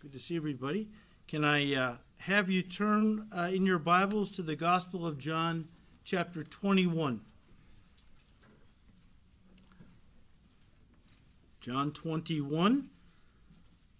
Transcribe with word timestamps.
Good 0.00 0.12
to 0.12 0.18
see 0.18 0.34
everybody. 0.34 0.88
Can 1.28 1.44
I 1.44 1.74
uh, 1.74 1.96
have 2.20 2.48
you 2.48 2.62
turn 2.62 3.26
uh, 3.36 3.50
in 3.52 3.66
your 3.66 3.78
Bibles 3.78 4.30
to 4.30 4.42
the 4.42 4.56
Gospel 4.56 5.06
of 5.06 5.18
John, 5.18 5.68
chapter 6.04 6.42
21? 6.42 7.20
John 11.60 11.92
21. 11.92 12.88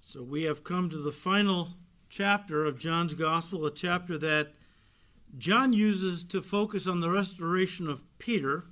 So 0.00 0.22
we 0.22 0.44
have 0.44 0.64
come 0.64 0.88
to 0.88 0.96
the 0.96 1.12
final 1.12 1.68
chapter 2.08 2.64
of 2.64 2.78
John's 2.78 3.12
Gospel, 3.12 3.66
a 3.66 3.70
chapter 3.70 4.16
that 4.16 4.54
John 5.36 5.74
uses 5.74 6.24
to 6.24 6.40
focus 6.40 6.86
on 6.86 7.00
the 7.00 7.10
restoration 7.10 7.86
of 7.86 8.02
Peter. 8.18 8.64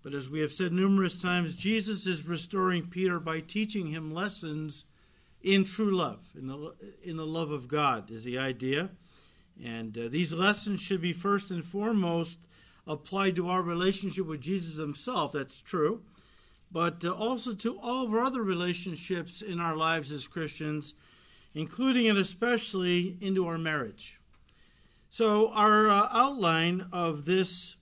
But 0.00 0.14
as 0.14 0.30
we 0.30 0.38
have 0.42 0.52
said 0.52 0.72
numerous 0.72 1.20
times, 1.20 1.56
Jesus 1.56 2.06
is 2.06 2.28
restoring 2.28 2.86
Peter 2.86 3.18
by 3.18 3.40
teaching 3.40 3.88
him 3.88 4.14
lessons 4.14 4.84
in 5.42 5.64
true 5.64 5.96
love, 5.96 6.26
in 6.36 6.46
the, 6.46 6.74
in 7.02 7.16
the 7.16 7.26
love 7.26 7.50
of 7.50 7.68
God, 7.68 8.10
is 8.10 8.24
the 8.24 8.38
idea. 8.38 8.90
And 9.62 9.96
uh, 9.96 10.08
these 10.08 10.34
lessons 10.34 10.80
should 10.80 11.00
be 11.00 11.12
first 11.12 11.50
and 11.50 11.64
foremost 11.64 12.40
applied 12.86 13.36
to 13.36 13.48
our 13.48 13.62
relationship 13.62 14.26
with 14.26 14.40
Jesus 14.40 14.78
himself. 14.78 15.32
That's 15.32 15.60
true. 15.60 16.02
But 16.70 17.04
uh, 17.04 17.12
also 17.12 17.54
to 17.54 17.78
all 17.78 18.04
of 18.04 18.12
our 18.12 18.24
other 18.24 18.42
relationships 18.42 19.42
in 19.42 19.60
our 19.60 19.76
lives 19.76 20.12
as 20.12 20.28
Christians, 20.28 20.94
including 21.54 22.08
and 22.08 22.18
especially 22.18 23.16
into 23.20 23.46
our 23.46 23.58
marriage. 23.58 24.20
So, 25.08 25.50
our 25.52 25.88
uh, 25.88 26.08
outline 26.12 26.86
of 26.92 27.24
this 27.24 27.76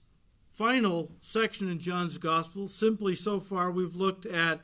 final 0.51 1.11
section 1.19 1.69
in 1.69 1.79
John's 1.79 2.17
Gospel, 2.17 2.67
simply 2.67 3.15
so 3.15 3.39
far, 3.39 3.71
we've 3.71 3.95
looked 3.95 4.25
at 4.25 4.61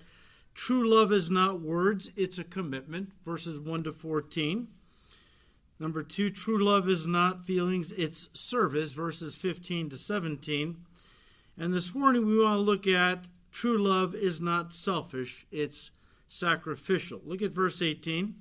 True 0.53 0.87
love 0.87 1.11
is 1.11 1.29
not 1.29 1.61
words, 1.61 2.11
it's 2.15 2.37
a 2.37 2.43
commitment, 2.43 3.11
verses 3.25 3.59
1 3.59 3.83
to 3.83 3.91
14. 3.91 4.67
Number 5.79 6.03
two, 6.03 6.29
true 6.29 6.63
love 6.63 6.87
is 6.87 7.07
not 7.07 7.43
feelings, 7.43 7.91
it's 7.93 8.29
service, 8.33 8.91
verses 8.93 9.33
15 9.33 9.89
to 9.89 9.97
17. 9.97 10.77
And 11.57 11.73
this 11.73 11.95
morning 11.95 12.27
we 12.27 12.37
want 12.37 12.57
to 12.57 12.61
look 12.61 12.85
at 12.85 13.27
true 13.51 13.77
love 13.77 14.13
is 14.13 14.39
not 14.39 14.73
selfish, 14.73 15.47
it's 15.51 15.89
sacrificial. 16.27 17.21
Look 17.25 17.41
at 17.41 17.51
verse 17.51 17.81
18, 17.81 18.35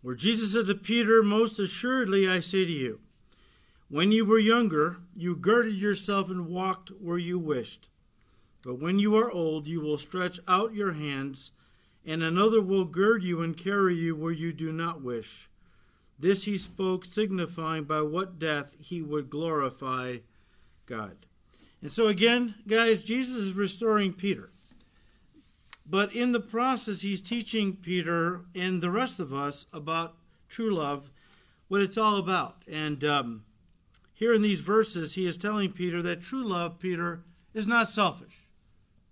where 0.00 0.14
Jesus 0.14 0.54
said 0.54 0.66
to 0.66 0.74
Peter, 0.74 1.22
Most 1.22 1.58
assuredly 1.58 2.26
I 2.26 2.40
say 2.40 2.64
to 2.64 2.72
you, 2.72 3.00
when 3.88 4.12
you 4.12 4.24
were 4.24 4.38
younger, 4.38 4.98
you 5.14 5.36
girded 5.36 5.74
yourself 5.74 6.30
and 6.30 6.48
walked 6.48 6.88
where 6.88 7.18
you 7.18 7.38
wished. 7.38 7.88
But 8.66 8.80
when 8.80 8.98
you 8.98 9.14
are 9.14 9.30
old, 9.30 9.68
you 9.68 9.80
will 9.80 9.96
stretch 9.96 10.40
out 10.48 10.74
your 10.74 10.94
hands, 10.94 11.52
and 12.04 12.20
another 12.20 12.60
will 12.60 12.84
gird 12.84 13.22
you 13.22 13.40
and 13.40 13.56
carry 13.56 13.94
you 13.94 14.16
where 14.16 14.32
you 14.32 14.52
do 14.52 14.72
not 14.72 15.00
wish. 15.00 15.48
This 16.18 16.46
he 16.46 16.58
spoke, 16.58 17.04
signifying 17.04 17.84
by 17.84 18.02
what 18.02 18.40
death 18.40 18.74
he 18.80 19.02
would 19.02 19.30
glorify 19.30 20.16
God. 20.84 21.26
And 21.80 21.92
so, 21.92 22.08
again, 22.08 22.56
guys, 22.66 23.04
Jesus 23.04 23.36
is 23.36 23.52
restoring 23.52 24.12
Peter. 24.12 24.50
But 25.88 26.12
in 26.12 26.32
the 26.32 26.40
process, 26.40 27.02
he's 27.02 27.22
teaching 27.22 27.76
Peter 27.76 28.46
and 28.52 28.82
the 28.82 28.90
rest 28.90 29.20
of 29.20 29.32
us 29.32 29.66
about 29.72 30.16
true 30.48 30.74
love, 30.74 31.12
what 31.68 31.82
it's 31.82 31.96
all 31.96 32.16
about. 32.16 32.64
And 32.68 33.04
um, 33.04 33.44
here 34.12 34.34
in 34.34 34.42
these 34.42 34.60
verses, 34.60 35.14
he 35.14 35.24
is 35.24 35.36
telling 35.36 35.70
Peter 35.70 36.02
that 36.02 36.20
true 36.20 36.42
love, 36.42 36.80
Peter, 36.80 37.22
is 37.54 37.68
not 37.68 37.88
selfish. 37.88 38.45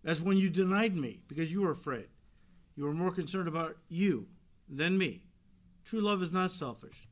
That's 0.04 0.20
when 0.20 0.36
you 0.36 0.50
denied 0.50 0.94
me 0.94 1.20
because 1.26 1.50
you 1.50 1.62
were 1.62 1.70
afraid. 1.70 2.06
You 2.76 2.84
were 2.84 2.92
more 2.92 3.10
concerned 3.10 3.48
about 3.48 3.76
you 3.88 4.28
than 4.68 4.98
me. 4.98 5.22
True 5.84 6.00
love 6.00 6.22
is 6.22 6.32
not 6.32 6.50
selfish, 6.50 7.08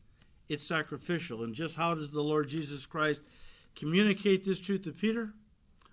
it's 0.49 0.65
sacrificial. 0.65 1.43
And 1.43 1.55
just 1.55 1.77
how 1.77 1.95
does 1.95 2.11
the 2.11 2.23
Lord 2.23 2.49
Jesus 2.49 2.87
Christ 2.87 3.23
communicate 3.75 4.45
this 4.45 4.61
truth 4.61 4.83
to 4.83 4.93
Peter? 4.93 5.33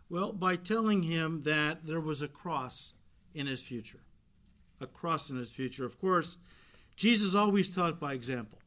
Well, 0.09 0.34
by 0.34 0.56
telling 0.56 1.03
him 1.03 1.44
that 1.44 1.85
there 1.85 2.00
was 2.00 2.22
a 2.22 2.28
cross 2.28 2.94
in 3.34 3.47
his 3.47 3.62
future. 3.62 4.01
A 4.81 4.88
cross 4.88 5.29
in 5.29 5.38
his 5.38 5.51
future. 5.51 5.85
Of 5.85 6.00
course, 6.00 6.38
Jesus 6.95 7.35
always 7.35 7.74
taught 7.74 8.00
by 8.00 8.13
example. 8.13 8.59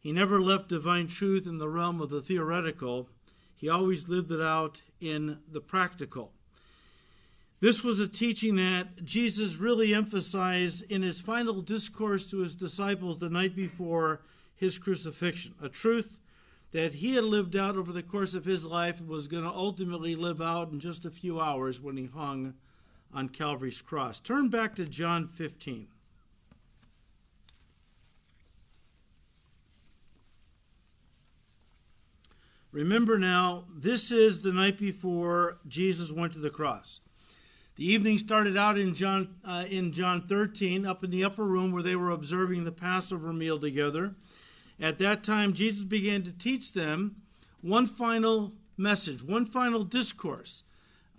He 0.00 0.12
never 0.12 0.40
left 0.40 0.68
divine 0.68 1.08
truth 1.08 1.46
in 1.46 1.58
the 1.58 1.68
realm 1.68 2.00
of 2.00 2.10
the 2.10 2.22
theoretical, 2.22 3.08
he 3.54 3.68
always 3.68 4.08
lived 4.08 4.30
it 4.30 4.40
out 4.40 4.82
in 5.00 5.38
the 5.50 5.60
practical. 5.60 6.32
This 7.58 7.82
was 7.82 8.00
a 8.00 8.08
teaching 8.08 8.56
that 8.56 9.04
Jesus 9.04 9.56
really 9.56 9.94
emphasized 9.94 10.90
in 10.90 11.02
his 11.02 11.20
final 11.20 11.62
discourse 11.62 12.30
to 12.30 12.40
his 12.40 12.54
disciples 12.54 13.18
the 13.18 13.30
night 13.30 13.56
before 13.56 14.20
his 14.54 14.78
crucifixion, 14.78 15.54
a 15.62 15.68
truth 15.68 16.20
that 16.72 16.94
he 16.94 17.14
had 17.14 17.24
lived 17.24 17.56
out 17.56 17.76
over 17.76 17.92
the 17.92 18.02
course 18.02 18.34
of 18.34 18.44
his 18.44 18.66
life 18.66 19.00
and 19.00 19.08
was 19.08 19.28
going 19.28 19.44
to 19.44 19.50
ultimately 19.50 20.14
live 20.14 20.42
out 20.42 20.70
in 20.70 20.80
just 20.80 21.06
a 21.06 21.10
few 21.10 21.40
hours 21.40 21.80
when 21.80 21.96
he 21.96 22.06
hung 22.06 22.54
on 23.14 23.28
Calvary's 23.30 23.80
cross. 23.80 24.20
Turn 24.20 24.48
back 24.48 24.74
to 24.74 24.84
John 24.84 25.26
15. 25.26 25.88
Remember 32.72 33.18
now, 33.18 33.64
this 33.74 34.12
is 34.12 34.42
the 34.42 34.52
night 34.52 34.76
before 34.76 35.58
Jesus 35.66 36.12
went 36.12 36.34
to 36.34 36.38
the 36.38 36.50
cross. 36.50 37.00
The 37.76 37.92
evening 37.92 38.16
started 38.16 38.56
out 38.56 38.78
in 38.78 38.94
John, 38.94 39.36
uh, 39.44 39.66
in 39.68 39.92
John 39.92 40.26
13, 40.26 40.86
up 40.86 41.04
in 41.04 41.10
the 41.10 41.24
upper 41.24 41.44
room 41.44 41.72
where 41.72 41.82
they 41.82 41.94
were 41.94 42.10
observing 42.10 42.64
the 42.64 42.72
Passover 42.72 43.34
meal 43.34 43.58
together. 43.58 44.14
At 44.80 44.98
that 44.98 45.22
time, 45.22 45.52
Jesus 45.52 45.84
began 45.84 46.22
to 46.22 46.32
teach 46.32 46.72
them 46.72 47.16
one 47.60 47.86
final 47.86 48.54
message, 48.78 49.22
one 49.22 49.44
final 49.44 49.84
discourse 49.84 50.62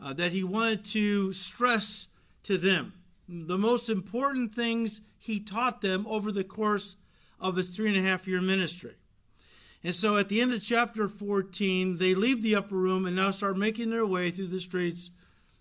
uh, 0.01 0.13
that 0.13 0.31
he 0.31 0.43
wanted 0.43 0.83
to 0.85 1.31
stress 1.31 2.07
to 2.41 2.57
them. 2.57 2.93
The 3.29 3.57
most 3.57 3.87
important 3.87 4.55
things 4.55 5.01
he 5.19 5.39
taught 5.39 5.81
them 5.81 6.07
over 6.07 6.31
the 6.31 6.43
course 6.43 6.95
of 7.39 7.55
his 7.55 7.69
three 7.69 7.95
and 7.95 7.97
a 7.97 8.09
half 8.09 8.27
year 8.27 8.41
ministry. 8.41 8.95
And 9.83 9.93
so 9.93 10.17
at 10.17 10.27
the 10.27 10.41
end 10.41 10.53
of 10.53 10.63
chapter 10.63 11.07
14, 11.07 11.97
they 11.97 12.15
leave 12.15 12.41
the 12.41 12.55
upper 12.55 12.75
room 12.75 13.05
and 13.05 13.15
now 13.15 13.29
start 13.29 13.59
making 13.59 13.91
their 13.91 14.07
way 14.07 14.31
through 14.31 14.47
the 14.47 14.59
streets 14.59 15.11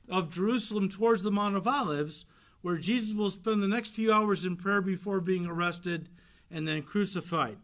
of 0.09 0.31
Jerusalem 0.31 0.89
towards 0.89 1.23
the 1.23 1.31
Mount 1.31 1.57
of 1.57 1.67
Olives, 1.67 2.25
where 2.63 2.79
Jesus 2.79 3.15
will 3.15 3.31
spend 3.31 3.63
the 3.63 3.69
next 3.69 3.91
few 3.91 4.13
hours 4.13 4.45
in 4.45 4.57
prayer 4.57 4.81
before 4.81 5.21
being 5.21 5.47
arrested 5.47 6.09
and 6.51 6.67
then 6.67 6.83
crucified. 6.83 7.57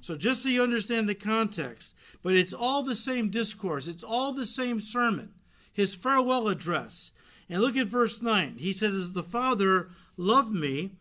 So, 0.00 0.14
just 0.14 0.42
so 0.42 0.48
you 0.48 0.62
understand 0.62 1.08
the 1.08 1.14
context, 1.14 1.94
but 2.22 2.34
it's 2.34 2.54
all 2.54 2.82
the 2.82 2.96
same 2.96 3.30
discourse, 3.30 3.88
it's 3.88 4.04
all 4.04 4.32
the 4.32 4.46
same 4.46 4.80
sermon, 4.80 5.32
his 5.72 5.94
farewell 5.94 6.48
address. 6.48 7.12
And 7.48 7.60
look 7.60 7.76
at 7.76 7.86
verse 7.86 8.20
9. 8.20 8.56
He 8.58 8.72
said, 8.72 8.92
As 8.92 9.12
the 9.12 9.22
Father 9.22 9.90
loved 10.16 10.52
me, 10.52 10.92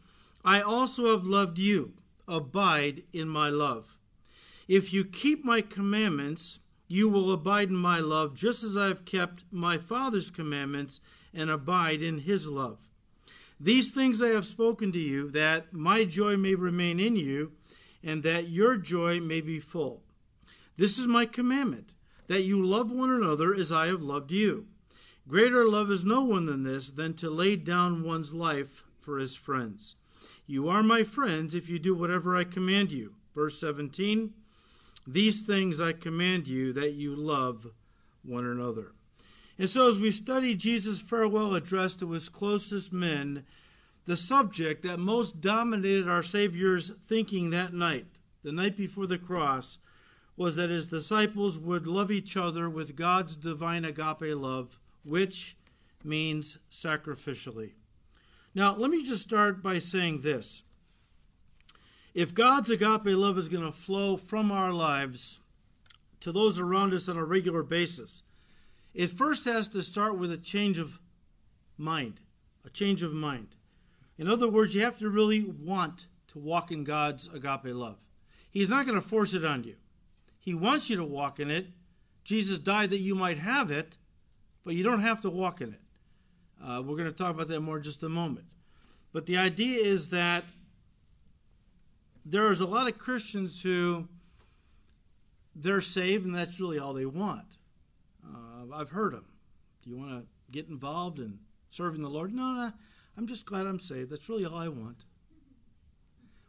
I 0.45 0.61
also 0.61 1.11
have 1.11 1.25
loved 1.25 1.59
you. 1.59 1.93
Abide 2.27 3.03
in 3.13 3.27
my 3.27 3.49
love. 3.49 3.97
If 4.67 4.93
you 4.93 5.05
keep 5.05 5.45
my 5.45 5.61
commandments, 5.61 6.59
you 6.87 7.09
will 7.09 7.31
abide 7.31 7.69
in 7.69 7.75
my 7.75 7.99
love, 7.99 8.33
just 8.35 8.63
as 8.63 8.77
I 8.77 8.87
have 8.87 9.05
kept 9.05 9.43
my 9.51 9.77
Father's 9.77 10.31
commandments 10.31 11.01
and 11.33 11.49
abide 11.49 12.01
in 12.01 12.19
his 12.19 12.47
love. 12.47 12.87
These 13.59 13.91
things 13.91 14.21
I 14.21 14.29
have 14.29 14.45
spoken 14.45 14.91
to 14.91 14.99
you, 14.99 15.29
that 15.31 15.73
my 15.73 16.05
joy 16.05 16.37
may 16.37 16.55
remain 16.55 16.99
in 16.99 17.15
you, 17.15 17.53
and 18.03 18.23
that 18.23 18.49
your 18.49 18.77
joy 18.77 19.19
may 19.19 19.41
be 19.41 19.59
full. 19.59 20.03
This 20.77 20.99
is 20.99 21.07
my 21.07 21.25
commandment, 21.25 21.93
that 22.27 22.43
you 22.43 22.63
love 22.63 22.91
one 22.91 23.09
another 23.09 23.53
as 23.53 23.71
I 23.71 23.87
have 23.87 24.01
loved 24.01 24.31
you. 24.31 24.67
Greater 25.27 25.67
love 25.67 25.91
is 25.91 26.05
no 26.05 26.23
one 26.23 26.45
than 26.45 26.63
this, 26.63 26.89
than 26.89 27.13
to 27.15 27.29
lay 27.29 27.55
down 27.55 28.03
one's 28.03 28.31
life 28.31 28.85
for 28.99 29.17
his 29.17 29.35
friends. 29.35 29.95
You 30.45 30.69
are 30.69 30.83
my 30.83 31.03
friends 31.03 31.53
if 31.55 31.67
you 31.67 31.79
do 31.79 31.93
whatever 31.95 32.37
I 32.37 32.45
command 32.45 32.91
you. 32.91 33.15
Verse 33.35 33.59
17. 33.59 34.33
These 35.07 35.47
things 35.47 35.79
I 35.79 35.93
command 35.93 36.47
you 36.47 36.73
that 36.73 36.93
you 36.93 37.15
love 37.15 37.67
one 38.23 38.45
another. 38.45 38.91
And 39.57 39.69
so, 39.69 39.87
as 39.87 39.99
we 39.99 40.11
study 40.11 40.53
Jesus' 40.53 40.99
farewell 40.99 41.55
address 41.55 41.95
to 41.95 42.11
his 42.11 42.27
closest 42.29 42.91
men, 42.91 43.45
the 44.05 44.17
subject 44.17 44.83
that 44.83 44.99
most 44.99 45.41
dominated 45.41 46.07
our 46.07 46.23
Savior's 46.23 46.91
thinking 46.91 47.49
that 47.49 47.73
night, 47.73 48.05
the 48.43 48.51
night 48.51 48.75
before 48.75 49.07
the 49.07 49.17
cross, 49.17 49.79
was 50.35 50.55
that 50.57 50.69
his 50.69 50.85
disciples 50.85 51.57
would 51.57 51.87
love 51.87 52.11
each 52.11 52.37
other 52.37 52.69
with 52.69 52.95
God's 52.95 53.35
divine 53.35 53.85
agape 53.85 54.35
love, 54.35 54.77
which 55.03 55.57
means 56.03 56.59
sacrificially. 56.69 57.71
Now, 58.53 58.75
let 58.75 58.91
me 58.91 59.03
just 59.03 59.23
start 59.23 59.63
by 59.63 59.79
saying 59.79 60.19
this 60.19 60.63
if 62.17 62.33
God's 62.33 62.71
agape 62.71 63.05
love 63.05 63.37
is 63.37 63.47
going 63.47 63.63
to 63.63 63.71
flow 63.71 64.17
from 64.17 64.51
our 64.51 64.73
lives 64.73 65.39
to 66.19 66.31
those 66.31 66.59
around 66.59 66.91
us 66.95 67.07
on 67.07 67.15
a 67.15 67.23
regular 67.23 67.61
basis, 67.61 68.23
it 68.95 69.11
first 69.11 69.45
has 69.45 69.67
to 69.69 69.83
start 69.83 70.17
with 70.17 70.31
a 70.31 70.37
change 70.37 70.79
of 70.79 70.99
mind. 71.77 72.19
A 72.65 72.71
change 72.71 73.03
of 73.03 73.13
mind. 73.13 73.49
In 74.17 74.27
other 74.27 74.49
words, 74.49 74.73
you 74.73 74.81
have 74.81 74.97
to 74.97 75.09
really 75.11 75.43
want 75.43 76.07
to 76.29 76.39
walk 76.39 76.71
in 76.71 76.83
God's 76.83 77.27
agape 77.27 77.65
love. 77.65 77.99
He's 78.49 78.67
not 78.67 78.87
going 78.87 78.99
to 78.99 79.07
force 79.07 79.35
it 79.35 79.45
on 79.45 79.63
you. 79.63 79.75
He 80.39 80.55
wants 80.55 80.89
you 80.89 80.95
to 80.95 81.05
walk 81.05 81.39
in 81.39 81.51
it. 81.51 81.67
Jesus 82.23 82.57
died 82.57 82.89
that 82.89 82.97
you 82.97 83.13
might 83.13 83.37
have 83.37 83.69
it, 83.69 83.95
but 84.65 84.73
you 84.73 84.83
don't 84.83 85.03
have 85.03 85.21
to 85.21 85.29
walk 85.29 85.61
in 85.61 85.73
it. 85.73 85.81
Uh, 86.65 86.81
we're 86.83 86.97
going 86.97 87.05
to 87.05 87.11
talk 87.11 87.35
about 87.35 87.47
that 87.49 87.61
more 87.61 87.77
in 87.77 87.83
just 87.83 88.01
a 88.01 88.09
moment. 88.09 88.47
But 89.13 89.27
the 89.27 89.37
idea 89.37 89.77
is 89.77 90.09
that 90.09 90.45
there's 92.29 92.59
a 92.59 92.67
lot 92.67 92.87
of 92.87 92.97
Christians 92.97 93.61
who 93.61 94.07
they're 95.55 95.81
saved 95.81 96.25
and 96.25 96.35
that's 96.35 96.59
really 96.59 96.77
all 96.77 96.93
they 96.93 97.05
want. 97.05 97.57
Uh, 98.25 98.73
I've 98.73 98.89
heard 98.89 99.13
them. 99.13 99.25
Do 99.81 99.89
you 99.89 99.97
want 99.97 100.11
to 100.11 100.25
get 100.51 100.67
involved 100.67 101.19
in 101.19 101.39
serving 101.69 102.01
the 102.01 102.09
Lord? 102.09 102.33
No, 102.33 102.51
no. 102.51 102.71
I'm 103.17 103.27
just 103.27 103.45
glad 103.45 103.65
I'm 103.65 103.79
saved. 103.79 104.11
That's 104.11 104.27
really 104.27 104.45
all 104.45 104.57
I 104.57 104.67
want. 104.67 105.05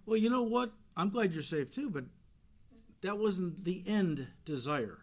Well, 0.05 0.17
you 0.17 0.31
know 0.31 0.43
what? 0.43 0.73
I'm 0.97 1.11
glad 1.11 1.33
you're 1.33 1.43
saved 1.43 1.73
too, 1.73 1.91
but 1.91 2.05
that 3.03 3.19
wasn't 3.19 3.65
the 3.65 3.85
end 3.87 4.27
desire. 4.45 4.99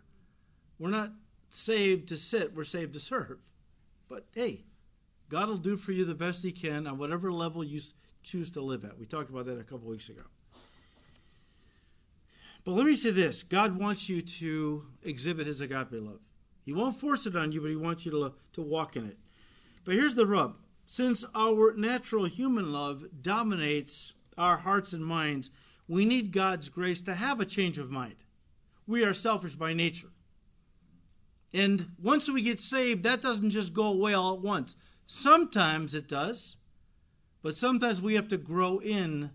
We're 0.77 0.89
not 0.89 1.11
saved 1.49 2.09
to 2.09 2.17
sit, 2.17 2.53
we're 2.53 2.65
saved 2.65 2.93
to 2.93 2.99
serve. 2.99 3.37
But 4.09 4.25
hey, 4.33 4.65
God 5.29 5.47
will 5.47 5.57
do 5.57 5.77
for 5.77 5.93
you 5.93 6.03
the 6.03 6.15
best 6.15 6.43
He 6.43 6.51
can 6.51 6.85
on 6.85 6.97
whatever 6.97 7.31
level 7.31 7.63
you 7.63 7.79
choose 8.23 8.49
to 8.51 8.61
live 8.61 8.83
at. 8.83 8.99
We 8.99 9.05
talked 9.05 9.29
about 9.29 9.45
that 9.45 9.57
a 9.57 9.63
couple 9.63 9.87
weeks 9.87 10.09
ago. 10.09 10.23
But 12.65 12.71
let 12.71 12.87
me 12.87 12.95
say 12.95 13.11
this 13.11 13.43
God 13.43 13.79
wants 13.79 14.09
you 14.09 14.21
to 14.21 14.87
exhibit 15.03 15.47
His 15.47 15.61
agape 15.61 15.93
love. 15.93 16.19
He 16.63 16.73
won't 16.73 16.99
force 16.99 17.25
it 17.25 17.35
on 17.35 17.51
you, 17.51 17.61
but 17.61 17.69
He 17.69 17.75
wants 17.75 18.05
you 18.05 18.11
to, 18.11 18.33
to 18.53 18.61
walk 18.61 18.95
in 18.95 19.05
it. 19.05 19.17
But 19.85 19.93
here's 19.93 20.15
the 20.15 20.25
rub 20.25 20.57
since 20.87 21.23
our 21.33 21.73
natural 21.75 22.25
human 22.25 22.71
love 22.71 23.05
dominates 23.21 24.13
our 24.37 24.57
hearts 24.57 24.93
and 24.93 25.05
minds, 25.05 25.49
we 25.87 26.05
need 26.05 26.31
God's 26.31 26.69
grace 26.69 27.01
to 27.01 27.15
have 27.15 27.39
a 27.39 27.45
change 27.45 27.77
of 27.77 27.89
mind. 27.89 28.23
We 28.87 29.03
are 29.03 29.13
selfish 29.13 29.55
by 29.55 29.73
nature. 29.73 30.09
And 31.53 31.91
once 32.01 32.29
we 32.29 32.41
get 32.41 32.59
saved, 32.59 33.03
that 33.03 33.21
doesn't 33.21 33.51
just 33.51 33.73
go 33.73 33.85
away 33.85 34.13
all 34.13 34.33
at 34.33 34.41
once. 34.41 34.75
Sometimes 35.05 35.95
it 35.95 36.07
does, 36.07 36.57
but 37.41 37.55
sometimes 37.55 38.01
we 38.01 38.15
have 38.15 38.27
to 38.29 38.37
grow 38.37 38.79
in 38.79 39.31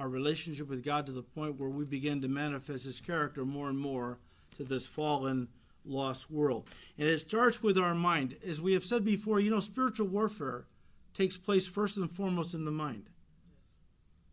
our 0.00 0.08
relationship 0.08 0.68
with 0.68 0.82
God 0.82 1.04
to 1.06 1.12
the 1.12 1.22
point 1.22 1.60
where 1.60 1.68
we 1.68 1.84
begin 1.84 2.22
to 2.22 2.28
manifest 2.28 2.86
His 2.86 3.00
character 3.02 3.44
more 3.44 3.68
and 3.68 3.78
more 3.78 4.18
to 4.56 4.64
this 4.64 4.86
fallen, 4.86 5.46
lost 5.84 6.30
world. 6.30 6.70
And 6.98 7.06
it 7.06 7.20
starts 7.20 7.62
with 7.62 7.76
our 7.76 7.94
mind. 7.94 8.36
As 8.44 8.62
we 8.62 8.72
have 8.72 8.84
said 8.84 9.04
before, 9.04 9.40
you 9.40 9.50
know, 9.50 9.60
spiritual 9.60 10.08
warfare 10.08 10.64
takes 11.12 11.36
place 11.36 11.68
first 11.68 11.98
and 11.98 12.10
foremost 12.10 12.54
in 12.54 12.64
the 12.64 12.70
mind. 12.70 13.10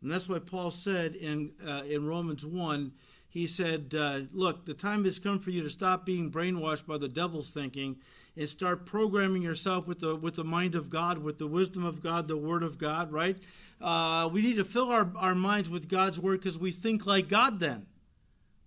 And 0.02 0.10
that's 0.10 0.30
why 0.30 0.40
Paul 0.40 0.72
said 0.72 1.16
in, 1.16 1.52
uh, 1.66 1.84
in 1.88 2.08
Romans 2.08 2.46
1, 2.46 2.94
he 3.28 3.46
said, 3.46 3.94
uh, 3.98 4.22
Look, 4.32 4.66
the 4.66 4.74
time 4.74 5.04
has 5.04 5.20
come 5.20 5.38
for 5.38 5.52
you 5.52 5.64
to 5.64 5.70
stop 5.70 6.06
being 6.06 6.32
brainwashed 6.32 6.88
by 6.88 6.98
the 6.98 7.10
devil's 7.10 7.50
thinking 7.50 7.98
and 8.38 8.48
start 8.48 8.86
programming 8.86 9.42
yourself 9.42 9.88
with 9.88 10.00
the, 10.00 10.16
with 10.16 10.36
the 10.36 10.44
mind 10.44 10.76
of 10.76 10.90
God, 10.90 11.18
with 11.18 11.38
the 11.40 11.48
wisdom 11.48 11.86
of 11.86 12.02
God, 12.02 12.28
the 12.28 12.38
word 12.38 12.64
of 12.64 12.78
God, 12.78 13.12
right? 13.12 13.38
Uh, 13.82 14.30
we 14.32 14.42
need 14.42 14.58
to 14.58 14.66
fill 14.66 14.92
our, 14.92 15.12
our 15.16 15.36
minds 15.36 15.70
with 15.70 15.90
God's 15.90 16.20
word 16.20 16.40
because 16.40 16.58
we 16.58 16.72
think 16.72 17.06
like 17.06 17.28
God 17.28 17.60
then. 17.60 17.86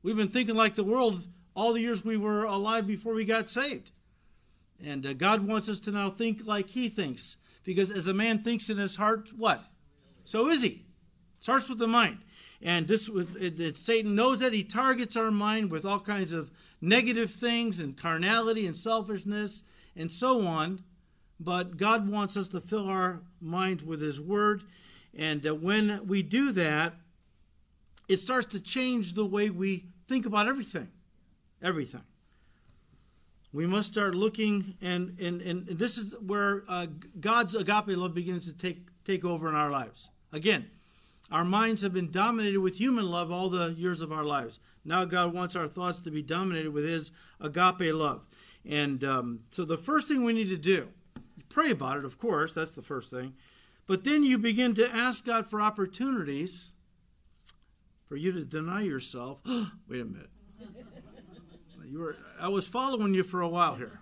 We've 0.03 0.17
been 0.17 0.29
thinking 0.29 0.55
like 0.55 0.75
the 0.75 0.85
world 0.85 1.27
all 1.55 1.73
the 1.73 1.81
years 1.81 2.05
we 2.05 2.17
were 2.17 2.45
alive 2.45 2.87
before 2.87 3.15
we 3.15 3.25
got 3.25 3.49
saved. 3.49 3.91
And 4.85 5.05
uh, 5.05 5.13
God 5.13 5.47
wants 5.47 5.69
us 5.69 5.81
to 5.81 5.91
now 5.91 6.11
think 6.11 6.47
like 6.47 6.71
He 6.71 6.89
thinks. 6.89 7.37
Because 7.65 7.91
as 7.91 8.09
a 8.09 8.15
man 8.15 8.43
thinks 8.43 8.71
in 8.71 8.79
his 8.79 8.97
heart, 8.97 9.31
what? 9.37 9.63
So 10.25 10.49
is 10.49 10.63
he. 10.63 10.87
Starts 11.39 11.69
with 11.69 11.79
the 11.79 11.87
mind. 11.87 12.19
And 12.63 12.87
this 12.89 13.09
was 13.09 13.35
it, 13.37 13.59
it, 13.59 13.77
Satan 13.77 14.15
knows 14.15 14.41
that 14.41 14.53
he 14.53 14.63
targets 14.63 15.17
our 15.17 15.31
mind 15.31 15.71
with 15.71 15.85
all 15.85 16.01
kinds 16.01 16.33
of 16.33 16.51
negative 16.81 17.31
things 17.31 17.81
and 17.81 17.97
carnality 17.97 18.67
and 18.67 18.77
selfishness 18.77 19.65
and 19.97 20.11
so 20.11 20.47
on. 20.47 20.83
But 21.39 21.77
God 21.77 22.09
wants 22.09 22.37
us 22.37 22.49
to 22.49 22.61
fill 22.61 22.89
our 22.89 23.23
minds 23.41 23.83
with 23.83 24.01
His 24.01 24.21
Word. 24.21 24.63
And 25.17 25.47
uh, 25.47 25.55
when 25.55 26.07
we 26.07 26.23
do 26.23 26.53
that, 26.53 26.95
it 28.09 28.19
starts 28.19 28.47
to 28.49 28.61
change 28.61 29.15
the 29.15 29.25
way 29.25 29.51
we 29.51 29.87
think 30.09 30.27
about 30.27 30.49
everything. 30.49 30.89
Everything. 31.63 32.03
We 33.53 33.67
must 33.67 33.89
start 33.89 34.15
looking, 34.15 34.75
and, 34.81 35.19
and, 35.19 35.43
and 35.43 35.67
this 35.67 35.99
is 35.99 36.15
where 36.21 36.65
uh, 36.69 36.87
God's 37.19 37.55
agape 37.55 37.89
love 37.89 38.15
begins 38.15 38.47
to 38.47 38.57
take, 38.57 38.87
take 39.05 39.25
over 39.25 39.49
in 39.49 39.55
our 39.55 39.71
lives. 39.71 40.09
Again, 40.33 40.71
our 41.31 41.45
minds 41.45 41.83
have 41.83 41.93
been 41.93 42.11
dominated 42.11 42.59
with 42.59 42.77
human 42.77 43.11
love 43.11 43.31
all 43.31 43.49
the 43.49 43.73
years 43.73 44.03
of 44.03 44.13
our 44.13 44.25
lives. 44.25 44.59
Now 44.85 45.05
God 45.05 45.33
wants 45.33 45.55
our 45.57 45.69
thoughts 45.69 46.03
to 46.03 46.11
be 46.11 46.23
dominated 46.23 46.73
with 46.73 46.85
His 46.85 47.13
agape 47.41 47.95
love. 47.95 48.27
And 48.69 49.03
um, 49.05 49.41
so 49.51 49.65
the 49.65 49.79
first 49.79 50.09
thing 50.09 50.25
we 50.25 50.33
need 50.33 50.51
to 50.51 50.57
do, 50.57 50.89
pray 51.49 51.71
about 51.71 51.99
it, 51.99 52.05
of 52.05 52.19
course, 52.19 52.55
that's 52.55 52.75
the 52.75 52.83
first 52.83 53.11
thing. 53.11 53.35
But 53.87 54.05
then 54.05 54.23
you 54.23 54.39
begin 54.39 54.75
to 54.75 54.95
ask 54.95 55.25
God 55.25 55.49
for 55.49 55.61
opportunities 55.61 56.75
for 58.09 58.17
you 58.17 58.33
to 58.33 58.45
deny 58.45 58.83
yourself. 58.83 59.41
Wait 59.89 60.01
a 60.01 60.05
minute. 60.05 60.31
You 61.87 61.99
were, 61.99 62.17
I 62.41 62.49
was 62.49 62.69
following 62.69 63.15
you 63.15 63.25
for 63.25 63.41
a 63.41 63.49
while 63.49 63.75
here. 63.75 64.01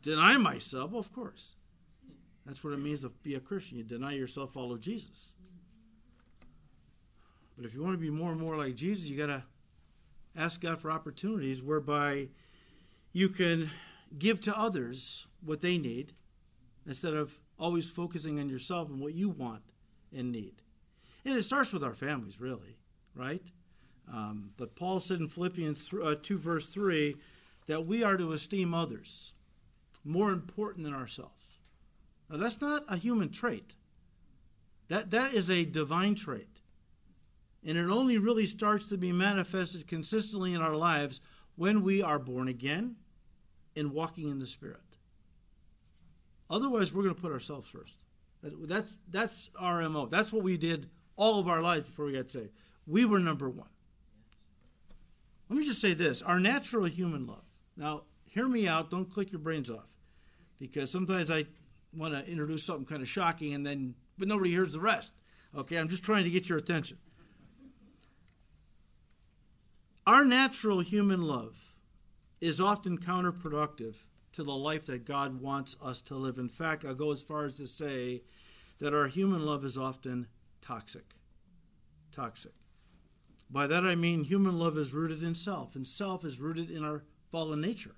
Deny 0.00 0.38
myself? 0.38 0.94
Of 0.94 1.12
course. 1.12 1.56
That's 2.46 2.64
what 2.64 2.72
it 2.72 2.78
means 2.78 3.02
to 3.02 3.10
be 3.22 3.34
a 3.34 3.40
Christian. 3.40 3.78
You 3.78 3.84
deny 3.84 4.12
yourself, 4.12 4.52
follow 4.52 4.78
Jesus. 4.78 5.32
But 7.56 7.66
if 7.66 7.74
you 7.74 7.82
want 7.82 7.94
to 7.94 7.98
be 7.98 8.10
more 8.10 8.32
and 8.32 8.40
more 8.40 8.56
like 8.56 8.74
Jesus, 8.74 9.08
you 9.08 9.16
got 9.16 9.26
to 9.26 9.42
ask 10.36 10.60
God 10.60 10.80
for 10.80 10.90
opportunities 10.90 11.62
whereby 11.62 12.28
you 13.12 13.28
can 13.28 13.70
give 14.18 14.40
to 14.42 14.58
others 14.58 15.26
what 15.44 15.60
they 15.60 15.78
need 15.78 16.12
instead 16.86 17.14
of 17.14 17.38
always 17.58 17.88
focusing 17.88 18.38
on 18.40 18.48
yourself 18.48 18.88
and 18.88 19.00
what 19.00 19.14
you 19.14 19.28
want 19.28 19.62
and 20.14 20.32
need. 20.32 20.62
And 21.24 21.36
it 21.36 21.44
starts 21.44 21.72
with 21.72 21.82
our 21.82 21.94
families, 21.94 22.40
really, 22.40 22.76
right? 23.14 23.42
Um, 24.12 24.50
but 24.56 24.76
Paul 24.76 25.00
said 25.00 25.20
in 25.20 25.28
Philippians 25.28 25.88
uh, 25.92 26.16
2, 26.20 26.38
verse 26.38 26.68
3, 26.68 27.16
that 27.66 27.86
we 27.86 28.02
are 28.02 28.16
to 28.16 28.32
esteem 28.32 28.74
others 28.74 29.32
more 30.04 30.30
important 30.30 30.84
than 30.84 30.94
ourselves. 30.94 31.56
Now, 32.28 32.36
that's 32.36 32.60
not 32.60 32.84
a 32.88 32.96
human 32.96 33.30
trait, 33.30 33.74
that, 34.88 35.10
that 35.10 35.32
is 35.32 35.48
a 35.48 35.64
divine 35.64 36.14
trait. 36.14 36.53
And 37.64 37.78
it 37.78 37.88
only 37.88 38.18
really 38.18 38.46
starts 38.46 38.88
to 38.88 38.98
be 38.98 39.12
manifested 39.12 39.86
consistently 39.86 40.52
in 40.52 40.60
our 40.60 40.76
lives 40.76 41.20
when 41.56 41.82
we 41.82 42.02
are 42.02 42.18
born 42.18 42.48
again 42.48 42.96
and 43.74 43.92
walking 43.92 44.28
in 44.28 44.38
the 44.38 44.46
Spirit. 44.46 44.80
Otherwise, 46.50 46.92
we're 46.92 47.02
going 47.02 47.14
to 47.14 47.20
put 47.20 47.32
ourselves 47.32 47.68
first. 47.68 48.00
That's, 48.42 48.98
that's 49.08 49.50
our 49.58 49.88
MO. 49.88 50.06
That's 50.06 50.32
what 50.32 50.42
we 50.42 50.58
did 50.58 50.90
all 51.16 51.38
of 51.38 51.48
our 51.48 51.62
lives 51.62 51.86
before 51.86 52.04
we 52.04 52.12
got 52.12 52.28
saved. 52.28 52.50
We 52.86 53.06
were 53.06 53.18
number 53.18 53.48
one. 53.48 53.68
Let 55.48 55.58
me 55.58 55.64
just 55.64 55.80
say 55.80 55.94
this 55.94 56.22
our 56.22 56.40
natural 56.40 56.84
human 56.84 57.26
love. 57.26 57.44
Now, 57.76 58.02
hear 58.24 58.46
me 58.46 58.68
out. 58.68 58.90
Don't 58.90 59.10
click 59.10 59.32
your 59.32 59.40
brains 59.40 59.70
off. 59.70 59.88
Because 60.58 60.90
sometimes 60.90 61.30
I 61.30 61.46
want 61.96 62.14
to 62.14 62.30
introduce 62.30 62.64
something 62.64 62.86
kind 62.86 63.02
of 63.02 63.08
shocking 63.08 63.54
and 63.54 63.66
then, 63.66 63.94
but 64.18 64.28
nobody 64.28 64.50
hears 64.50 64.72
the 64.72 64.80
rest. 64.80 65.14
Okay, 65.56 65.76
I'm 65.76 65.88
just 65.88 66.02
trying 66.02 66.24
to 66.24 66.30
get 66.30 66.48
your 66.48 66.58
attention. 66.58 66.98
Our 70.06 70.24
natural 70.24 70.80
human 70.80 71.22
love 71.22 71.74
is 72.40 72.60
often 72.60 72.98
counterproductive 72.98 73.94
to 74.32 74.42
the 74.42 74.54
life 74.54 74.86
that 74.86 75.06
God 75.06 75.40
wants 75.40 75.76
us 75.82 76.02
to 76.02 76.14
live. 76.14 76.36
In 76.36 76.50
fact, 76.50 76.84
I'll 76.84 76.94
go 76.94 77.10
as 77.10 77.22
far 77.22 77.46
as 77.46 77.56
to 77.56 77.66
say 77.66 78.22
that 78.80 78.92
our 78.92 79.06
human 79.06 79.46
love 79.46 79.64
is 79.64 79.78
often 79.78 80.26
toxic. 80.60 81.14
Toxic. 82.12 82.52
By 83.48 83.66
that 83.66 83.84
I 83.84 83.94
mean 83.94 84.24
human 84.24 84.58
love 84.58 84.76
is 84.76 84.92
rooted 84.92 85.22
in 85.22 85.34
self, 85.34 85.74
and 85.74 85.86
self 85.86 86.24
is 86.24 86.40
rooted 86.40 86.70
in 86.70 86.84
our 86.84 87.04
fallen 87.30 87.60
nature. 87.60 87.94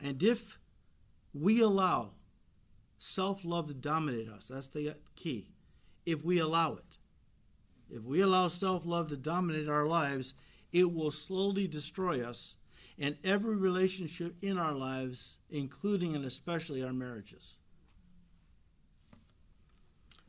And 0.00 0.22
if 0.22 0.58
we 1.34 1.60
allow 1.60 2.10
self 2.98 3.44
love 3.44 3.66
to 3.68 3.74
dominate 3.74 4.28
us, 4.28 4.48
that's 4.48 4.68
the 4.68 4.96
key. 5.16 5.48
If 6.04 6.24
we 6.24 6.38
allow 6.38 6.74
it, 6.74 6.91
if 7.92 8.02
we 8.04 8.20
allow 8.22 8.48
self 8.48 8.86
love 8.86 9.08
to 9.08 9.16
dominate 9.16 9.68
our 9.68 9.86
lives, 9.86 10.32
it 10.72 10.92
will 10.92 11.10
slowly 11.10 11.68
destroy 11.68 12.26
us 12.26 12.56
and 12.98 13.16
every 13.22 13.54
relationship 13.54 14.34
in 14.40 14.56
our 14.56 14.72
lives, 14.72 15.38
including 15.50 16.14
and 16.14 16.24
especially 16.24 16.82
our 16.82 16.92
marriages. 16.92 17.56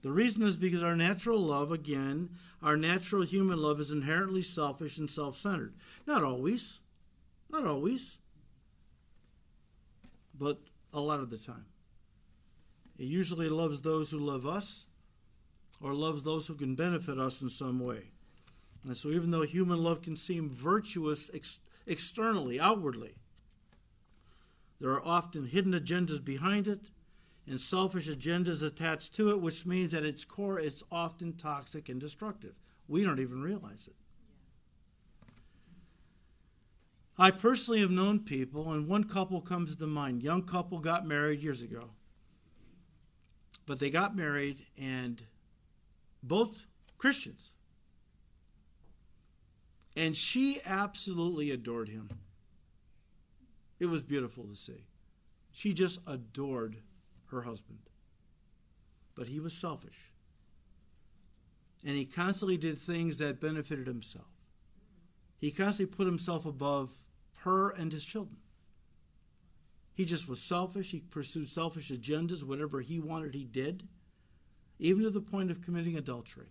The 0.02 0.12
reason 0.12 0.44
is 0.44 0.58
because 0.58 0.84
our 0.84 0.98
natural 0.98 1.40
love, 1.40 1.72
again, 1.72 2.32
our 2.62 2.76
natural 2.76 3.24
human 3.24 3.62
love 3.62 3.80
is 3.80 3.92
inherently 3.92 4.42
selfish 4.42 4.98
and 4.98 5.10
self 5.10 5.38
centered. 5.38 5.74
Not 6.06 6.24
always. 6.24 6.82
Not 7.50 7.66
always. 7.66 8.18
But 10.38 10.60
a 10.92 11.00
lot 11.00 11.22
of 11.22 11.30
the 11.30 11.38
time. 11.38 11.66
It 12.98 13.06
usually 13.06 13.48
loves 13.48 13.82
those 13.82 14.12
who 14.12 14.20
love 14.20 14.46
us 14.46 14.88
or 15.84 15.94
loves 15.94 16.24
those 16.24 16.48
who 16.48 16.56
can 16.56 16.76
benefit 16.76 17.20
us 17.20 17.42
in 17.42 17.50
some 17.50 17.80
way. 17.80 18.06
And 18.86 18.96
so, 18.96 19.10
even 19.10 19.32
though 19.32 19.44
human 19.44 19.84
love 19.84 20.02
can 20.02 20.16
seem 20.16 20.50
virtuous 20.50 21.30
ex- 21.34 21.60
externally, 21.86 22.60
outwardly, 22.60 23.16
there 24.80 24.92
are 24.92 25.06
often 25.06 25.46
hidden 25.46 25.74
agendas 25.74 26.24
behind 26.24 26.68
it 26.68 26.90
and 27.46 27.60
selfish 27.60 28.08
agendas 28.08 28.64
attached 28.64 29.14
to 29.16 29.30
it, 29.30 29.42
which 29.42 29.66
means 29.66 29.94
at 29.94 30.06
its 30.06 30.24
core 30.24 30.58
it's 30.58 30.84
often 30.92 31.34
toxic 31.34 31.90
and 31.90 32.00
destructive. 32.00 32.56
We 32.88 33.04
don't 33.04 33.20
even 33.20 33.42
realize 33.42 33.88
it. 33.88 33.96
I 37.18 37.30
personally 37.32 37.82
have 37.82 37.92
known 37.92 38.20
people, 38.20 38.72
and 38.72 38.88
one 38.88 39.04
couple 39.04 39.40
comes 39.42 39.76
to 39.76 39.88
mind. 39.88 40.24
Young 40.24 40.44
couple 40.44 40.80
got 40.80 41.06
married 41.06 41.44
years 41.44 41.62
ago. 41.62 41.92
But 43.66 43.80
they 43.80 43.90
got 43.90 44.16
married, 44.16 44.66
and 44.78 45.22
both 46.24 46.66
Christians. 46.98 47.52
And 49.96 50.18
she 50.18 50.60
absolutely 50.66 51.52
adored 51.52 51.90
him. 51.90 52.10
It 53.80 53.86
was 53.88 54.02
beautiful 54.02 54.46
to 54.46 54.56
see. 54.56 54.86
She 55.52 55.74
just 55.74 56.00
adored 56.08 56.78
her 57.28 57.44
husband. 57.44 57.80
But 59.14 59.28
he 59.28 59.40
was 59.40 59.54
selfish. 59.54 60.12
And 61.86 61.96
he 61.96 62.06
constantly 62.06 62.58
did 62.58 62.78
things 62.78 63.18
that 63.18 63.42
benefited 63.42 63.86
himself. 63.86 64.26
He 65.38 65.52
constantly 65.52 65.94
put 65.94 66.08
himself 66.08 66.46
above 66.46 66.94
her 67.42 67.70
and 67.70 67.92
his 67.92 68.06
children. 68.06 68.38
He 69.94 70.06
just 70.06 70.28
was 70.28 70.42
selfish. 70.42 70.92
He 70.92 71.02
pursued 71.02 71.50
selfish 71.50 71.92
agendas. 71.92 72.44
Whatever 72.44 72.82
he 72.82 73.00
wanted, 73.00 73.36
he 73.36 73.44
did, 73.44 73.88
even 74.80 75.04
to 75.04 75.10
the 75.10 75.22
point 75.22 75.52
of 75.52 75.62
committing 75.62 75.98
adultery. 75.98 76.48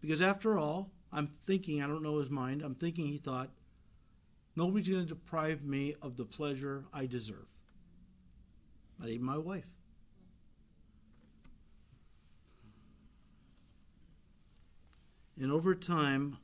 Because 0.00 0.22
after 0.22 0.58
all, 0.58 0.90
I'm 1.12 1.26
thinking, 1.26 1.82
I 1.82 1.86
don't 1.86 2.02
know 2.02 2.18
his 2.18 2.30
mind, 2.30 2.62
I'm 2.62 2.74
thinking 2.74 3.06
he 3.06 3.18
thought, 3.18 3.50
nobody's 4.56 4.88
going 4.88 5.06
to 5.06 5.14
deprive 5.14 5.64
me 5.64 5.94
of 6.02 6.16
the 6.16 6.24
pleasure 6.24 6.84
I 6.92 7.06
deserve. 7.06 7.46
Not 8.98 9.08
even 9.08 9.24
my 9.24 9.38
wife. 9.38 9.66
And 15.40 15.52
over 15.52 15.74
time, 15.74 16.38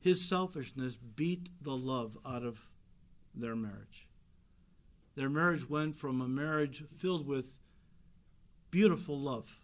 his 0.00 0.24
selfishness 0.24 0.96
beat 0.96 1.48
the 1.62 1.76
love 1.76 2.18
out 2.26 2.42
of 2.42 2.70
their 3.34 3.54
marriage. 3.54 4.08
Their 5.14 5.30
marriage 5.30 5.68
went 5.68 5.96
from 5.96 6.20
a 6.20 6.28
marriage 6.28 6.84
filled 6.96 7.26
with 7.26 7.58
beautiful 8.76 9.18
love 9.18 9.60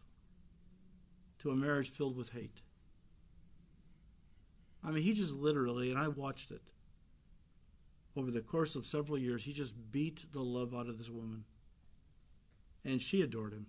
to 1.39 1.51
a 1.51 1.55
marriage 1.55 1.91
filled 1.91 2.17
with 2.17 2.31
hate. 2.31 2.63
I 4.83 4.91
mean, 4.91 5.03
he 5.03 5.13
just 5.13 5.35
literally, 5.35 5.91
and 5.91 6.01
I 6.01 6.09
watched 6.09 6.51
it 6.51 6.63
over 8.17 8.31
the 8.31 8.41
course 8.41 8.75
of 8.75 8.87
several 8.87 9.19
years, 9.19 9.45
he 9.45 9.53
just 9.53 9.75
beat 9.93 10.25
the 10.33 10.41
love 10.41 10.75
out 10.75 10.89
of 10.89 10.97
this 10.97 11.11
woman. 11.11 11.45
And 12.87 13.03
she 13.03 13.21
adored 13.21 13.53
him. 13.53 13.67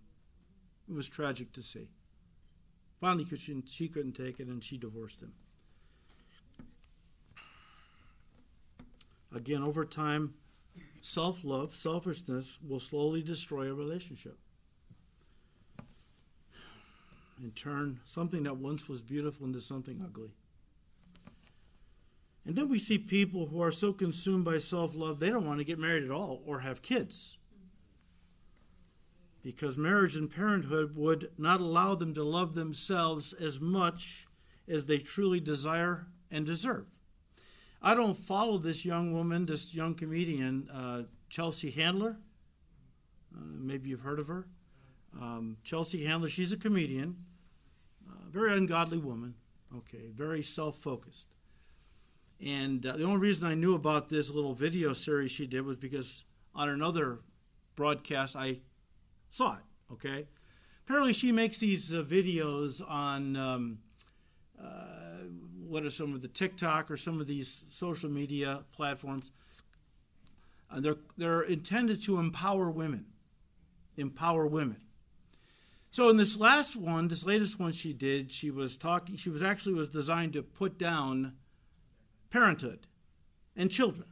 It 0.90 0.94
was 0.94 1.10
tragic 1.10 1.52
to 1.52 1.62
see. 1.62 1.90
Finally, 3.02 3.26
she 3.66 3.90
couldn't 3.90 4.14
take 4.14 4.40
it 4.40 4.48
and 4.48 4.64
she 4.64 4.78
divorced 4.78 5.20
him. 5.20 5.34
Again, 9.36 9.62
over 9.62 9.84
time, 9.84 10.36
self 11.02 11.44
love, 11.44 11.76
selfishness 11.76 12.60
will 12.66 12.80
slowly 12.80 13.22
destroy 13.22 13.70
a 13.70 13.74
relationship 13.74 14.38
and 17.40 17.56
turn 17.56 18.00
something 18.06 18.44
that 18.44 18.58
once 18.58 18.88
was 18.88 19.02
beautiful 19.02 19.46
into 19.46 19.62
something 19.62 20.02
ugly. 20.04 20.32
And 22.46 22.56
then 22.56 22.68
we 22.68 22.78
see 22.80 22.98
people 22.98 23.48
who 23.48 23.62
are 23.62 23.72
so 23.72 23.94
consumed 23.94 24.44
by 24.44 24.58
self 24.58 24.96
love, 24.96 25.20
they 25.20 25.30
don't 25.30 25.46
want 25.46 25.60
to 25.60 25.64
get 25.64 25.80
married 25.80 26.04
at 26.04 26.12
all 26.12 26.42
or 26.46 26.60
have 26.60 26.82
kids. 26.82 27.38
Because 29.42 29.78
marriage 29.78 30.16
and 30.16 30.30
parenthood 30.30 30.96
would 30.96 31.32
not 31.38 31.60
allow 31.60 31.96
them 31.96 32.14
to 32.14 32.24
love 32.24 32.56
themselves 32.56 33.34
as 33.34 33.60
much 33.60 34.28
as 34.68 34.86
they 34.86 34.98
truly 34.98 35.40
desire 35.40 36.08
and 36.32 36.46
deserve. 36.46 36.86
I 37.82 37.94
don't 37.94 38.18
follow 38.18 38.58
this 38.58 38.86
young 38.86 39.14
woman, 39.14 39.46
this 39.46 39.76
young 39.76 39.96
comedian, 39.96 40.70
uh, 40.74 41.04
Chelsea 41.30 41.72
Handler. 41.72 42.18
Uh, 43.36 43.42
maybe 43.44 43.90
you've 43.90 44.02
heard 44.02 44.20
of 44.20 44.28
her. 44.28 44.48
Um, 45.20 45.58
Chelsea 45.64 46.06
Handler, 46.06 46.30
she's 46.30 46.52
a 46.52 46.58
comedian, 46.58 47.18
uh, 48.10 48.30
very 48.30 48.54
ungodly 48.54 48.98
woman, 48.98 49.36
okay, 49.76 50.10
very 50.14 50.42
self 50.42 50.78
focused. 50.78 51.28
And 52.44 52.86
uh, 52.86 52.98
the 52.98 53.04
only 53.04 53.18
reason 53.18 53.48
I 53.48 53.54
knew 53.54 53.76
about 53.76 54.10
this 54.10 54.32
little 54.32 54.54
video 54.54 54.94
series 54.94 55.32
she 55.32 55.46
did 55.46 55.66
was 55.66 55.78
because 55.78 56.26
on 56.56 56.68
another 56.68 57.20
broadcast 57.76 58.36
I 58.36 58.60
saw 59.30 59.56
it, 59.56 59.94
okay? 59.94 60.28
Apparently, 60.86 61.14
she 61.14 61.32
makes 61.32 61.58
these 61.58 61.94
uh, 61.94 62.04
videos 62.04 62.82
on. 62.88 63.36
Um, 63.36 63.80
uh, 64.62 64.94
what 65.74 65.84
are 65.84 65.90
some 65.90 66.14
of 66.14 66.22
the 66.22 66.28
TikTok 66.28 66.92
or 66.92 66.98
some 66.98 67.20
of 67.20 67.26
these 67.26 67.66
social 67.70 68.10
media 68.10 68.64
platforms. 68.74 69.32
Uh, 70.70 70.80
they're, 70.80 70.98
they're 71.18 71.42
intended 71.42 72.02
to 72.04 72.20
empower 72.20 72.70
women. 72.70 73.06
Empower 73.98 74.46
women. 74.46 74.78
So 75.94 76.10
in 76.10 76.18
this 76.18 76.40
last 76.40 76.76
one, 76.76 77.08
this 77.08 77.24
latest 77.24 77.60
one 77.60 77.72
she 77.72 77.94
did, 77.94 78.32
she 78.32 78.50
was 78.50 78.78
talking, 78.78 79.16
she 79.16 79.30
was 79.30 79.44
actually 79.44 79.76
was 79.76 79.90
designed 79.90 80.34
to 80.34 80.42
put 80.42 80.80
down 80.80 81.34
parenthood 82.32 82.88
and 83.56 83.70
children. 83.70 84.08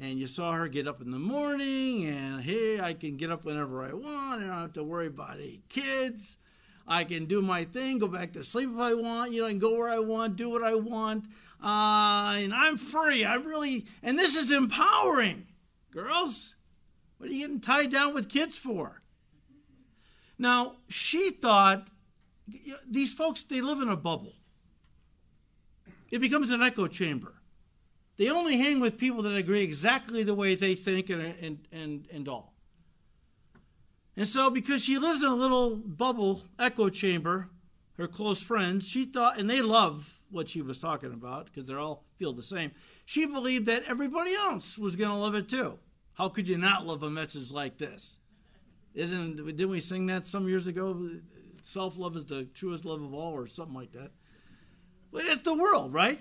And 0.00 0.20
you 0.20 0.28
saw 0.28 0.52
her 0.52 0.68
get 0.68 0.86
up 0.86 1.00
in 1.00 1.10
the 1.10 1.18
morning 1.18 2.06
and 2.06 2.40
hey, 2.40 2.80
I 2.80 2.94
can 2.94 3.16
get 3.16 3.32
up 3.32 3.44
whenever 3.44 3.82
I 3.82 3.94
want. 3.94 4.42
I 4.42 4.46
don't 4.46 4.60
have 4.60 4.72
to 4.74 4.84
worry 4.84 5.08
about 5.08 5.40
eight 5.40 5.68
kids. 5.68 6.38
I 6.86 7.02
can 7.02 7.24
do 7.24 7.42
my 7.42 7.64
thing, 7.64 7.98
go 7.98 8.06
back 8.06 8.32
to 8.34 8.44
sleep 8.44 8.70
if 8.72 8.78
I 8.78 8.94
want. 8.94 9.32
You 9.32 9.40
know, 9.40 9.48
I 9.48 9.50
can 9.50 9.58
go 9.58 9.76
where 9.76 9.88
I 9.88 9.98
want, 9.98 10.36
do 10.36 10.50
what 10.50 10.62
I 10.62 10.76
want. 10.76 11.24
Uh, 11.60 12.36
and 12.36 12.54
I'm 12.54 12.76
free. 12.76 13.24
I 13.24 13.34
really, 13.34 13.86
and 14.04 14.16
this 14.16 14.36
is 14.36 14.52
empowering. 14.52 15.48
Girls, 15.90 16.54
what 17.18 17.28
are 17.28 17.32
you 17.32 17.40
getting 17.40 17.60
tied 17.60 17.90
down 17.90 18.14
with 18.14 18.28
kids 18.28 18.56
for? 18.56 19.01
Now, 20.42 20.74
she 20.88 21.30
thought 21.30 21.86
these 22.84 23.14
folks, 23.14 23.44
they 23.44 23.60
live 23.60 23.80
in 23.80 23.88
a 23.88 23.96
bubble. 23.96 24.34
It 26.10 26.18
becomes 26.18 26.50
an 26.50 26.60
echo 26.60 26.88
chamber. 26.88 27.34
They 28.16 28.28
only 28.28 28.56
hang 28.56 28.80
with 28.80 28.98
people 28.98 29.22
that 29.22 29.36
agree 29.36 29.62
exactly 29.62 30.24
the 30.24 30.34
way 30.34 30.56
they 30.56 30.74
think 30.74 31.10
and, 31.10 31.22
and, 31.40 31.58
and, 31.70 32.08
and 32.12 32.28
all. 32.28 32.54
And 34.16 34.26
so, 34.26 34.50
because 34.50 34.84
she 34.84 34.98
lives 34.98 35.22
in 35.22 35.28
a 35.28 35.34
little 35.36 35.76
bubble 35.76 36.42
echo 36.58 36.88
chamber, 36.88 37.48
her 37.96 38.08
close 38.08 38.42
friends, 38.42 38.88
she 38.88 39.04
thought, 39.04 39.38
and 39.38 39.48
they 39.48 39.62
love 39.62 40.22
what 40.28 40.48
she 40.48 40.60
was 40.60 40.80
talking 40.80 41.12
about 41.12 41.46
because 41.46 41.68
they 41.68 41.74
all 41.74 42.02
feel 42.18 42.32
the 42.32 42.42
same. 42.42 42.72
She 43.04 43.26
believed 43.26 43.66
that 43.66 43.84
everybody 43.86 44.34
else 44.34 44.76
was 44.76 44.96
going 44.96 45.10
to 45.12 45.16
love 45.16 45.36
it 45.36 45.48
too. 45.48 45.78
How 46.14 46.28
could 46.28 46.48
you 46.48 46.58
not 46.58 46.84
love 46.84 47.04
a 47.04 47.10
message 47.10 47.52
like 47.52 47.78
this? 47.78 48.18
Isn't 48.94 49.36
didn't 49.36 49.70
we 49.70 49.80
sing 49.80 50.06
that 50.06 50.26
some 50.26 50.48
years 50.48 50.66
ago? 50.66 51.10
Self 51.60 51.98
love 51.98 52.16
is 52.16 52.26
the 52.26 52.44
truest 52.44 52.84
love 52.84 53.02
of 53.02 53.14
all, 53.14 53.32
or 53.32 53.46
something 53.46 53.74
like 53.74 53.92
that. 53.92 54.10
Well, 55.10 55.24
it's 55.26 55.42
the 55.42 55.54
world, 55.54 55.92
right? 55.92 56.20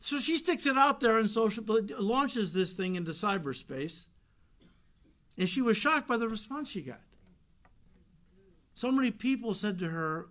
So 0.00 0.18
she 0.18 0.36
sticks 0.36 0.66
it 0.66 0.76
out 0.76 1.00
there 1.00 1.18
and 1.18 1.30
social, 1.30 1.64
launches 1.98 2.52
this 2.52 2.72
thing 2.72 2.96
into 2.96 3.12
cyberspace, 3.12 4.08
and 5.38 5.48
she 5.48 5.62
was 5.62 5.76
shocked 5.76 6.08
by 6.08 6.16
the 6.16 6.28
response 6.28 6.70
she 6.70 6.82
got. 6.82 7.00
So 8.74 8.90
many 8.90 9.10
people 9.10 9.54
said 9.54 9.78
to 9.78 9.90
her, 9.90 10.28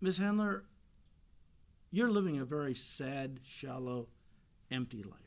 Ms. 0.00 0.18
Handler, 0.18 0.64
you're 1.90 2.10
living 2.10 2.38
a 2.38 2.44
very 2.44 2.74
sad, 2.74 3.40
shallow, 3.42 4.08
empty 4.70 5.02
life. 5.02 5.20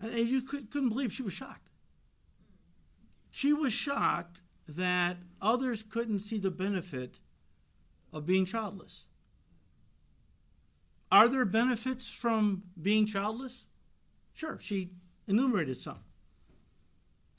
And 0.00 0.28
you 0.28 0.42
could, 0.42 0.70
couldn't 0.70 0.90
believe 0.90 1.12
she 1.12 1.22
was 1.22 1.32
shocked. 1.32 1.68
She 3.38 3.52
was 3.52 3.72
shocked 3.72 4.40
that 4.66 5.16
others 5.40 5.84
couldn't 5.84 6.18
see 6.18 6.38
the 6.38 6.50
benefit 6.50 7.20
of 8.12 8.26
being 8.26 8.44
childless. 8.44 9.04
Are 11.12 11.28
there 11.28 11.44
benefits 11.44 12.10
from 12.10 12.64
being 12.82 13.06
childless? 13.06 13.66
Sure, 14.34 14.58
she 14.60 14.90
enumerated 15.28 15.78
some. 15.78 16.00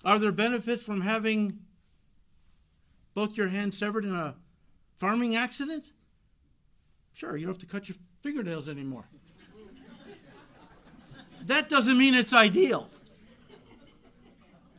Are 0.05 0.17
there 0.19 0.31
benefits 0.31 0.83
from 0.83 1.01
having 1.01 1.59
both 3.13 3.35
your 3.35 3.49
hands 3.49 3.77
severed 3.77 4.05
in 4.05 4.15
a 4.15 4.35
farming 4.99 5.35
accident? 5.35 5.91
Sure, 7.11 7.35
you 7.35 7.45
don't 7.45 7.55
have 7.55 7.59
to 7.59 7.65
cut 7.65 7.89
your 7.89 7.97
fingernails 8.21 8.69
anymore. 8.69 9.09
that 11.45 11.67
doesn't 11.67 11.97
mean 11.97 12.15
it's 12.15 12.31
ideal. 12.31 12.89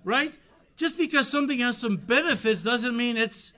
Right? 0.02 0.32
Just 0.80 0.96
because 0.96 1.28
something 1.28 1.58
has 1.58 1.76
some 1.76 1.98
benefits 1.98 2.62
doesn't 2.62 2.96
mean 2.96 3.18
it's 3.18 3.52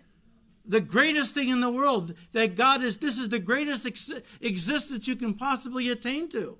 the 0.67 0.81
greatest 0.81 1.35
thing 1.35 1.50
in 1.50 1.61
the 1.61 1.71
world. 1.71 2.14
That 2.33 2.57
God 2.57 2.83
is, 2.83 2.99
this 2.99 3.17
is 3.17 3.29
the 3.29 3.38
greatest 3.38 3.87
ex- 3.87 4.11
existence 4.41 5.07
you 5.07 5.14
can 5.14 5.35
possibly 5.35 5.88
attain 5.88 6.29
to. 6.31 6.59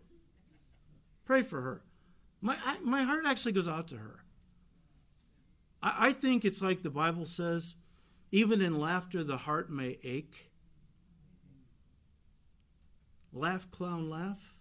Pray 1.25 1.43
for 1.43 1.61
her. 1.63 1.83
My, 2.41 2.57
I, 2.65 2.79
my 2.79 3.03
heart 3.03 3.25
actually 3.27 3.51
goes 3.51 3.67
out 3.67 3.89
to 3.89 3.97
her. 3.97 4.21
I, 5.83 5.97
I 5.99 6.13
think 6.13 6.45
it's 6.45 6.63
like 6.63 6.85
the 6.85 6.91
Bible 6.91 7.27
says 7.27 7.75
even 8.31 8.63
in 8.63 8.79
laughter, 8.79 9.25
the 9.25 9.39
heart 9.39 9.69
may 9.69 9.99
ache. 10.05 10.53
Laugh, 13.33 13.69
clown, 13.73 14.09
laugh. 14.09 14.55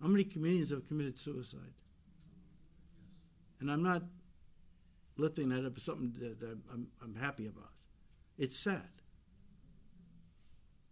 How 0.00 0.06
many 0.06 0.22
comedians 0.22 0.70
have 0.70 0.86
committed 0.86 1.18
suicide? 1.18 1.74
And 3.58 3.68
I'm 3.68 3.82
not 3.82 4.04
lifting 5.18 5.50
that 5.50 5.66
up 5.66 5.76
as 5.76 5.82
something 5.82 6.12
that 6.20 6.58
I'm, 6.72 6.86
I'm 7.02 7.14
happy 7.16 7.46
about. 7.46 7.72
It's 8.38 8.56
sad. 8.56 8.88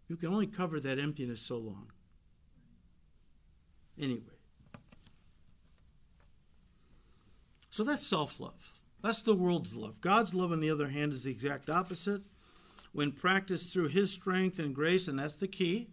You 0.09 0.17
can 0.17 0.33
only 0.33 0.47
cover 0.47 0.79
that 0.81 0.99
emptiness 0.99 1.41
so 1.41 1.57
long. 1.59 1.91
Anyway. 4.01 4.21
So 7.71 7.85
that's 7.85 8.07
self 8.07 8.41
love. 8.41 8.73
That's 9.03 9.23
the 9.23 9.35
world's 9.35 9.75
love. 9.77 10.01
God's 10.01 10.35
love, 10.35 10.53
on 10.53 10.61
the 10.61 10.71
other 10.71 10.89
hand, 10.89 11.13
is 11.13 11.23
the 11.23 11.31
exact 11.31 11.71
opposite. 11.71 12.23
When 12.93 13.13
practiced 13.13 13.73
through 13.73 13.89
His 13.89 14.11
strength 14.11 14.59
and 14.59 14.75
grace, 14.75 15.07
and 15.07 15.19
that's 15.19 15.37
the 15.37 15.49
key, 15.49 15.89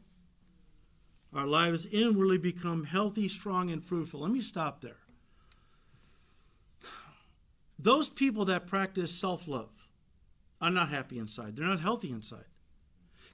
our 1.34 1.46
lives 1.46 1.86
inwardly 1.88 2.38
become 2.38 2.86
healthy, 2.86 3.28
strong, 3.28 3.70
and 3.70 3.84
fruitful. 3.84 4.22
Let 4.22 4.32
me 4.32 4.42
stop 4.42 4.82
there. 4.82 5.03
Those 7.80 8.10
people 8.10 8.46
that 8.46 8.68
practice 8.68 9.14
self 9.14 9.48
love 9.48 9.88
are 10.62 10.72
not 10.72 10.90
happy 10.90 11.18
inside, 11.20 11.56
they're 11.56 11.66
not 11.66 11.80
healthy 11.80 12.10
inside. 12.10 12.46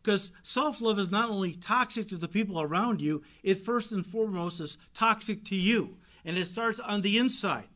Because 0.01 0.31
self 0.43 0.81
love 0.81 0.98
is 0.98 1.12
not 1.12 1.29
only 1.29 1.53
toxic 1.53 2.08
to 2.10 2.17
the 2.17 2.27
people 2.27 2.62
around 2.62 3.01
you, 3.01 3.22
it 3.43 3.55
first 3.55 3.91
and 3.91 4.05
foremost 4.05 4.62
is 4.62 4.77
toxic 4.93 5.43
to 5.46 5.55
you. 5.55 5.98
And 6.25 6.38
it 6.38 6.46
starts 6.46 6.79
on 6.79 7.01
the 7.01 7.17
inside. 7.17 7.67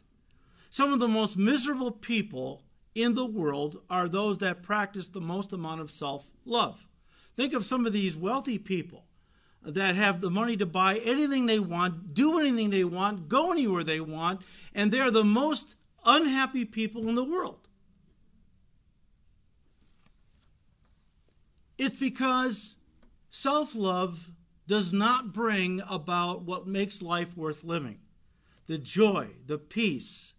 Some 0.69 0.91
of 0.91 0.99
the 0.99 1.07
most 1.07 1.37
miserable 1.37 1.91
people 1.91 2.63
in 2.95 3.13
the 3.13 3.25
world 3.25 3.81
are 3.89 4.07
those 4.07 4.39
that 4.39 4.63
practice 4.63 5.07
the 5.07 5.21
most 5.21 5.53
amount 5.53 5.81
of 5.81 5.91
self 5.91 6.31
love. 6.45 6.87
Think 7.35 7.53
of 7.53 7.65
some 7.65 7.85
of 7.85 7.93
these 7.93 8.15
wealthy 8.15 8.57
people 8.57 9.05
that 9.65 9.95
have 9.95 10.21
the 10.21 10.29
money 10.29 10.57
to 10.57 10.65
buy 10.65 10.97
anything 10.97 11.45
they 11.45 11.59
want, 11.59 12.13
do 12.13 12.39
anything 12.39 12.69
they 12.69 12.83
want, 12.83 13.29
go 13.29 13.51
anywhere 13.51 13.83
they 13.83 13.99
want, 13.99 14.41
and 14.75 14.91
they're 14.91 15.11
the 15.11 15.23
most 15.23 15.75
unhappy 16.05 16.65
people 16.65 17.07
in 17.07 17.15
the 17.15 17.23
world. 17.23 17.67
It's 21.77 21.99
because 21.99 22.75
self 23.29 23.75
love 23.75 24.31
does 24.67 24.93
not 24.93 25.33
bring 25.33 25.81
about 25.89 26.43
what 26.43 26.67
makes 26.67 27.01
life 27.01 27.35
worth 27.35 27.63
living 27.63 27.99
the 28.65 28.77
joy, 28.77 29.27
the 29.45 29.57
peace, 29.57 30.33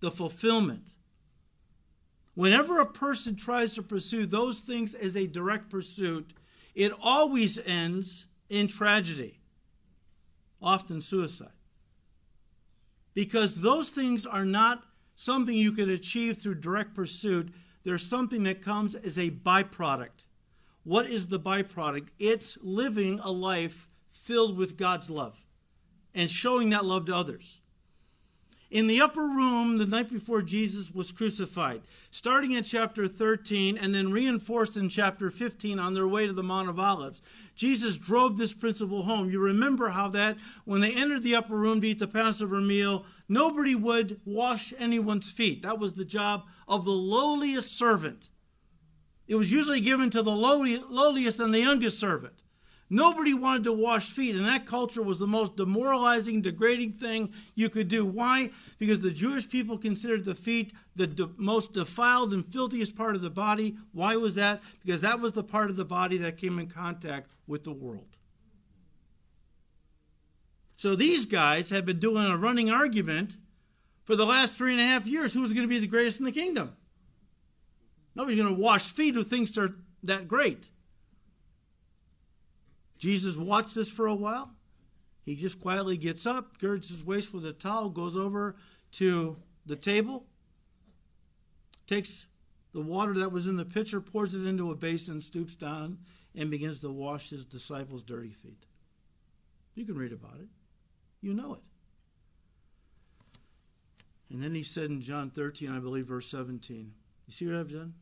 the 0.00 0.10
fulfillment. 0.10 0.94
Whenever 2.34 2.78
a 2.78 2.86
person 2.86 3.36
tries 3.36 3.74
to 3.74 3.82
pursue 3.82 4.26
those 4.26 4.60
things 4.60 4.92
as 4.94 5.16
a 5.16 5.26
direct 5.26 5.70
pursuit, 5.70 6.34
it 6.74 6.92
always 7.00 7.58
ends 7.66 8.26
in 8.48 8.66
tragedy, 8.66 9.40
often 10.60 11.00
suicide. 11.00 11.48
Because 13.14 13.56
those 13.56 13.90
things 13.90 14.26
are 14.26 14.44
not 14.44 14.84
something 15.20 15.54
you 15.54 15.70
can 15.72 15.90
achieve 15.90 16.38
through 16.38 16.54
direct 16.54 16.94
pursuit, 16.94 17.52
they're 17.84 17.98
something 17.98 18.44
that 18.44 18.62
comes 18.62 18.94
as 18.94 19.18
a 19.18 19.30
byproduct. 19.30 20.24
What 20.82 21.10
is 21.10 21.28
the 21.28 21.38
byproduct? 21.38 22.08
It's 22.18 22.56
living 22.62 23.20
a 23.20 23.30
life 23.30 23.90
filled 24.10 24.56
with 24.56 24.78
God's 24.78 25.10
love 25.10 25.44
and 26.14 26.30
showing 26.30 26.70
that 26.70 26.86
love 26.86 27.04
to 27.06 27.14
others 27.14 27.60
in 28.70 28.86
the 28.86 29.00
upper 29.00 29.22
room 29.22 29.78
the 29.78 29.86
night 29.86 30.08
before 30.08 30.42
Jesus 30.42 30.94
was 30.94 31.10
crucified, 31.10 31.82
starting 32.10 32.52
in 32.52 32.62
chapter 32.62 33.08
13 33.08 33.76
and 33.76 33.94
then 33.94 34.12
reinforced 34.12 34.76
in 34.76 34.88
chapter 34.88 35.30
15 35.30 35.78
on 35.78 35.94
their 35.94 36.06
way 36.06 36.26
to 36.26 36.32
the 36.32 36.42
Mount 36.42 36.68
of 36.68 36.78
Olives. 36.78 37.20
Jesus 37.56 37.96
drove 37.96 38.38
this 38.38 38.54
principle 38.54 39.02
home. 39.02 39.30
You 39.30 39.40
remember 39.40 39.88
how 39.88 40.08
that 40.08 40.38
when 40.64 40.80
they 40.80 40.94
entered 40.94 41.22
the 41.22 41.34
upper 41.34 41.56
room 41.56 41.80
to 41.80 41.88
eat 41.88 41.98
the 41.98 42.06
Passover 42.06 42.60
meal, 42.60 43.04
nobody 43.28 43.74
would 43.74 44.20
wash 44.24 44.72
anyone's 44.78 45.30
feet. 45.30 45.62
That 45.62 45.78
was 45.78 45.94
the 45.94 46.04
job 46.04 46.44
of 46.68 46.84
the 46.84 46.90
lowliest 46.92 47.76
servant. 47.76 48.30
It 49.26 49.34
was 49.34 49.52
usually 49.52 49.80
given 49.80 50.10
to 50.10 50.22
the 50.22 50.30
lowliest 50.30 51.40
and 51.40 51.52
the 51.52 51.60
youngest 51.60 51.98
servant. 51.98 52.34
Nobody 52.92 53.32
wanted 53.32 53.62
to 53.64 53.72
wash 53.72 54.10
feet, 54.10 54.34
and 54.34 54.44
that 54.46 54.66
culture 54.66 55.00
was 55.00 55.20
the 55.20 55.26
most 55.26 55.54
demoralizing, 55.54 56.42
degrading 56.42 56.92
thing 56.92 57.32
you 57.54 57.68
could 57.68 57.86
do. 57.86 58.04
Why? 58.04 58.50
Because 58.78 58.98
the 58.98 59.12
Jewish 59.12 59.48
people 59.48 59.78
considered 59.78 60.24
the 60.24 60.34
feet 60.34 60.72
the 60.96 61.06
de- 61.06 61.30
most 61.36 61.72
defiled 61.72 62.34
and 62.34 62.44
filthiest 62.44 62.96
part 62.96 63.14
of 63.14 63.22
the 63.22 63.30
body. 63.30 63.76
Why 63.92 64.16
was 64.16 64.34
that? 64.34 64.60
Because 64.84 65.02
that 65.02 65.20
was 65.20 65.32
the 65.32 65.44
part 65.44 65.70
of 65.70 65.76
the 65.76 65.84
body 65.84 66.18
that 66.18 66.36
came 66.36 66.58
in 66.58 66.66
contact 66.66 67.30
with 67.46 67.62
the 67.62 67.72
world. 67.72 68.18
So 70.76 70.96
these 70.96 71.26
guys 71.26 71.70
have 71.70 71.86
been 71.86 72.00
doing 72.00 72.26
a 72.26 72.36
running 72.36 72.70
argument 72.70 73.36
for 74.02 74.16
the 74.16 74.26
last 74.26 74.58
three 74.58 74.72
and 74.72 74.80
a 74.80 74.86
half 74.86 75.06
years 75.06 75.32
who's 75.32 75.52
going 75.52 75.64
to 75.66 75.72
be 75.72 75.78
the 75.78 75.86
greatest 75.86 76.18
in 76.18 76.24
the 76.24 76.32
kingdom. 76.32 76.72
Nobody's 78.16 78.38
going 78.38 78.52
to 78.52 78.60
wash 78.60 78.90
feet 78.90 79.14
who 79.14 79.22
thinks 79.22 79.52
they're 79.52 79.74
that 80.02 80.26
great. 80.26 80.70
Jesus 83.00 83.36
watched 83.38 83.74
this 83.74 83.90
for 83.90 84.06
a 84.06 84.14
while. 84.14 84.50
He 85.24 85.34
just 85.34 85.58
quietly 85.58 85.96
gets 85.96 86.26
up, 86.26 86.58
girds 86.58 86.90
his 86.90 87.02
waist 87.02 87.32
with 87.32 87.46
a 87.46 87.52
towel, 87.52 87.88
goes 87.88 88.16
over 88.16 88.56
to 88.92 89.36
the 89.64 89.76
table, 89.76 90.26
takes 91.86 92.26
the 92.72 92.82
water 92.82 93.14
that 93.14 93.32
was 93.32 93.46
in 93.46 93.56
the 93.56 93.64
pitcher, 93.64 94.00
pours 94.00 94.34
it 94.34 94.46
into 94.46 94.70
a 94.70 94.74
basin, 94.74 95.20
stoops 95.20 95.56
down, 95.56 95.98
and 96.36 96.50
begins 96.50 96.80
to 96.80 96.90
wash 96.90 97.30
his 97.30 97.44
disciples' 97.46 98.02
dirty 98.02 98.32
feet. 98.32 98.66
You 99.74 99.86
can 99.86 99.96
read 99.96 100.12
about 100.12 100.36
it. 100.38 100.48
You 101.22 101.32
know 101.32 101.54
it. 101.54 101.60
And 104.30 104.42
then 104.42 104.54
he 104.54 104.62
said 104.62 104.90
in 104.90 105.00
John 105.00 105.30
13, 105.30 105.74
I 105.74 105.78
believe, 105.78 106.06
verse 106.06 106.30
17, 106.30 106.92
You 107.26 107.32
see 107.32 107.46
what 107.46 107.56
I've 107.56 107.72
done? 107.72 107.94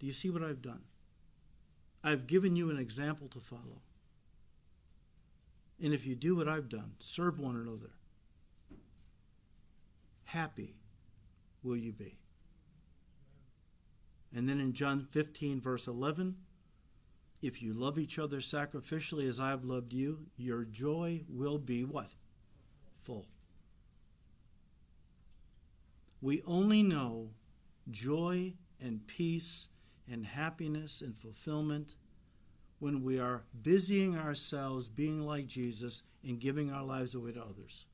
Do 0.00 0.06
you 0.06 0.12
see 0.12 0.30
what 0.30 0.42
I've 0.42 0.62
done? 0.62 0.82
I've 2.02 2.26
given 2.26 2.56
you 2.56 2.70
an 2.70 2.78
example 2.78 3.28
to 3.28 3.38
follow. 3.38 3.82
And 5.82 5.92
if 5.92 6.06
you 6.06 6.14
do 6.14 6.36
what 6.36 6.48
I've 6.48 6.68
done, 6.68 6.92
serve 7.00 7.40
one 7.40 7.56
another, 7.56 7.90
happy 10.24 10.76
will 11.64 11.76
you 11.76 11.92
be. 11.92 12.18
And 14.34 14.48
then 14.48 14.60
in 14.60 14.72
John 14.72 15.08
15, 15.10 15.60
verse 15.60 15.88
11, 15.88 16.36
if 17.42 17.60
you 17.60 17.74
love 17.74 17.98
each 17.98 18.20
other 18.20 18.38
sacrificially 18.38 19.28
as 19.28 19.40
I 19.40 19.48
have 19.50 19.64
loved 19.64 19.92
you, 19.92 20.26
your 20.36 20.64
joy 20.64 21.24
will 21.28 21.58
be 21.58 21.84
what? 21.84 22.14
Full. 23.00 23.26
We 26.20 26.42
only 26.46 26.84
know 26.84 27.30
joy 27.90 28.54
and 28.80 29.04
peace 29.08 29.68
and 30.08 30.24
happiness 30.24 31.02
and 31.02 31.18
fulfillment 31.18 31.96
when 32.82 33.04
we 33.04 33.16
are 33.16 33.44
busying 33.62 34.18
ourselves 34.18 34.88
being 34.88 35.24
like 35.24 35.46
Jesus 35.46 36.02
and 36.26 36.40
giving 36.40 36.72
our 36.72 36.82
lives 36.82 37.14
away 37.14 37.30
to 37.30 37.40
others. 37.40 37.84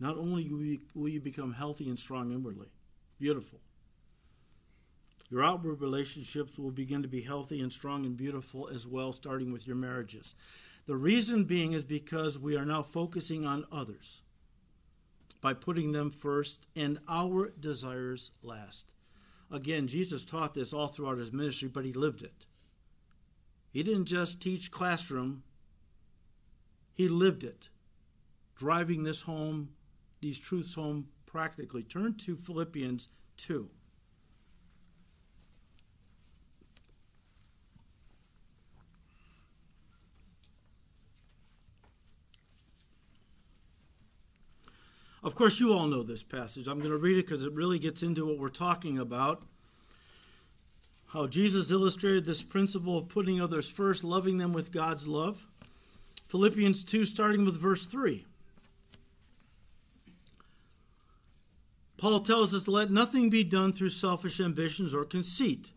Not 0.00 0.16
only 0.16 0.48
will 0.94 1.10
you 1.10 1.20
become 1.20 1.52
healthy 1.52 1.90
and 1.90 1.98
strong 1.98 2.32
inwardly, 2.32 2.68
beautiful, 3.18 3.60
your 5.28 5.44
outward 5.44 5.82
relationships 5.82 6.58
will 6.58 6.70
begin 6.70 7.02
to 7.02 7.08
be 7.08 7.20
healthy 7.20 7.60
and 7.60 7.70
strong 7.70 8.06
and 8.06 8.16
beautiful 8.16 8.66
as 8.68 8.86
well, 8.86 9.12
starting 9.12 9.52
with 9.52 9.66
your 9.66 9.76
marriages. 9.76 10.34
The 10.86 10.96
reason 10.96 11.44
being 11.44 11.74
is 11.74 11.84
because 11.84 12.38
we 12.38 12.56
are 12.56 12.64
now 12.64 12.82
focusing 12.82 13.44
on 13.44 13.66
others 13.70 14.22
by 15.42 15.52
putting 15.52 15.92
them 15.92 16.10
first 16.10 16.66
and 16.74 16.98
our 17.10 17.52
desires 17.60 18.30
last. 18.42 18.86
Again, 19.50 19.88
Jesus 19.88 20.24
taught 20.24 20.54
this 20.54 20.72
all 20.72 20.88
throughout 20.88 21.18
his 21.18 21.32
ministry, 21.32 21.68
but 21.68 21.84
he 21.84 21.92
lived 21.92 22.22
it. 22.22 22.46
He 23.72 23.82
didn't 23.82 24.06
just 24.06 24.40
teach 24.40 24.70
classroom, 24.70 25.42
he 26.92 27.08
lived 27.08 27.44
it, 27.44 27.68
driving 28.54 29.04
this 29.04 29.22
home, 29.22 29.70
these 30.20 30.38
truths 30.38 30.74
home 30.74 31.08
practically. 31.26 31.82
Turn 31.82 32.14
to 32.18 32.36
Philippians 32.36 33.08
2. 33.38 33.70
Of 45.22 45.34
course, 45.34 45.60
you 45.60 45.72
all 45.72 45.86
know 45.86 46.02
this 46.02 46.22
passage. 46.22 46.66
I'm 46.66 46.78
going 46.78 46.90
to 46.90 46.96
read 46.96 47.18
it 47.18 47.26
because 47.26 47.44
it 47.44 47.52
really 47.52 47.78
gets 47.78 48.02
into 48.02 48.26
what 48.26 48.38
we're 48.38 48.48
talking 48.48 48.98
about. 48.98 49.42
How 51.08 51.26
Jesus 51.26 51.70
illustrated 51.70 52.24
this 52.24 52.42
principle 52.42 52.96
of 52.96 53.08
putting 53.08 53.40
others 53.40 53.68
first, 53.68 54.02
loving 54.02 54.38
them 54.38 54.52
with 54.52 54.72
God's 54.72 55.06
love. 55.06 55.46
Philippians 56.28 56.84
2, 56.84 57.04
starting 57.04 57.44
with 57.44 57.60
verse 57.60 57.84
3. 57.84 58.24
Paul 61.98 62.20
tells 62.20 62.54
us, 62.54 62.66
Let 62.66 62.90
nothing 62.90 63.28
be 63.28 63.44
done 63.44 63.74
through 63.74 63.90
selfish 63.90 64.40
ambitions 64.40 64.94
or 64.94 65.04
conceit, 65.04 65.70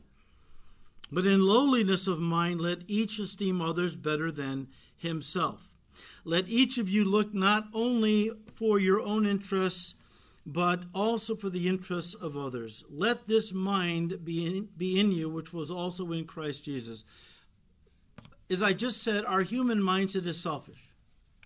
but 1.12 1.26
in 1.26 1.46
lowliness 1.46 2.08
of 2.08 2.20
mind, 2.20 2.62
let 2.62 2.80
each 2.88 3.20
esteem 3.20 3.60
others 3.60 3.98
better 3.98 4.32
than 4.32 4.68
himself. 4.96 5.74
Let 6.24 6.48
each 6.48 6.78
of 6.78 6.88
you 6.88 7.04
look 7.04 7.34
not 7.34 7.66
only 7.74 8.32
for 8.56 8.80
your 8.80 9.02
own 9.02 9.26
interests, 9.26 9.96
but 10.46 10.84
also 10.94 11.36
for 11.36 11.50
the 11.50 11.68
interests 11.68 12.14
of 12.14 12.36
others. 12.36 12.84
Let 12.90 13.28
this 13.28 13.54
mind 13.54 14.24
be 14.24 14.46
in, 14.46 14.70
be 14.78 15.00
in 15.00 15.12
you, 15.12 15.30
which 15.30 15.54
was 15.54 15.72
also 15.72 16.12
in 16.12 16.26
Christ 16.26 16.66
Jesus. 16.66 17.04
As 18.50 18.62
I 18.62 18.74
just 18.74 19.02
said, 19.02 19.26
our 19.26 19.42
human 19.42 19.80
mindset 19.80 20.28
is 20.28 20.40
selfish. 20.40 20.94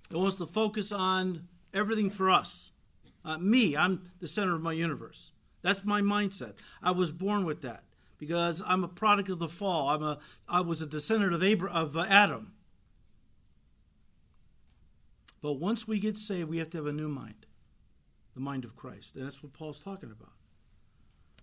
It 0.09 0.17
wants 0.17 0.37
to 0.37 0.45
focus 0.45 0.91
on 0.91 1.47
everything 1.73 2.09
for 2.09 2.29
us. 2.29 2.71
Uh, 3.23 3.37
me, 3.37 3.75
I'm 3.75 4.03
the 4.19 4.27
center 4.27 4.55
of 4.55 4.61
my 4.61 4.73
universe. 4.73 5.31
That's 5.61 5.83
my 5.83 6.01
mindset. 6.01 6.53
I 6.81 6.91
was 6.91 7.11
born 7.11 7.45
with 7.45 7.61
that 7.61 7.83
because 8.17 8.61
I'm 8.65 8.83
a 8.83 8.87
product 8.87 9.29
of 9.29 9.39
the 9.39 9.49
fall. 9.49 9.89
I'm 9.89 10.03
a 10.03 10.19
I 10.47 10.61
was 10.61 10.81
a 10.81 10.87
descendant 10.87 11.33
of 11.33 11.43
Abraham, 11.43 11.77
of 11.77 11.97
uh, 11.97 12.05
Adam. 12.07 12.53
But 15.41 15.53
once 15.53 15.87
we 15.87 15.99
get 15.99 16.17
saved, 16.17 16.49
we 16.49 16.57
have 16.57 16.69
to 16.71 16.77
have 16.77 16.87
a 16.87 16.93
new 16.93 17.07
mind, 17.07 17.45
the 18.33 18.41
mind 18.41 18.65
of 18.65 18.75
Christ. 18.75 19.15
And 19.15 19.25
that's 19.25 19.43
what 19.43 19.53
Paul's 19.53 19.79
talking 19.79 20.11
about. 20.11 20.33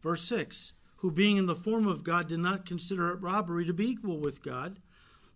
Verse 0.03 0.23
6 0.23 0.73
Who 0.97 1.11
being 1.11 1.37
in 1.37 1.47
the 1.47 1.55
form 1.55 1.87
of 1.87 2.05
God 2.05 2.29
did 2.29 2.41
not 2.41 2.67
consider 2.67 3.11
it 3.11 3.23
robbery 3.23 3.65
to 3.67 3.73
be 3.73 3.89
equal 3.89 4.19
with 4.19 4.43
God, 4.43 4.81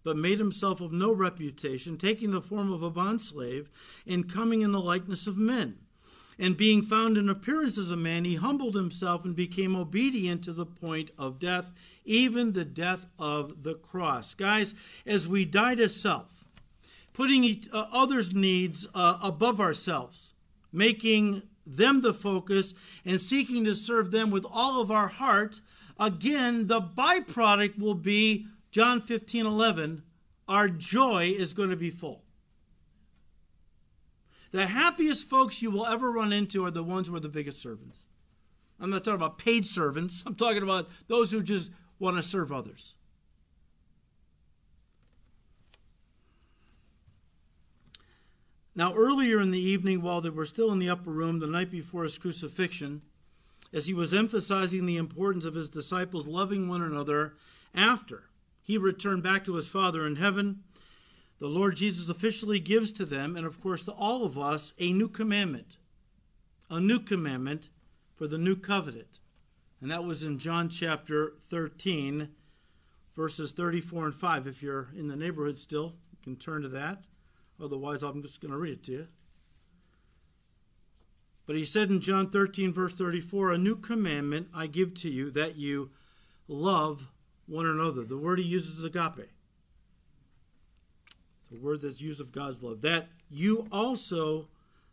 but 0.05 0.16
made 0.16 0.38
himself 0.38 0.81
of 0.81 0.92
no 0.92 1.12
reputation, 1.12 1.97
taking 1.97 2.31
the 2.31 2.42
form 2.42 2.73
of 2.73 2.83
a 2.83 2.90
bondslave, 2.90 3.68
and 4.07 4.33
coming 4.33 4.62
in 4.62 4.73
the 4.73 4.81
likeness 4.81 5.27
of 5.27 5.37
men. 5.37 5.79
And 6.38 6.57
being 6.57 6.83
found 6.83 7.16
in 7.18 7.29
appearance 7.29 7.79
as 7.79 7.90
a 7.90 7.97
man, 7.97 8.25
he 8.25 8.37
humbled 8.37 8.77
himself 8.77 9.25
and 9.25 9.35
became 9.35 9.75
obedient 9.75 10.44
to 10.44 10.53
the 10.53 10.66
point 10.66 11.11
of 11.18 11.40
death, 11.40 11.73
even 12.05 12.53
the 12.53 12.64
death 12.64 13.07
of 13.18 13.64
the 13.64 13.75
cross. 13.75 14.35
Guys, 14.35 14.75
as 15.05 15.27
we 15.27 15.44
die 15.44 15.75
to 15.75 15.88
self, 15.88 16.38
putting 17.19 17.65
uh, 17.73 17.87
others' 17.91 18.33
needs 18.33 18.87
uh, 18.95 19.19
above 19.21 19.61
ourselves, 19.61 20.35
making 20.73 21.43
them 21.67 22.01
the 22.01 22.15
focus, 22.15 22.75
and 23.05 23.21
seeking 23.21 23.65
to 23.65 23.75
serve 23.75 24.13
them 24.13 24.31
with 24.31 24.47
all 24.49 24.81
of 24.81 24.89
our 24.93 25.09
heart, 25.09 25.61
again, 25.99 26.69
the 26.69 26.81
byproduct 26.81 27.77
will 27.77 27.97
be 27.97 28.47
John 28.71 29.01
15 29.01 29.47
11. 29.47 30.05
Our 30.47 30.69
joy 30.69 31.35
is 31.37 31.55
going 31.55 31.71
to 31.71 31.77
be 31.77 31.91
full. 31.91 32.23
The 34.53 34.69
happiest 34.69 35.29
folks 35.29 35.61
you 35.61 35.73
will 35.73 35.87
ever 35.87 36.13
run 36.13 36.33
into 36.33 36.65
are 36.65 36.71
the 36.71 36.85
ones 36.85 37.09
who 37.09 37.17
are 37.17 37.21
the 37.21 37.29
biggest 37.29 37.61
servants. 37.61 38.03
I'm 38.79 38.91
not 38.91 39.03
talking 39.03 39.17
about 39.17 39.39
paid 39.39 39.67
servants, 39.67 40.23
I'm 40.25 40.37
talking 40.37 40.63
about 40.63 40.89
those 41.09 41.33
who 41.33 41.43
just 41.43 41.73
want 41.99 42.17
to 42.17 42.23
serve 42.23 42.53
others. 42.53 42.95
Now, 48.79 48.95
earlier 48.95 49.41
in 49.41 49.51
the 49.51 49.59
evening, 49.59 50.03
while 50.03 50.21
they 50.21 50.31
were 50.31 50.47
still 50.47 50.71
in 50.71 50.79
the 50.79 50.88
upper 50.88 51.11
room 51.11 51.41
the 51.41 51.49
night 51.49 51.69
before 51.69 52.05
his 52.05 52.17
crucifixion, 52.17 53.03
as 53.73 53.88
he 53.88 53.93
was 53.93 54.14
emphasizing 54.14 54.87
the 54.87 54.97
importance 54.97 55.45
of 55.45 55.57
his 55.57 55.69
disciples 55.69 56.29
loving 56.29 56.69
one 56.69 56.81
another 56.81 57.35
after 57.75 58.29
he 58.62 58.79
returned 58.79 59.25
back 59.25 59.45
to 59.45 59.57
his 59.57 59.67
Father 59.67 60.07
in 60.07 60.14
heaven, 60.14 60.62
the 61.41 61.49
Lord 61.49 61.75
Jesus 61.75 62.09
officially 62.09 62.61
gives 62.61 62.93
to 62.93 63.05
them, 63.05 63.37
and 63.37 63.45
of 63.45 63.61
course 63.61 63.83
to 63.83 63.91
all 63.91 64.25
of 64.25 64.38
us, 64.38 64.75
a 64.79 64.93
new 64.93 65.09
commandment. 65.09 65.77
A 66.71 66.79
new 66.79 67.01
commandment 67.01 67.71
for 68.14 68.29
the 68.29 68.38
new 68.38 68.55
covenant. 68.55 69.19
And 69.81 69.91
that 69.91 70.05
was 70.05 70.23
in 70.23 70.38
John 70.38 70.69
chapter 70.69 71.33
13, 71.41 72.29
verses 73.17 73.51
34 73.51 74.05
and 74.05 74.14
5. 74.14 74.47
If 74.47 74.62
you're 74.62 74.91
in 74.97 75.09
the 75.09 75.17
neighborhood 75.17 75.59
still, 75.59 75.95
you 76.12 76.19
can 76.23 76.37
turn 76.37 76.62
to 76.62 76.69
that. 76.69 77.08
Otherwise, 77.62 78.03
I'm 78.03 78.23
just 78.23 78.40
going 78.40 78.53
to 78.53 78.59
read 78.59 78.75
it 78.75 78.83
to 78.85 78.92
you. 78.92 79.09
But 81.47 81.57
he 81.57 81.64
said 81.64 81.88
in 81.88 82.01
John 82.01 82.31
13, 82.31 82.73
verse 82.73 82.94
34, 82.94 83.53
A 83.53 83.59
new 83.59 83.75
commandment 83.75 84.49
I 84.55 84.66
give 84.66 84.94
to 84.94 85.11
you, 85.11 85.31
that 85.31 85.57
you 85.57 85.90
love 86.47 87.09
one 87.47 87.66
another. 87.66 88.05
The 88.05 88.18
word 88.18 88.38
he 88.38 88.44
uses 88.44 88.79
is 88.79 88.85
agape 88.85 89.31
It's 91.40 91.51
a 91.51 91.57
word 91.57 91.81
that's 91.81 92.03
used 92.03 92.21
of 92.21 92.33
God's 92.33 92.62
love, 92.62 92.83
that 92.83 93.09
you 93.31 93.66
also 93.73 94.49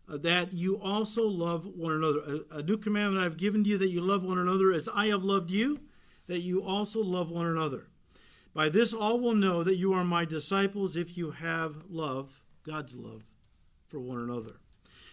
uh, 0.08 0.18
that 0.18 0.54
you 0.54 0.80
also 0.80 1.24
love 1.24 1.66
one 1.66 1.92
another. 1.92 2.20
A, 2.20 2.58
a, 2.58 2.64
new 2.64 2.78
commandment 2.78 3.26
I've 3.26 3.38
given 3.38 3.64
to 3.64 3.70
you 3.72 3.78
that 3.80 3.90
you 3.90 4.02
love 4.02 4.24
one 4.24 4.38
another 4.38 4.72
as 4.72 4.88
I 4.94 5.08
have 5.08 5.24
loved 5.24 5.50
you, 5.50 5.80
that 6.28 6.42
you 6.42 6.64
also 6.64 7.02
love 7.02 7.32
one 7.32 7.48
another. 7.48 7.88
By 8.54 8.70
this 8.70 8.94
all 8.94 9.20
will 9.20 9.34
know 9.34 9.64
that 9.64 9.78
you 9.78 9.94
are 9.94 10.04
my 10.04 10.24
disciples 10.24 10.96
if 10.96 11.18
you 11.18 11.32
have 11.32 11.86
love, 11.90 12.44
God's 12.66 12.96
love, 12.96 13.24
for 13.88 14.00
one 14.00 14.20
another. 14.20 14.54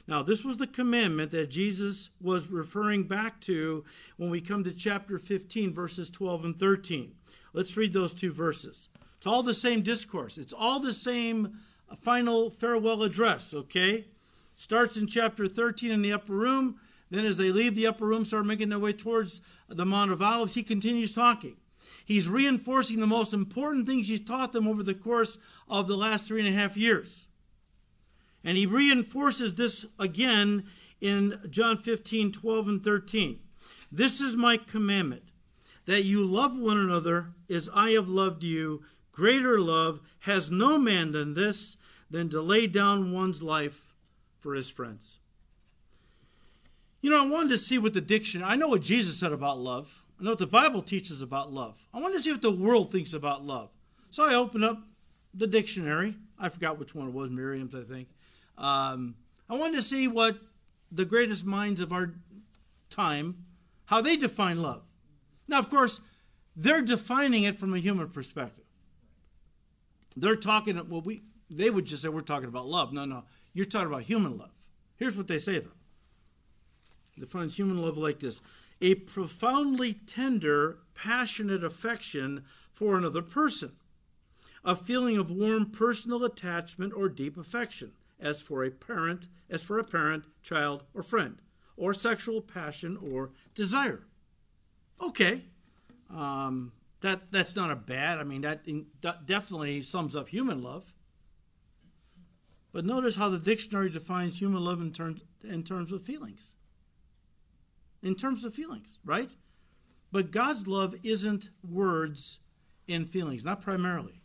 Now, 0.08 0.22
this 0.22 0.44
was 0.44 0.56
the 0.56 0.66
commandment 0.66 1.30
that 1.30 1.50
Jesus 1.50 2.10
was 2.20 2.50
referring 2.50 3.04
back 3.04 3.40
to 3.42 3.84
when 4.16 4.30
we 4.30 4.40
come 4.40 4.64
to 4.64 4.72
chapter 4.72 5.18
15, 5.18 5.72
verses 5.72 6.10
12 6.10 6.44
and 6.44 6.58
13. 6.58 7.12
Let's 7.52 7.76
read 7.76 7.92
those 7.92 8.14
two 8.14 8.32
verses. 8.32 8.88
It's 9.16 9.26
all 9.26 9.42
the 9.42 9.54
same 9.54 9.82
discourse. 9.82 10.38
It's 10.38 10.52
all 10.52 10.80
the 10.80 10.94
same 10.94 11.60
uh, 11.88 11.94
final 11.94 12.50
farewell 12.50 13.02
address, 13.02 13.54
okay? 13.54 14.06
Starts 14.56 14.96
in 14.96 15.06
chapter 15.06 15.46
13 15.46 15.90
in 15.92 16.02
the 16.02 16.12
upper 16.12 16.32
room. 16.32 16.76
Then, 17.10 17.24
as 17.26 17.36
they 17.36 17.52
leave 17.52 17.74
the 17.76 17.86
upper 17.86 18.06
room, 18.06 18.24
start 18.24 18.46
making 18.46 18.70
their 18.70 18.78
way 18.78 18.94
towards 18.94 19.42
the 19.68 19.84
Mount 19.84 20.10
of 20.10 20.22
Olives, 20.22 20.54
he 20.54 20.62
continues 20.62 21.14
talking. 21.14 21.56
He's 22.04 22.28
reinforcing 22.28 23.00
the 23.00 23.06
most 23.06 23.32
important 23.32 23.86
things 23.86 24.08
he's 24.08 24.20
taught 24.20 24.52
them 24.52 24.66
over 24.66 24.82
the 24.82 24.94
course 24.94 25.38
of 25.68 25.86
the 25.86 25.96
last 25.96 26.26
three 26.26 26.44
and 26.44 26.48
a 26.48 26.58
half 26.58 26.76
years. 26.76 27.26
And 28.44 28.56
he 28.56 28.66
reinforces 28.66 29.54
this 29.54 29.86
again 29.98 30.64
in 31.00 31.38
John 31.50 31.76
15, 31.76 32.32
12, 32.32 32.68
and 32.68 32.82
13. 32.82 33.40
This 33.90 34.20
is 34.20 34.36
my 34.36 34.56
commandment, 34.56 35.24
that 35.86 36.04
you 36.04 36.24
love 36.24 36.58
one 36.58 36.78
another 36.78 37.32
as 37.50 37.68
I 37.74 37.90
have 37.90 38.08
loved 38.08 38.42
you. 38.42 38.82
Greater 39.10 39.60
love 39.60 40.00
has 40.20 40.50
no 40.50 40.78
man 40.78 41.12
than 41.12 41.34
this, 41.34 41.76
than 42.10 42.28
to 42.30 42.40
lay 42.40 42.66
down 42.66 43.12
one's 43.12 43.42
life 43.42 43.94
for 44.38 44.54
his 44.54 44.68
friends. 44.68 45.18
You 47.00 47.10
know, 47.10 47.22
I 47.22 47.26
wanted 47.26 47.50
to 47.50 47.58
see 47.58 47.78
what 47.78 47.94
the 47.94 48.00
dictionary, 48.00 48.50
I 48.50 48.56
know 48.56 48.68
what 48.68 48.82
Jesus 48.82 49.18
said 49.18 49.32
about 49.32 49.58
love. 49.58 50.04
I 50.20 50.24
know 50.24 50.30
what 50.30 50.38
the 50.38 50.46
Bible 50.46 50.82
teaches 50.82 51.20
about 51.20 51.52
love. 51.52 51.86
I 51.92 52.00
wanted 52.00 52.16
to 52.18 52.22
see 52.22 52.30
what 52.30 52.42
the 52.42 52.52
world 52.52 52.92
thinks 52.92 53.12
about 53.12 53.44
love. 53.44 53.70
So 54.08 54.24
I 54.24 54.34
opened 54.34 54.64
up 54.64 54.80
the 55.34 55.48
dictionary. 55.48 56.14
I 56.38 56.48
forgot 56.48 56.78
which 56.78 56.94
one 56.94 57.08
it 57.08 57.14
was, 57.14 57.30
Merriam's, 57.30 57.74
I 57.74 57.82
think. 57.82 58.08
Um, 58.58 59.16
I 59.48 59.56
wanted 59.56 59.76
to 59.76 59.82
see 59.82 60.08
what 60.08 60.38
the 60.90 61.04
greatest 61.04 61.44
minds 61.44 61.80
of 61.80 61.92
our 61.92 62.14
time, 62.90 63.44
how 63.86 64.00
they 64.00 64.16
define 64.16 64.62
love. 64.62 64.82
Now, 65.48 65.58
of 65.58 65.70
course, 65.70 66.00
they're 66.54 66.82
defining 66.82 67.44
it 67.44 67.56
from 67.56 67.74
a 67.74 67.78
human 67.78 68.08
perspective. 68.08 68.64
They're 70.16 70.36
talking, 70.36 70.76
well, 70.88 71.00
we 71.00 71.22
they 71.50 71.70
would 71.70 71.84
just 71.84 72.02
say 72.02 72.08
we're 72.08 72.22
talking 72.22 72.48
about 72.48 72.66
love. 72.66 72.92
No, 72.92 73.04
no, 73.04 73.24
you're 73.52 73.66
talking 73.66 73.88
about 73.88 74.02
human 74.02 74.38
love. 74.38 74.50
Here's 74.96 75.16
what 75.16 75.26
they 75.26 75.38
say 75.38 75.58
though. 75.58 75.70
Defines 77.18 77.56
human 77.56 77.80
love 77.80 77.96
like 77.96 78.20
this: 78.20 78.40
a 78.80 78.94
profoundly 78.94 79.94
tender, 79.94 80.78
passionate 80.94 81.64
affection 81.64 82.44
for 82.72 82.96
another 82.96 83.22
person, 83.22 83.72
a 84.64 84.76
feeling 84.76 85.16
of 85.16 85.30
warm 85.30 85.70
personal 85.70 86.24
attachment 86.24 86.92
or 86.94 87.08
deep 87.08 87.36
affection, 87.36 87.92
as 88.22 88.40
for 88.40 88.64
a 88.64 88.70
parent, 88.70 89.28
as 89.50 89.62
for 89.62 89.78
a 89.78 89.84
parent, 89.84 90.24
child, 90.42 90.84
or 90.94 91.02
friend, 91.02 91.42
or 91.76 91.92
sexual 91.92 92.40
passion 92.40 92.96
or 92.96 93.32
desire. 93.54 94.06
Okay. 95.00 95.42
Um, 96.08 96.72
that 97.00 97.32
that's 97.32 97.56
not 97.56 97.70
a 97.70 97.76
bad. 97.76 98.18
I 98.18 98.24
mean, 98.24 98.42
that, 98.42 98.60
that 99.00 99.26
definitely 99.26 99.82
sums 99.82 100.14
up 100.14 100.28
human 100.28 100.62
love. 100.62 100.94
But 102.72 102.86
notice 102.86 103.16
how 103.16 103.28
the 103.28 103.38
dictionary 103.38 103.90
defines 103.90 104.38
human 104.38 104.64
love 104.64 104.80
in 104.80 104.92
terms 104.92 105.24
in 105.42 105.64
terms 105.64 105.92
of 105.92 106.02
feelings. 106.02 106.54
In 108.02 108.14
terms 108.14 108.44
of 108.44 108.54
feelings, 108.54 108.98
right? 109.04 109.30
But 110.10 110.30
God's 110.30 110.66
love 110.66 110.94
isn't 111.02 111.50
words 111.68 112.38
and 112.88 113.08
feelings, 113.08 113.44
not 113.44 113.60
primarily. 113.60 114.22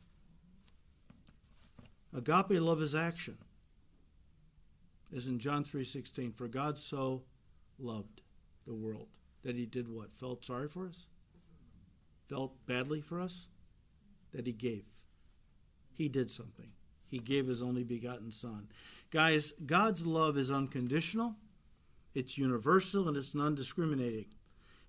Agape 2.15 2.59
love 2.59 2.81
is 2.81 2.95
action. 2.95 3.37
Is 5.11 5.27
in 5.27 5.39
John 5.39 5.63
3:16, 5.63 6.33
for 6.33 6.47
God 6.47 6.77
so 6.77 7.23
loved 7.79 8.21
the 8.65 8.73
world 8.73 9.07
that 9.43 9.55
he 9.55 9.65
did 9.65 9.87
what? 9.87 10.13
Felt 10.13 10.43
sorry 10.43 10.67
for 10.67 10.87
us? 10.87 11.07
Felt 12.27 12.65
badly 12.65 13.01
for 13.01 13.19
us? 13.19 13.47
That 14.31 14.45
he 14.45 14.53
gave. 14.53 14.85
He 15.93 16.09
did 16.09 16.29
something. 16.29 16.71
He 17.07 17.19
gave 17.19 17.47
his 17.47 17.61
only 17.61 17.83
begotten 17.83 18.31
son. 18.31 18.67
Guys, 19.09 19.53
God's 19.65 20.05
love 20.05 20.37
is 20.37 20.51
unconditional, 20.51 21.35
it's 22.13 22.37
universal, 22.37 23.07
and 23.07 23.15
it's 23.15 23.33
non 23.33 23.55
discriminating. 23.55 24.27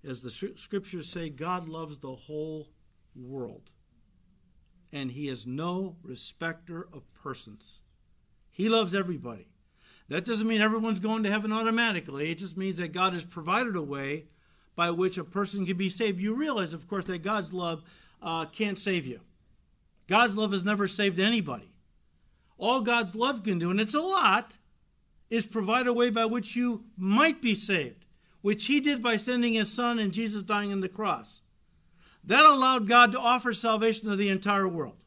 As 0.03 0.21
the 0.21 0.29
scriptures 0.29 1.09
say, 1.09 1.29
God 1.29 1.67
loves 1.67 1.97
the 1.97 2.15
whole 2.15 2.67
world. 3.15 3.71
And 4.91 5.11
he 5.11 5.27
is 5.27 5.45
no 5.45 5.97
respecter 6.03 6.87
of 6.91 7.13
persons. 7.13 7.81
He 8.49 8.69
loves 8.69 8.95
everybody. 8.95 9.47
That 10.09 10.25
doesn't 10.25 10.47
mean 10.47 10.61
everyone's 10.61 10.99
going 10.99 11.23
to 11.23 11.31
heaven 11.31 11.53
automatically. 11.53 12.31
It 12.31 12.39
just 12.39 12.57
means 12.57 12.79
that 12.79 12.91
God 12.91 13.13
has 13.13 13.23
provided 13.23 13.75
a 13.75 13.81
way 13.81 14.25
by 14.75 14.91
which 14.91 15.17
a 15.17 15.23
person 15.23 15.65
can 15.65 15.77
be 15.77 15.89
saved. 15.89 16.19
You 16.19 16.33
realize, 16.33 16.73
of 16.73 16.87
course, 16.87 17.05
that 17.05 17.21
God's 17.21 17.53
love 17.53 17.83
uh, 18.21 18.45
can't 18.45 18.77
save 18.77 19.05
you. 19.05 19.21
God's 20.07 20.35
love 20.35 20.51
has 20.51 20.65
never 20.65 20.87
saved 20.87 21.19
anybody. 21.19 21.71
All 22.57 22.81
God's 22.81 23.15
love 23.15 23.43
can 23.43 23.59
do, 23.59 23.69
and 23.69 23.79
it's 23.79 23.93
a 23.93 24.01
lot, 24.01 24.57
is 25.29 25.45
provide 25.45 25.85
a 25.85 25.93
way 25.93 26.09
by 26.09 26.25
which 26.25 26.55
you 26.55 26.85
might 26.97 27.41
be 27.41 27.53
saved, 27.53 28.05
which 28.41 28.65
He 28.65 28.79
did 28.79 29.03
by 29.03 29.15
sending 29.15 29.53
His 29.53 29.71
Son 29.71 29.99
and 29.99 30.11
Jesus 30.11 30.41
dying 30.41 30.71
on 30.71 30.81
the 30.81 30.89
cross. 30.89 31.41
That 32.23 32.45
allowed 32.45 32.87
God 32.87 33.11
to 33.11 33.19
offer 33.19 33.53
salvation 33.53 34.09
to 34.09 34.15
the 34.15 34.29
entire 34.29 34.67
world. 34.67 35.03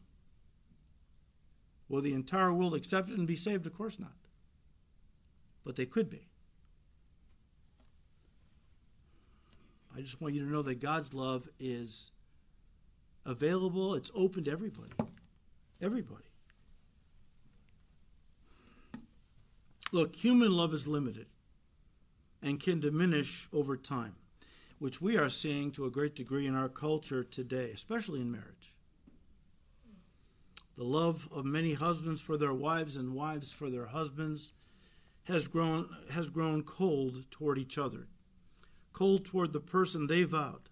Will 1.89 2.01
the 2.01 2.15
entire 2.15 2.53
world 2.53 2.75
accept 2.75 3.11
it 3.11 3.19
and 3.19 3.27
be 3.27 3.37
saved? 3.37 3.67
Of 3.67 3.77
course 3.77 3.99
not. 3.99 4.13
But 5.65 5.77
they 5.77 5.87
could 5.87 6.11
be. 6.11 6.29
I 9.97 10.01
just 10.01 10.21
want 10.21 10.35
you 10.35 10.45
to 10.45 10.51
know 10.51 10.63
that 10.63 10.81
God's 10.81 11.13
love 11.13 11.49
is 11.61 12.11
available, 13.27 13.95
it's 13.95 14.11
open 14.15 14.45
to 14.45 14.51
everybody. 14.51 14.93
Everybody. 15.81 16.25
Look, 19.93 20.17
human 20.17 20.53
love 20.53 20.73
is 20.73 20.89
limited 20.89 21.27
and 22.43 22.59
can 22.59 22.81
diminish 22.81 23.49
over 23.53 23.77
time, 23.77 24.15
which 24.79 25.03
we 25.03 25.19
are 25.19 25.29
seeing 25.29 25.71
to 25.73 25.85
a 25.85 25.91
great 25.91 26.15
degree 26.15 26.47
in 26.47 26.55
our 26.55 26.69
culture 26.69 27.23
today, 27.23 27.71
especially 27.75 28.21
in 28.21 28.33
marriage. 28.33 28.75
The 30.77 30.85
love 30.85 31.29
of 31.31 31.45
many 31.45 31.75
husbands 31.75 32.23
for 32.23 32.39
their 32.39 32.55
wives 32.55 32.97
and 32.97 33.15
wives 33.15 33.53
for 33.53 33.69
their 33.69 33.87
husbands 33.87 34.53
has 35.25 35.49
grown, 35.49 35.89
has 36.13 36.31
grown 36.31 36.63
cold 36.63 37.25
toward 37.31 37.59
each 37.59 37.79
other 37.79 38.09
cold 38.93 39.25
toward 39.25 39.53
the 39.53 39.61
person 39.61 40.07
they 40.07 40.23
vowed 40.23 40.69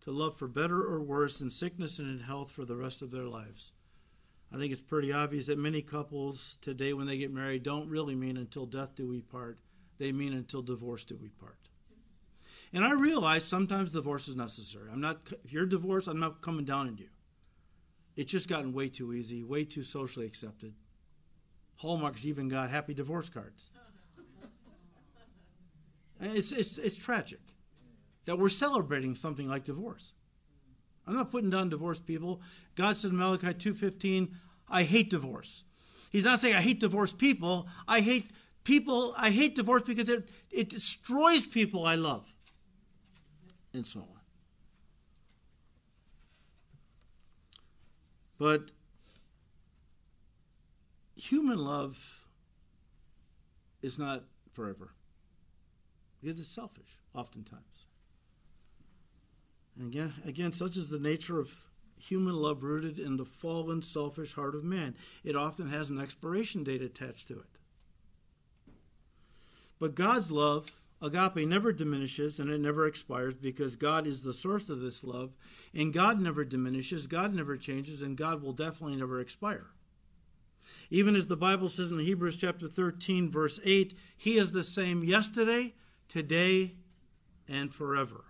to 0.00 0.10
love 0.10 0.36
for 0.36 0.48
better 0.48 0.82
or 0.82 1.02
worse 1.02 1.40
in 1.40 1.50
sickness 1.50 1.98
and 1.98 2.08
in 2.08 2.24
health 2.24 2.50
for 2.50 2.64
the 2.64 2.76
rest 2.76 3.02
of 3.02 3.10
their 3.10 3.24
lives. 3.24 3.72
I 4.52 4.58
think 4.58 4.70
it's 4.70 4.80
pretty 4.80 5.12
obvious 5.12 5.46
that 5.46 5.58
many 5.58 5.82
couples 5.82 6.58
today, 6.60 6.92
when 6.92 7.06
they 7.06 7.18
get 7.18 7.32
married, 7.32 7.64
don't 7.64 7.88
really 7.88 8.14
mean 8.14 8.36
until 8.36 8.66
death 8.66 8.94
do 8.94 9.08
we 9.08 9.20
part. 9.20 9.58
They 9.98 10.12
mean 10.12 10.32
until 10.32 10.62
divorce 10.62 11.04
do 11.04 11.16
we 11.20 11.28
part. 11.28 11.58
And 12.72 12.84
I 12.84 12.92
realize 12.92 13.44
sometimes 13.44 13.92
divorce 13.92 14.28
is 14.28 14.36
necessary. 14.36 14.90
I'm 14.92 15.00
not, 15.00 15.32
if 15.44 15.52
you're 15.52 15.66
divorced, 15.66 16.08
I'm 16.08 16.20
not 16.20 16.42
coming 16.42 16.64
down 16.64 16.88
on 16.88 16.98
you. 16.98 17.08
It's 18.14 18.30
just 18.30 18.48
gotten 18.48 18.72
way 18.72 18.88
too 18.88 19.12
easy, 19.12 19.42
way 19.42 19.64
too 19.64 19.82
socially 19.82 20.26
accepted. 20.26 20.74
Hallmark's 21.76 22.24
even 22.24 22.48
got 22.48 22.70
happy 22.70 22.94
divorce 22.94 23.28
cards. 23.28 23.70
It's, 26.20 26.52
it's, 26.52 26.78
it's 26.78 26.96
tragic 26.96 27.40
that 28.24 28.38
we're 28.38 28.48
celebrating 28.48 29.14
something 29.14 29.48
like 29.48 29.64
divorce. 29.64 30.14
I'm 31.06 31.14
not 31.14 31.30
putting 31.30 31.50
down 31.50 31.68
divorced 31.68 32.06
people. 32.06 32.40
God 32.74 32.96
said 32.96 33.10
in 33.10 33.18
Malachi 33.18 33.48
2.15, 33.48 34.30
I 34.68 34.82
hate 34.82 35.10
divorce. 35.10 35.64
He's 36.10 36.24
not 36.24 36.40
saying 36.40 36.54
I 36.54 36.62
hate 36.62 36.80
divorced 36.80 37.18
people. 37.18 37.68
I 37.86 38.00
hate 38.00 38.30
people. 38.64 39.14
I 39.16 39.30
hate 39.30 39.54
divorce 39.54 39.82
because 39.82 40.08
it, 40.08 40.30
it 40.50 40.68
destroys 40.68 41.46
people 41.46 41.84
I 41.84 41.94
love. 41.94 42.32
And 43.72 43.86
so 43.86 44.00
on. 44.00 44.06
But 48.38 48.70
human 51.16 51.58
love 51.58 52.26
is 53.82 53.98
not 53.98 54.24
forever 54.52 54.92
because 56.20 56.38
it's 56.38 56.48
selfish, 56.48 57.00
oftentimes. 57.14 57.86
And 59.78 59.88
again, 59.92 60.14
again, 60.24 60.52
such 60.52 60.76
is 60.76 60.88
the 60.88 60.98
nature 60.98 61.38
of 61.38 61.52
human 62.00 62.34
love 62.34 62.62
rooted 62.62 62.98
in 62.98 63.16
the 63.16 63.24
fallen, 63.24 63.82
selfish 63.82 64.34
heart 64.34 64.54
of 64.54 64.64
man. 64.64 64.94
It 65.24 65.36
often 65.36 65.68
has 65.68 65.90
an 65.90 66.00
expiration 66.00 66.64
date 66.64 66.82
attached 66.82 67.28
to 67.28 67.38
it. 67.38 67.58
But 69.78 69.94
God's 69.94 70.30
love, 70.30 70.70
agape, 71.02 71.46
never 71.46 71.72
diminishes 71.72 72.40
and 72.40 72.50
it 72.50 72.60
never 72.60 72.86
expires 72.86 73.34
because 73.34 73.76
God 73.76 74.06
is 74.06 74.22
the 74.22 74.32
source 74.32 74.70
of 74.70 74.80
this 74.80 75.04
love, 75.04 75.32
and 75.74 75.92
God 75.92 76.20
never 76.20 76.44
diminishes, 76.44 77.06
God 77.06 77.34
never 77.34 77.56
changes, 77.56 78.00
and 78.00 78.16
God 78.16 78.42
will 78.42 78.52
definitely 78.52 78.96
never 78.96 79.20
expire. 79.20 79.66
Even 80.90 81.16
as 81.16 81.26
the 81.26 81.36
Bible 81.36 81.68
says 81.68 81.90
in 81.90 81.98
Hebrews 81.98 82.36
chapter 82.36 82.68
13, 82.68 83.30
verse 83.30 83.60
8, 83.64 83.96
He 84.16 84.38
is 84.38 84.52
the 84.52 84.64
same 84.64 85.04
yesterday, 85.04 85.74
today, 86.08 86.74
and 87.48 87.72
forever. 87.72 88.24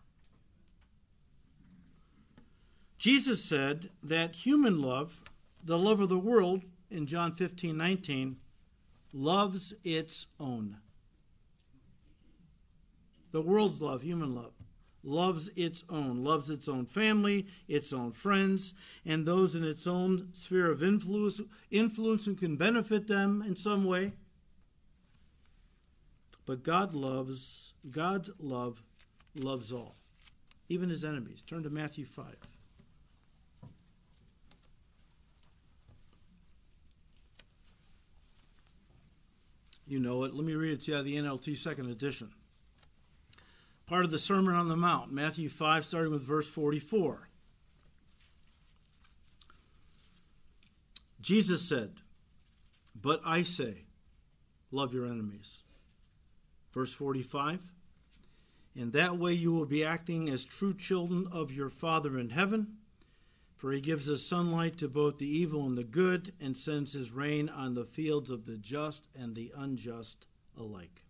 Jesus 2.99 3.45
said 3.45 3.91
that 4.03 4.37
human 4.37 4.81
love, 4.81 5.23
the 5.63 5.79
love 5.79 6.01
of 6.01 6.09
the 6.09 6.19
world, 6.19 6.65
in 6.91 7.07
John 7.07 7.33
15 7.33 7.77
19, 7.77 8.37
loves 9.13 9.75
its 9.85 10.27
own. 10.41 10.79
The 13.33 13.43
world's 13.43 13.81
love, 13.83 14.03
human 14.03 14.35
love, 14.35 14.53
loves 15.07 15.49
its 15.57 15.85
own, 15.89 16.25
loves 16.25 16.51
its 16.51 16.69
own 16.69 16.85
family, 16.85 17.47
its 17.69 17.93
own 17.93 18.13
friends, 18.13 18.75
and 19.05 19.25
those 19.25 19.55
in 19.55 19.65
its 19.65 19.87
own 19.87 20.29
sphere 20.33 20.71
of 20.71 20.83
influence, 20.83 21.41
influence 21.71 22.27
who 22.27 22.35
can 22.35 22.57
benefit 22.57 23.07
them 23.07 23.43
in 23.47 23.55
some 23.55 23.85
way. 23.85 24.13
But 26.45 26.63
God 26.63 26.95
loves, 26.95 27.73
God's 27.91 28.31
love 28.39 28.83
loves 29.35 29.73
all, 29.73 29.95
even 30.69 30.91
his 30.91 31.05
enemies. 31.05 31.43
Turn 31.43 31.63
to 31.63 31.71
Matthew 31.71 32.05
5. 32.05 32.37
You 39.89 40.01
know 40.01 40.25
it. 40.25 40.35
Let 40.35 40.45
me 40.45 40.55
read 40.55 40.73
it 40.73 40.81
to 40.83 40.91
you 40.91 40.97
out 40.97 41.01
of 41.01 41.07
the 41.07 41.17
NLT 41.17 41.57
second 41.57 41.91
edition. 41.91 42.33
Part 43.87 44.05
of 44.05 44.11
the 44.11 44.19
Sermon 44.19 44.57
on 44.57 44.67
the 44.67 44.77
Mount, 44.77 45.13
Matthew 45.13 45.49
5, 45.49 45.85
starting 45.85 46.11
with 46.11 46.25
verse 46.25 46.51
44. 46.51 47.29
Jesus 51.21 51.63
said, 51.63 51.93
But 53.01 53.21
I 53.25 53.45
say, 53.45 53.85
love 54.73 54.93
your 54.93 55.07
enemies. 55.07 55.63
Verse 56.75 56.93
45 56.93 57.61
In 58.75 58.91
that 58.91 59.19
way 59.19 59.33
you 59.35 59.53
will 59.53 59.67
be 59.67 59.85
acting 59.85 60.29
as 60.31 60.45
true 60.45 60.75
children 60.75 61.29
of 61.31 61.53
your 61.53 61.71
Father 61.71 62.19
in 62.19 62.31
heaven, 62.31 62.79
for 63.55 63.71
he 63.71 63.81
gives 63.81 64.11
us 64.11 64.27
sunlight 64.27 64.77
to 64.79 64.89
both 64.89 65.19
the 65.19 65.29
evil 65.29 65.65
and 65.65 65.79
the 65.79 65.85
good, 65.85 66.33
and 66.41 66.57
sends 66.57 66.93
his 66.93 67.13
rain 67.13 67.49
on 67.49 67.75
the 67.75 67.85
fields 67.85 68.31
of 68.33 68.47
the 68.47 68.57
just 68.57 69.07
and 69.17 69.37
the 69.37 69.53
unjust 69.57 70.27
alike. 70.59 71.06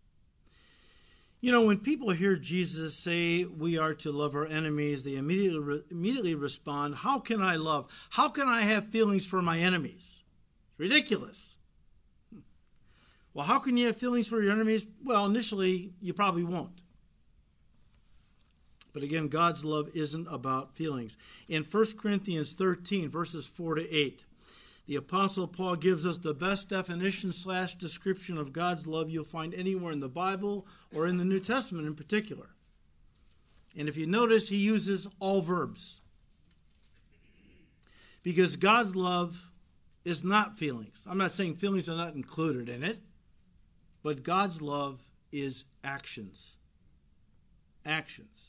You 1.46 1.52
know, 1.52 1.62
when 1.62 1.78
people 1.78 2.10
hear 2.10 2.34
Jesus 2.34 2.96
say 2.96 3.44
we 3.44 3.78
are 3.78 3.94
to 3.94 4.10
love 4.10 4.34
our 4.34 4.46
enemies, 4.46 5.04
they 5.04 5.14
immediately, 5.14 5.80
immediately 5.92 6.34
respond, 6.34 6.96
How 6.96 7.20
can 7.20 7.40
I 7.40 7.54
love? 7.54 7.88
How 8.10 8.28
can 8.28 8.48
I 8.48 8.62
have 8.62 8.88
feelings 8.88 9.24
for 9.24 9.40
my 9.40 9.60
enemies? 9.60 10.24
It's 10.70 10.80
ridiculous. 10.80 11.56
Well, 13.32 13.46
how 13.46 13.60
can 13.60 13.76
you 13.76 13.86
have 13.86 13.96
feelings 13.96 14.26
for 14.26 14.42
your 14.42 14.50
enemies? 14.50 14.88
Well, 15.04 15.24
initially, 15.24 15.92
you 16.00 16.12
probably 16.12 16.42
won't. 16.42 16.82
But 18.92 19.04
again, 19.04 19.28
God's 19.28 19.64
love 19.64 19.88
isn't 19.94 20.26
about 20.26 20.74
feelings. 20.74 21.16
In 21.46 21.62
1 21.62 21.84
Corinthians 21.96 22.54
13, 22.54 23.08
verses 23.08 23.46
4 23.46 23.76
to 23.76 23.88
8, 23.88 24.24
the 24.86 24.96
Apostle 24.96 25.48
Paul 25.48 25.76
gives 25.76 26.06
us 26.06 26.18
the 26.18 26.34
best 26.34 26.68
definition 26.68 27.32
slash 27.32 27.74
description 27.74 28.38
of 28.38 28.52
God's 28.52 28.86
love 28.86 29.10
you'll 29.10 29.24
find 29.24 29.52
anywhere 29.52 29.92
in 29.92 30.00
the 30.00 30.08
Bible 30.08 30.66
or 30.94 31.06
in 31.06 31.16
the 31.16 31.24
New 31.24 31.40
Testament 31.40 31.86
in 31.86 31.94
particular. 31.94 32.50
And 33.76 33.88
if 33.88 33.96
you 33.96 34.06
notice, 34.06 34.48
he 34.48 34.56
uses 34.56 35.08
all 35.18 35.42
verbs. 35.42 36.00
Because 38.22 38.56
God's 38.56 38.94
love 38.96 39.52
is 40.04 40.22
not 40.22 40.56
feelings. 40.56 41.04
I'm 41.08 41.18
not 41.18 41.32
saying 41.32 41.56
feelings 41.56 41.88
are 41.88 41.96
not 41.96 42.14
included 42.14 42.68
in 42.68 42.84
it 42.84 43.00
But 44.02 44.22
God's 44.22 44.62
love 44.62 45.02
is 45.32 45.64
actions. 45.82 46.58
Actions. 47.84 48.45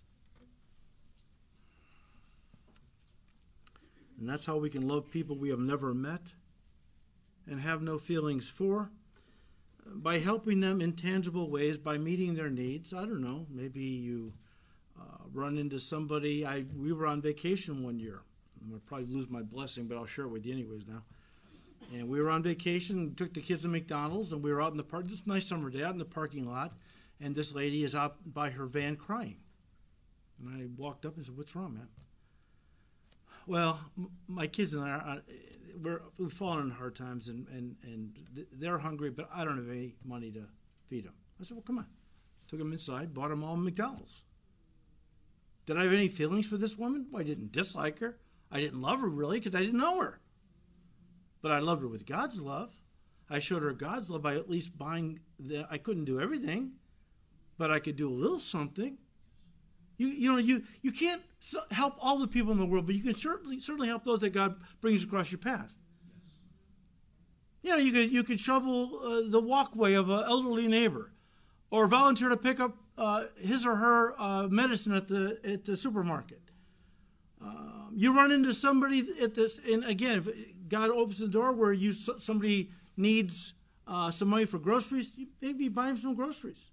And 4.19 4.27
that's 4.27 4.45
how 4.45 4.57
we 4.57 4.69
can 4.69 4.87
love 4.87 5.11
people 5.11 5.37
we 5.37 5.49
have 5.49 5.59
never 5.59 5.93
met 5.93 6.33
and 7.45 7.61
have 7.61 7.81
no 7.81 7.97
feelings 7.97 8.49
for 8.49 8.91
by 9.85 10.19
helping 10.19 10.59
them 10.59 10.81
in 10.81 10.93
tangible 10.93 11.49
ways, 11.49 11.77
by 11.77 11.97
meeting 11.97 12.33
their 12.33 12.49
needs. 12.49 12.93
I 12.93 13.01
don't 13.01 13.21
know, 13.21 13.45
maybe 13.49 13.81
you 13.81 14.33
uh, 14.99 15.23
run 15.31 15.57
into 15.57 15.79
somebody. 15.79 16.45
I 16.45 16.65
we 16.75 16.91
were 16.91 17.05
on 17.05 17.21
vacation 17.21 17.83
one 17.83 17.99
year. 17.99 18.21
I'm 18.61 18.69
gonna 18.69 18.81
probably 18.81 19.05
lose 19.07 19.29
my 19.29 19.43
blessing, 19.43 19.85
but 19.85 19.97
I'll 19.97 20.05
share 20.05 20.25
it 20.25 20.29
with 20.29 20.45
you 20.45 20.53
anyways 20.53 20.87
now. 20.87 21.03
And 21.93 22.09
we 22.09 22.19
were 22.19 22.29
on 22.29 22.43
vacation, 22.43 23.15
took 23.15 23.33
the 23.33 23.39
kids 23.41 23.61
to 23.61 23.69
McDonald's, 23.69 24.33
and 24.33 24.43
we 24.43 24.51
were 24.51 24.61
out 24.61 24.71
in 24.71 24.77
the 24.77 24.83
park. 24.83 25.07
This 25.07 25.25
nice 25.25 25.47
summer 25.47 25.69
day, 25.69 25.83
out 25.83 25.93
in 25.93 25.99
the 25.99 26.05
parking 26.05 26.49
lot, 26.49 26.73
and 27.21 27.33
this 27.33 27.53
lady 27.53 27.83
is 27.83 27.95
out 27.95 28.17
by 28.25 28.49
her 28.49 28.65
van 28.65 28.95
crying. 28.95 29.37
And 30.39 30.61
I 30.61 30.67
walked 30.75 31.05
up 31.05 31.15
and 31.15 31.25
said, 31.25 31.37
"What's 31.37 31.55
wrong, 31.55 31.75
man?" 31.75 31.87
Well, 33.47 33.79
my 34.27 34.45
kids 34.47 34.75
and 34.75 34.83
I 34.83 34.89
are, 34.89 35.21
we're, 35.81 36.01
we've 36.17 36.33
fallen 36.33 36.65
in 36.65 36.71
hard 36.71 36.95
times, 36.95 37.29
and, 37.29 37.47
and, 37.47 37.75
and 37.83 38.45
they're 38.51 38.77
hungry, 38.77 39.09
but 39.09 39.29
I 39.33 39.45
don't 39.45 39.57
have 39.57 39.69
any 39.69 39.95
money 40.03 40.31
to 40.31 40.43
feed 40.87 41.05
them. 41.05 41.13
I 41.39 41.43
said, 41.43 41.55
"Well, 41.55 41.63
come 41.63 41.79
on." 41.79 41.87
Took 42.47 42.59
them 42.59 42.71
inside, 42.71 43.13
bought 43.13 43.29
them 43.29 43.43
all 43.43 43.57
McDonald's. 43.57 44.23
Did 45.65 45.77
I 45.77 45.83
have 45.83 45.93
any 45.93 46.07
feelings 46.07 46.47
for 46.47 46.57
this 46.57 46.77
woman? 46.77 47.07
Well, 47.11 47.21
I 47.21 47.25
didn't 47.25 47.51
dislike 47.51 47.99
her. 47.99 48.17
I 48.49 48.61
didn't 48.61 48.81
love 48.81 49.01
her 49.01 49.09
really 49.09 49.39
because 49.39 49.53
I 49.53 49.59
didn't 49.59 49.79
know 49.79 49.99
her. 49.99 50.21
But 51.41 51.51
I 51.51 51.59
loved 51.59 51.81
her 51.81 51.89
with 51.89 52.05
God's 52.05 52.41
love. 52.41 52.73
I 53.29 53.39
showed 53.39 53.63
her 53.63 53.73
God's 53.73 54.09
love 54.09 54.21
by 54.21 54.35
at 54.35 54.49
least 54.49 54.77
buying 54.77 55.19
the 55.37 55.67
I 55.69 55.77
couldn't 55.77 56.05
do 56.05 56.21
everything, 56.21 56.71
but 57.57 57.69
I 57.69 57.79
could 57.79 57.97
do 57.97 58.07
a 58.07 58.09
little 58.09 58.39
something. 58.39 58.97
You 59.97 60.07
you 60.07 60.31
know 60.31 60.37
you 60.37 60.63
you 60.81 60.91
can't 60.91 61.21
help 61.71 61.95
all 61.99 62.17
the 62.19 62.27
people 62.27 62.51
in 62.51 62.59
the 62.59 62.65
world, 62.65 62.85
but 62.85 62.95
you 62.95 63.01
can 63.01 63.13
certainly 63.13 63.59
certainly 63.59 63.87
help 63.87 64.03
those 64.03 64.21
that 64.21 64.31
God 64.31 64.55
brings 64.81 65.03
across 65.03 65.31
your 65.31 65.39
path. 65.39 65.77
You 67.63 67.71
know, 67.71 67.77
you 67.77 67.91
could 67.91 68.11
you 68.11 68.23
could 68.23 68.39
shovel 68.39 68.99
uh, 69.03 69.29
the 69.29 69.41
walkway 69.41 69.93
of 69.93 70.09
an 70.09 70.23
elderly 70.25 70.67
neighbor, 70.67 71.11
or 71.71 71.87
volunteer 71.87 72.29
to 72.29 72.37
pick 72.37 72.59
up 72.59 72.77
uh, 72.97 73.25
his 73.37 73.65
or 73.65 73.75
her 73.75 74.13
uh, 74.19 74.47
medicine 74.47 74.93
at 74.93 75.07
the 75.07 75.39
at 75.43 75.65
the 75.65 75.75
supermarket. 75.75 76.41
Um, 77.41 77.91
you 77.93 78.15
run 78.15 78.31
into 78.31 78.53
somebody 78.53 79.07
at 79.21 79.35
this, 79.35 79.59
and 79.67 79.83
again, 79.85 80.19
if 80.19 80.29
God 80.69 80.91
opens 80.91 81.19
the 81.19 81.27
door 81.27 81.51
where 81.53 81.73
you 81.73 81.93
somebody 81.93 82.69
needs 82.95 83.53
uh, 83.87 84.11
some 84.11 84.27
money 84.27 84.45
for 84.45 84.59
groceries, 84.59 85.13
maybe 85.41 85.69
buy 85.69 85.87
them 85.87 85.97
some 85.97 86.15
groceries. 86.15 86.71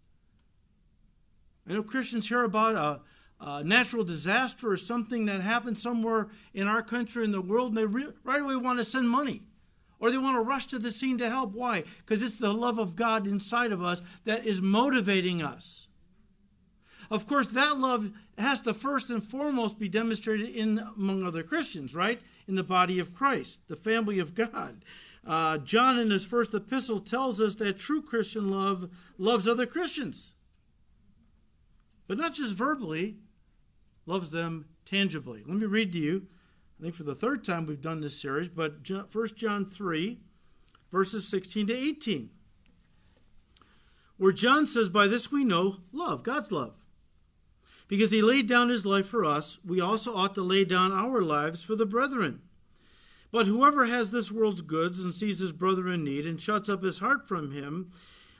I 1.69 1.73
know 1.73 1.83
Christians 1.83 2.29
hear 2.29 2.45
about 2.45 3.03
a, 3.45 3.63
natural 3.63 4.05
disaster 4.05 4.71
or 4.71 4.77
something 4.77 5.27
that 5.27 5.43
happened 5.43 5.79
somewhere 5.79 6.29
in 6.55 6.67
our 6.67 6.83
country 6.83 7.25
in 7.25 7.31
the 7.31 7.43
world, 7.43 7.69
and 7.69 7.77
they 7.77 7.85
re- 7.85 8.13
right 8.25 8.41
away 8.41 8.57
want 8.57 8.79
to 8.79 8.85
send 8.85 9.09
money. 9.09 9.43
Or 10.01 10.11
they 10.11 10.19
want 10.19 10.37
to 10.37 10.43
rush 10.43 10.67
to 10.67 10.79
the 10.79 10.91
scene 10.91 11.19
to 11.19 11.29
help. 11.29 11.53
Why? 11.53 11.85
Because 11.99 12.23
it's 12.23 12.39
the 12.39 12.53
love 12.53 12.79
of 12.79 12.97
God 12.97 13.27
inside 13.27 13.71
of 13.71 13.83
us 13.83 14.03
that 14.25 14.45
is 14.45 14.61
motivating 14.61 15.43
us. 15.43 15.87
Of 17.11 17.27
course, 17.27 17.49
that 17.49 17.79
love 17.79 18.11
has 18.39 18.61
to 18.63 18.75
first 18.75 19.11
and 19.11 19.23
foremost 19.23 19.79
be 19.79 19.89
demonstrated 19.89 20.49
in 20.49 20.79
among 20.79 21.25
other 21.25 21.43
Christians, 21.43 21.95
right? 21.95 22.21
In 22.49 22.55
the 22.55 22.63
body 22.63 22.99
of 22.99 23.15
Christ, 23.15 23.69
the 23.69 23.77
family 23.77 24.19
of 24.19 24.35
God. 24.35 24.85
Uh, 25.27 25.59
John, 25.59 25.99
in 25.99 26.11
his 26.11 26.25
first 26.25 26.55
epistle, 26.55 27.01
tells 27.01 27.41
us 27.41 27.55
that 27.57 27.79
true 27.79 28.03
Christian 28.03 28.49
love 28.49 28.91
loves 29.17 29.49
other 29.49 29.67
Christians, 29.67 30.35
but 32.07 32.19
not 32.19 32.35
just 32.35 32.55
verbally, 32.55 33.17
loves 34.07 34.31
them 34.31 34.67
tangibly. 34.85 35.43
Let 35.47 35.57
me 35.57 35.67
read 35.67 35.93
to 35.93 35.99
you. 35.99 36.27
I 36.79 36.83
think 36.83 36.95
for 36.95 37.05
the 37.05 37.15
third 37.15 37.45
time 37.45 37.67
we've 37.67 37.81
done 37.81 38.01
this 38.01 38.21
series, 38.21 38.49
but 38.49 38.89
1 38.89 39.29
John 39.37 39.65
3, 39.65 40.19
verses 40.91 41.29
16 41.29 41.69
to 41.69 41.77
18, 41.77 42.31
where 44.17 44.33
John 44.33 44.67
says, 44.67 44.89
By 44.89 45.07
this 45.07 45.31
we 45.31 45.45
know 45.45 45.77
love, 45.93 46.23
God's 46.23 46.53
love 46.53 46.75
because 47.89 48.11
he 48.11 48.23
laid 48.23 48.49
down 48.49 48.69
his 48.69 48.87
life 48.87 49.07
for 49.07 49.25
us, 49.25 49.59
we 49.65 49.81
also 49.81 50.15
ought 50.15 50.35
to 50.35 50.43
lay 50.43 50.65
down 50.65 50.93
our 50.93 51.21
lives 51.21 51.63
for 51.63 51.77
the 51.77 51.87
brethren. 51.87 52.41
But 53.31 53.47
whoever 53.47 53.87
has 53.87 54.11
this 54.11 54.33
world's 54.33 54.63
goods 54.63 55.01
and 55.01 55.13
sees 55.13 55.41
his 55.41 55.53
brother 55.53 55.89
in 55.89 56.05
need 56.05 56.25
and 56.25 56.41
shuts 56.41 56.69
up 56.69 56.83
his 56.83 57.01
heart 57.01 57.27
from 57.27 57.51
him, 57.51 57.91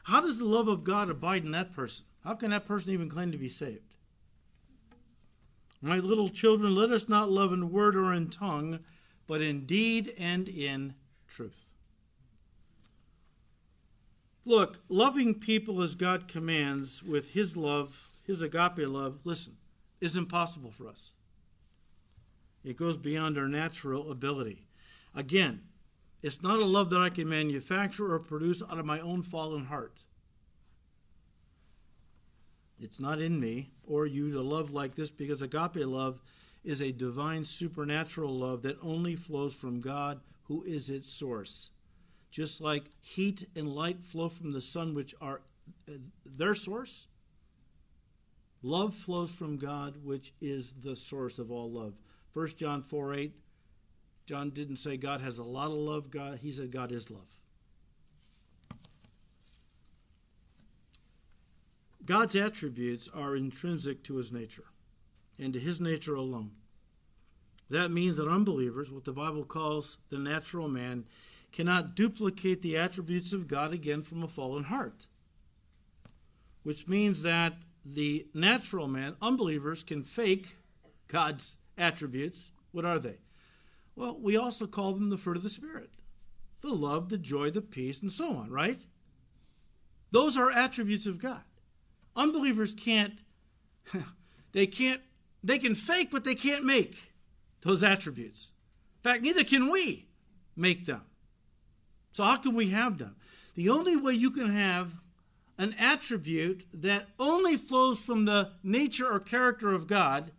how 0.05 0.21
does 0.21 0.39
the 0.39 0.45
love 0.45 0.69
of 0.69 0.85
God 0.85 1.11
abide 1.11 1.45
in 1.45 1.51
that 1.53 1.73
person? 1.73 2.07
How 2.23 2.35
can 2.35 2.51
that 2.51 2.67
person 2.67 2.93
even 2.93 3.09
claim 3.09 3.33
to 3.33 3.39
be 3.39 3.49
saved? 3.49 3.94
My 5.85 5.99
little 5.99 6.29
children, 6.29 6.75
let 6.75 6.91
us 6.91 7.09
not 7.09 7.31
love 7.31 7.53
in 7.53 7.71
word 7.71 7.95
or 7.95 8.13
in 8.13 8.31
tongue, 8.31 8.81
but 9.27 9.43
in 9.43 9.67
deed 9.67 10.15
and 10.19 10.49
in 10.49 10.95
truth. 11.29 11.75
Look, 14.47 14.81
loving 14.89 15.35
people 15.35 15.83
as 15.83 15.95
God 15.95 16.27
commands 16.29 17.03
with 17.03 17.33
his 17.35 17.57
love 17.57 18.11
his 18.25 18.41
agape 18.41 18.89
love, 18.89 19.21
listen, 19.25 19.57
is 20.01 20.17
impossible 20.17 20.71
for 20.71 20.89
us. 20.89 21.11
It 22.65 22.77
goes 22.77 22.97
beyond 22.97 23.37
our 23.37 23.49
natural 23.49 24.11
ability. 24.11 24.67
Again, 25.15 25.65
it's 26.23 26.43
not 26.43 26.59
a 26.59 26.65
love 26.65 26.89
that 26.91 27.01
I 27.01 27.11
can 27.11 27.29
manufacture 27.29 28.11
or 28.11 28.19
produce 28.19 28.63
out 28.63 28.79
of 28.79 28.87
my 28.87 28.99
own 29.01 29.23
fallen 29.23 29.67
heart. 29.67 30.05
It's 32.81 32.99
not 32.99 33.21
in 33.21 33.39
me 33.39 33.74
or 33.89 34.07
you 34.07 34.33
to 34.33 34.41
love 34.41 34.71
like 34.71 34.95
this 34.95 35.11
because 35.11 35.43
agape 35.43 35.77
love 35.77 36.23
is 36.65 36.81
a 36.81 36.93
divine 36.93 37.45
supernatural 37.45 38.35
love 38.35 38.63
that 38.63 38.79
only 38.83 39.17
flows 39.17 39.55
from 39.55 39.81
God, 39.81 40.21
who 40.45 40.63
is 40.65 40.89
its 40.89 41.09
source. 41.09 41.71
Just 42.31 42.61
like 42.61 42.85
heat 43.01 43.49
and 43.55 43.69
light 43.69 44.05
flow 44.05 44.29
from 44.29 44.53
the 44.53 44.61
sun, 44.61 44.95
which 44.95 45.15
are 45.21 45.43
uh, 45.89 45.93
their 46.25 46.55
source, 46.55 47.07
Love 48.65 48.95
flows 48.95 49.31
from 49.31 49.59
God, 49.59 49.95
which 50.03 50.33
is 50.41 50.73
the 50.73 50.97
source 50.97 51.39
of 51.39 51.53
all 51.53 51.71
love. 51.71 51.93
1 52.33 52.49
John 52.57 52.81
4 52.81 53.13
8, 53.13 53.33
John 54.25 54.49
didn't 54.49 54.77
say 54.77 54.97
God 54.97 55.21
has 55.21 55.37
a 55.37 55.45
lot 55.45 55.67
of 55.67 55.75
love, 55.75 56.11
God, 56.11 56.39
he 56.39 56.51
said 56.51 56.73
God 56.73 56.91
is 56.91 57.11
love. 57.11 57.29
God's 62.07 62.37
attributes 62.37 63.09
are 63.15 63.37
intrinsic 63.37 64.03
to 64.05 64.17
his 64.17 64.33
nature 64.33 64.65
and 65.39 65.53
to 65.53 65.61
his 65.61 65.81
nature 65.81 66.15
alone. 66.15 66.53
That 67.71 67.91
means 67.91 68.19
that 68.19 68.29
unbelievers, 68.29 68.91
what 68.91 69.05
the 69.05 69.13
Bible 69.13 69.45
calls 69.45 69.99
the 70.11 70.19
natural 70.19 70.69
man, 70.69 71.07
cannot 71.51 71.95
duplicate 71.95 72.63
the 72.63 72.77
attributes 72.77 73.33
of 73.33 73.49
God 73.49 73.73
again 73.73 74.03
from 74.03 74.23
a 74.23 74.29
fallen 74.29 74.65
heart. 74.65 75.07
Which 76.63 76.89
means 76.89 77.23
that 77.23 77.55
the 77.85 78.27
natural 78.35 78.89
man, 78.89 79.17
unbelievers, 79.23 79.83
can 79.83 80.05
fake 80.05 80.57
God's 81.09 81.57
attributes. 81.79 82.51
What 82.73 82.85
are 82.85 82.99
they? 82.99 83.19
Well, 83.97 84.19
we 84.21 84.37
also 84.37 84.67
call 84.67 84.93
them 84.93 85.11
the 85.11 85.19
fruit 85.19 85.37
of 85.37 85.43
the 85.43 85.51
Spirit 85.51 85.91
the 86.61 86.73
love, 86.73 87.11
the 87.11 87.19
joy, 87.19 87.51
the 87.51 87.61
peace, 87.61 88.01
and 88.01 88.11
so 88.11 88.31
on, 88.31 88.51
right? 88.51 88.87
Those 90.13 90.39
are 90.39 90.51
attributes 90.51 91.07
of 91.07 91.21
God. 91.21 91.43
Unbelievers 92.17 92.75
can't, 92.75 93.15
they 94.53 94.67
can't, 94.67 95.01
they 95.43 95.59
can 95.59 95.75
fake, 95.75 96.11
but 96.11 96.25
they 96.25 96.35
can't 96.35 96.65
make 96.65 97.13
those 97.63 97.83
attributes. 97.83 98.53
In 98.99 99.11
fact, 99.11 99.23
neither 99.23 99.45
can 99.45 99.71
we 99.71 100.07
make 100.57 100.87
them. 100.87 101.03
So, 102.13 102.23
how 102.23 102.37
can 102.37 102.55
we 102.55 102.69
have 102.71 102.99
them? 102.99 103.17
The 103.55 103.69
only 103.69 103.97
way 103.97 104.15
you 104.15 104.31
can 104.31 104.53
have 104.53 104.95
an 105.59 105.75
attribute 105.79 106.67
that 106.73 107.09
only 107.19 107.57
flows 107.57 108.01
from 108.01 108.25
the 108.25 108.53
nature 108.63 109.11
or 109.11 109.21
character 109.21 109.73
of 109.73 109.87
God 109.87 110.33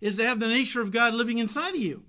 is 0.00 0.16
to 0.16 0.24
have 0.24 0.40
the 0.40 0.48
nature 0.48 0.80
of 0.80 0.92
God 0.92 1.14
living 1.14 1.38
inside 1.38 1.74
of 1.74 1.80
you. 1.80 2.04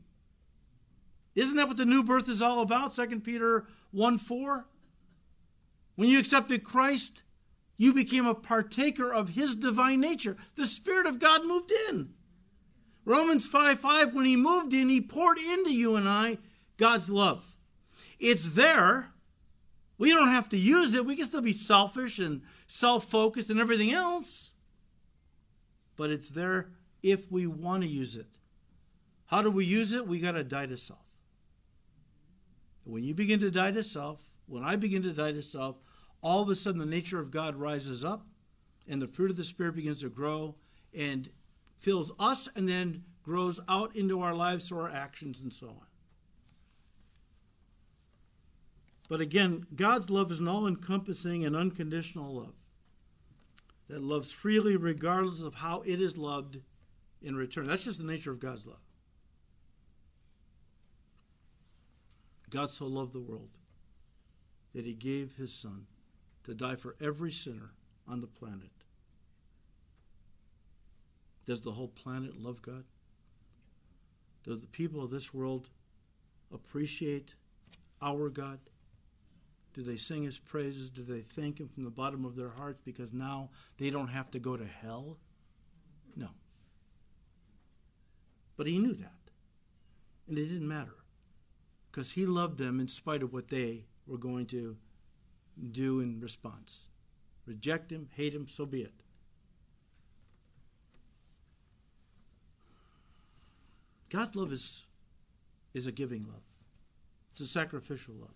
Isn't 1.35 1.55
that 1.57 1.67
what 1.67 1.77
the 1.77 1.85
new 1.85 2.03
birth 2.03 2.29
is 2.29 2.41
all 2.41 2.61
about? 2.61 2.93
2 2.95 3.19
Peter 3.21 3.65
1 3.91 4.17
4. 4.17 4.65
When 5.95 6.09
you 6.09 6.19
accepted 6.19 6.63
Christ, 6.63 7.23
you 7.77 7.93
became 7.93 8.25
a 8.25 8.35
partaker 8.35 9.11
of 9.11 9.29
his 9.29 9.55
divine 9.55 9.99
nature. 9.99 10.37
The 10.55 10.65
Spirit 10.65 11.07
of 11.07 11.19
God 11.19 11.45
moved 11.45 11.71
in. 11.89 12.13
Romans 13.05 13.47
5 13.47 13.79
5, 13.79 14.13
when 14.13 14.25
he 14.25 14.35
moved 14.35 14.73
in, 14.73 14.89
he 14.89 15.01
poured 15.01 15.37
into 15.37 15.73
you 15.73 15.95
and 15.95 16.07
I 16.07 16.37
God's 16.77 17.09
love. 17.09 17.55
It's 18.19 18.53
there, 18.53 19.13
we 19.97 20.11
don't 20.11 20.29
have 20.29 20.49
to 20.49 20.57
use 20.57 20.93
it. 20.93 21.05
We 21.05 21.15
can 21.15 21.25
still 21.25 21.41
be 21.41 21.53
selfish 21.53 22.19
and 22.19 22.41
self 22.67 23.05
focused 23.05 23.49
and 23.49 23.59
everything 23.59 23.91
else. 23.91 24.53
But 25.95 26.09
it's 26.09 26.29
there 26.29 26.71
if 27.01 27.31
we 27.31 27.47
want 27.47 27.83
to 27.83 27.89
use 27.89 28.15
it. 28.15 28.27
How 29.27 29.41
do 29.41 29.51
we 29.51 29.65
use 29.65 29.93
it? 29.93 30.07
We 30.07 30.19
got 30.19 30.31
to 30.31 30.43
die 30.43 30.65
to 30.65 30.77
self. 30.77 31.05
When 32.83 33.03
you 33.03 33.13
begin 33.13 33.39
to 33.39 33.51
die 33.51 33.71
to 33.71 33.83
self, 33.83 34.21
when 34.45 34.63
I 34.63 34.75
begin 34.75 35.01
to 35.03 35.11
die 35.11 35.31
to 35.31 35.41
self, 35.41 35.77
all 36.23 36.41
of 36.41 36.49
a 36.49 36.55
sudden 36.55 36.79
the 36.79 36.85
nature 36.85 37.19
of 37.19 37.29
God 37.29 37.55
rises 37.55 38.03
up 38.03 38.25
and 38.87 39.01
the 39.01 39.07
fruit 39.07 39.29
of 39.29 39.37
the 39.37 39.43
Spirit 39.43 39.75
begins 39.75 40.01
to 40.01 40.09
grow 40.09 40.55
and 40.95 41.29
fills 41.77 42.11
us 42.17 42.47
and 42.55 42.67
then 42.67 43.03
grows 43.23 43.59
out 43.67 43.95
into 43.95 44.21
our 44.21 44.33
lives 44.33 44.67
through 44.67 44.79
our 44.79 44.89
actions 44.89 45.41
and 45.41 45.51
so 45.51 45.67
on. 45.67 45.85
But 49.09 49.19
again, 49.19 49.65
God's 49.75 50.09
love 50.09 50.31
is 50.31 50.39
an 50.39 50.47
all 50.47 50.65
encompassing 50.65 51.43
and 51.43 51.55
unconditional 51.55 52.33
love 52.33 52.55
that 53.89 54.01
loves 54.01 54.31
freely 54.31 54.77
regardless 54.77 55.41
of 55.41 55.55
how 55.55 55.81
it 55.81 56.01
is 56.01 56.17
loved 56.17 56.59
in 57.21 57.35
return. 57.35 57.65
That's 57.65 57.83
just 57.83 57.99
the 57.99 58.05
nature 58.05 58.31
of 58.31 58.39
God's 58.39 58.65
love. 58.65 58.81
God 62.49 62.71
so 62.71 62.85
loved 62.85 63.13
the 63.13 63.19
world 63.19 63.49
that 64.73 64.85
he 64.85 64.93
gave 64.93 65.35
his 65.35 65.53
son 65.53 65.87
to 66.43 66.53
die 66.53 66.75
for 66.75 66.95
every 67.01 67.31
sinner 67.31 67.71
on 68.07 68.19
the 68.19 68.27
planet. 68.27 68.71
Does 71.45 71.61
the 71.61 71.71
whole 71.71 71.87
planet 71.87 72.41
love 72.41 72.61
God? 72.61 72.85
Do 74.43 74.55
the 74.55 74.67
people 74.67 75.03
of 75.03 75.09
this 75.09 75.33
world 75.33 75.69
appreciate 76.53 77.35
our 78.01 78.29
God? 78.29 78.59
Do 79.73 79.81
they 79.81 79.97
sing 79.97 80.23
his 80.23 80.37
praises? 80.37 80.89
Do 80.89 81.01
they 81.01 81.21
thank 81.21 81.59
him 81.59 81.67
from 81.67 81.83
the 81.83 81.89
bottom 81.89 82.25
of 82.25 82.35
their 82.35 82.49
hearts 82.49 82.81
because 82.85 83.11
now 83.11 83.49
they 83.77 83.89
don't 83.89 84.09
have 84.09 84.29
to 84.31 84.39
go 84.39 84.55
to 84.55 84.65
hell? 84.65 85.17
No. 86.15 86.29
But 88.55 88.67
he 88.67 88.77
knew 88.77 88.93
that. 88.93 89.11
And 90.27 90.37
it 90.37 90.45
didn't 90.45 90.67
matter 90.67 90.95
because 91.91 92.11
he 92.11 92.25
loved 92.25 92.57
them 92.57 92.79
in 92.79 92.87
spite 92.87 93.23
of 93.23 93.33
what 93.33 93.49
they 93.49 93.85
were 94.05 94.17
going 94.17 94.45
to 94.47 94.77
do 95.71 95.99
in 95.99 96.19
response. 96.19 96.87
Reject 97.45 97.91
him, 97.91 98.09
hate 98.15 98.33
him, 98.33 98.47
so 98.47 98.65
be 98.65 98.81
it. 98.81 98.93
God's 104.09 104.35
love 104.35 104.51
is, 104.51 104.85
is 105.73 105.87
a 105.87 105.91
giving 105.91 106.23
love, 106.25 106.43
it's 107.31 107.41
a 107.41 107.47
sacrificial 107.47 108.13
love, 108.13 108.35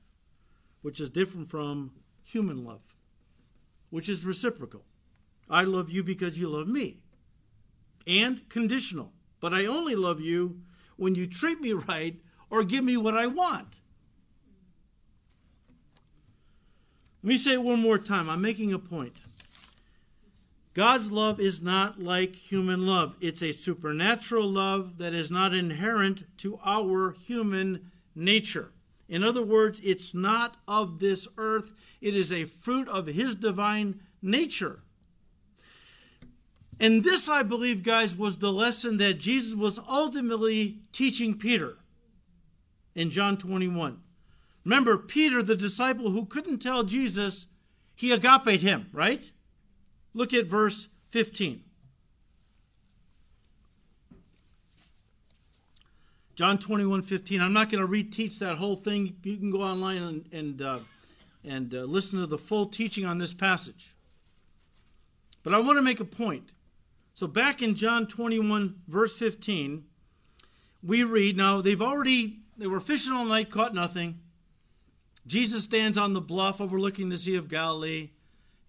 which 0.81 0.99
is 0.99 1.09
different 1.09 1.49
from 1.49 1.91
human 2.23 2.65
love, 2.65 2.81
which 3.91 4.09
is 4.09 4.25
reciprocal. 4.25 4.83
I 5.49 5.63
love 5.63 5.89
you 5.89 6.03
because 6.03 6.39
you 6.39 6.49
love 6.49 6.67
me, 6.67 6.99
and 8.07 8.47
conditional. 8.49 9.13
But 9.39 9.53
I 9.53 9.65
only 9.65 9.95
love 9.95 10.19
you 10.19 10.61
when 10.95 11.15
you 11.15 11.27
treat 11.27 11.61
me 11.61 11.73
right 11.73 12.19
or 12.49 12.63
give 12.63 12.83
me 12.83 12.97
what 12.97 13.15
I 13.15 13.27
want. 13.27 13.79
Let 17.27 17.31
me 17.31 17.37
say 17.39 17.53
it 17.55 17.61
one 17.61 17.81
more 17.81 17.97
time. 17.97 18.29
I'm 18.29 18.41
making 18.41 18.71
a 18.71 18.79
point. 18.79 19.25
God's 20.73 21.11
love 21.11 21.41
is 21.41 21.61
not 21.61 22.01
like 22.01 22.37
human 22.37 22.87
love. 22.87 23.17
It's 23.19 23.43
a 23.43 23.51
supernatural 23.51 24.49
love 24.49 24.97
that 24.99 25.13
is 25.13 25.29
not 25.29 25.53
inherent 25.53 26.23
to 26.37 26.57
our 26.63 27.11
human 27.11 27.91
nature. 28.15 28.71
In 29.09 29.25
other 29.25 29.43
words, 29.43 29.81
it's 29.83 30.13
not 30.13 30.55
of 30.69 30.99
this 30.99 31.27
earth, 31.37 31.73
it 31.99 32.15
is 32.15 32.31
a 32.31 32.45
fruit 32.45 32.87
of 32.87 33.07
His 33.07 33.35
divine 33.35 33.99
nature. 34.21 34.79
And 36.79 37.03
this, 37.03 37.27
I 37.27 37.43
believe, 37.43 37.83
guys, 37.83 38.15
was 38.15 38.37
the 38.37 38.53
lesson 38.53 38.95
that 38.97 39.15
Jesus 39.15 39.53
was 39.53 39.79
ultimately 39.79 40.77
teaching 40.93 41.37
Peter 41.37 41.75
in 42.95 43.09
John 43.09 43.35
21. 43.35 43.99
Remember, 44.67 44.97
Peter, 44.97 45.41
the 45.41 45.55
disciple 45.55 46.09
who 46.09 46.25
couldn't 46.25 46.59
tell 46.59 46.83
Jesus, 46.83 47.47
he 47.95 48.11
agape 48.11 48.59
him, 48.59 48.89
right? 48.91 49.31
Look 50.13 50.33
at 50.33 50.47
verse 50.47 50.89
15. 51.11 51.63
John 56.35 56.57
21, 56.57 57.01
15. 57.01 57.41
I'm 57.41 57.53
not 57.53 57.69
going 57.69 57.81
to 57.81 57.89
reteach 57.89 58.39
that 58.39 58.57
whole 58.57 58.75
thing. 58.75 59.15
You 59.23 59.37
can 59.37 59.51
go 59.51 59.61
online 59.61 60.01
and, 60.01 60.33
and, 60.33 60.61
uh, 60.61 60.79
and 61.45 61.73
uh, 61.73 61.83
listen 61.83 62.19
to 62.19 62.25
the 62.25 62.37
full 62.37 62.65
teaching 62.65 63.05
on 63.05 63.19
this 63.19 63.33
passage. 63.33 63.95
But 65.43 65.53
I 65.53 65.59
want 65.59 65.77
to 65.77 65.81
make 65.81 66.01
a 66.01 66.05
point. 66.05 66.51
So 67.13 67.25
back 67.25 67.61
in 67.61 67.75
John 67.75 68.05
21, 68.05 68.81
verse 68.89 69.17
15, 69.17 69.85
we 70.83 71.05
read, 71.05 71.37
now 71.37 71.61
they've 71.61 71.81
already, 71.81 72.39
they 72.57 72.67
were 72.67 72.81
fishing 72.81 73.13
all 73.13 73.23
night, 73.23 73.49
caught 73.49 73.73
nothing. 73.73 74.19
Jesus 75.27 75.65
stands 75.65 75.97
on 75.97 76.13
the 76.13 76.21
bluff 76.21 76.61
overlooking 76.61 77.09
the 77.09 77.17
Sea 77.17 77.35
of 77.35 77.49
Galilee 77.49 78.11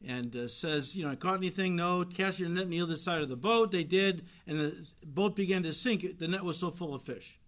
and 0.07 0.35
uh, 0.35 0.49
says, 0.49 0.97
You 0.97 1.05
know, 1.05 1.13
I 1.13 1.17
caught 1.17 1.37
anything? 1.37 1.77
No. 1.77 2.05
Cast 2.05 2.41
your 2.41 2.49
net 2.49 2.65
on 2.65 2.71
the 2.71 2.81
other 2.81 2.97
side 2.97 3.23
of 3.23 3.29
the 3.29 3.37
boat. 3.37 3.71
They 3.71 3.85
did, 3.85 4.27
and 4.47 4.59
the 4.59 4.87
boat 5.07 5.37
began 5.37 5.63
to 5.63 5.73
sink. 5.73 6.19
The 6.19 6.29
net 6.29 6.45
was 6.45 6.59
so 6.59 6.71
full 6.71 6.95
of 6.95 7.03
fish. 7.03 7.39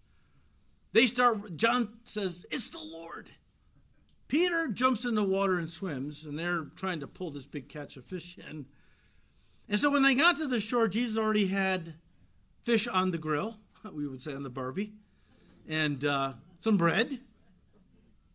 They 0.93 1.07
start, 1.07 1.55
John 1.57 1.89
says, 2.03 2.45
It's 2.51 2.69
the 2.69 2.83
Lord. 2.83 3.31
Peter 4.27 4.69
jumps 4.69 5.03
in 5.03 5.15
the 5.15 5.23
water 5.23 5.59
and 5.59 5.69
swims, 5.69 6.25
and 6.25 6.39
they're 6.39 6.67
trying 6.75 7.01
to 7.01 7.07
pull 7.07 7.31
this 7.31 7.45
big 7.45 7.67
catch 7.67 7.97
of 7.97 8.05
fish 8.05 8.37
in. 8.37 8.65
And 9.67 9.79
so 9.79 9.89
when 9.89 10.03
they 10.03 10.15
got 10.15 10.37
to 10.37 10.47
the 10.47 10.61
shore, 10.61 10.87
Jesus 10.87 11.17
already 11.17 11.47
had 11.47 11.95
fish 12.63 12.87
on 12.87 13.11
the 13.11 13.17
grill, 13.17 13.57
we 13.91 14.07
would 14.07 14.21
say 14.21 14.33
on 14.33 14.43
the 14.43 14.49
barbie, 14.49 14.93
and 15.67 16.03
uh, 16.05 16.33
some 16.59 16.77
bread. 16.77 17.19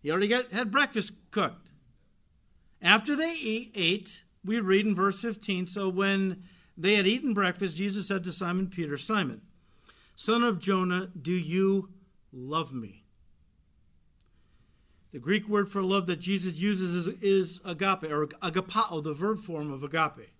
He 0.07 0.13
already 0.13 0.29
got, 0.29 0.53
had 0.53 0.71
breakfast 0.71 1.15
cooked. 1.33 1.69
After 2.81 3.17
they 3.17 3.33
eat, 3.43 3.73
ate, 3.75 4.23
we 4.45 4.61
read 4.61 4.87
in 4.87 4.95
verse 4.95 5.21
15 5.21 5.67
so 5.67 5.89
when 5.89 6.45
they 6.77 6.95
had 6.95 7.09
eaten 7.09 7.35
breakfast, 7.35 7.77
Jesus 7.77 8.07
said 8.07 8.23
to 8.23 8.31
Simon 8.31 8.69
Peter, 8.69 8.97
Simon, 8.97 9.41
son 10.15 10.45
of 10.45 10.61
Jonah, 10.61 11.09
do 11.21 11.33
you 11.33 11.89
love 12.33 12.73
me? 12.73 13.03
The 15.11 15.19
Greek 15.19 15.49
word 15.49 15.69
for 15.69 15.83
love 15.83 16.07
that 16.07 16.21
Jesus 16.21 16.55
uses 16.55 16.95
is, 16.95 17.09
is 17.21 17.61
agape, 17.65 18.05
or 18.05 18.29
agapao, 18.29 19.03
the 19.03 19.13
verb 19.13 19.41
form 19.41 19.73
of 19.73 19.83
agape. 19.83 20.31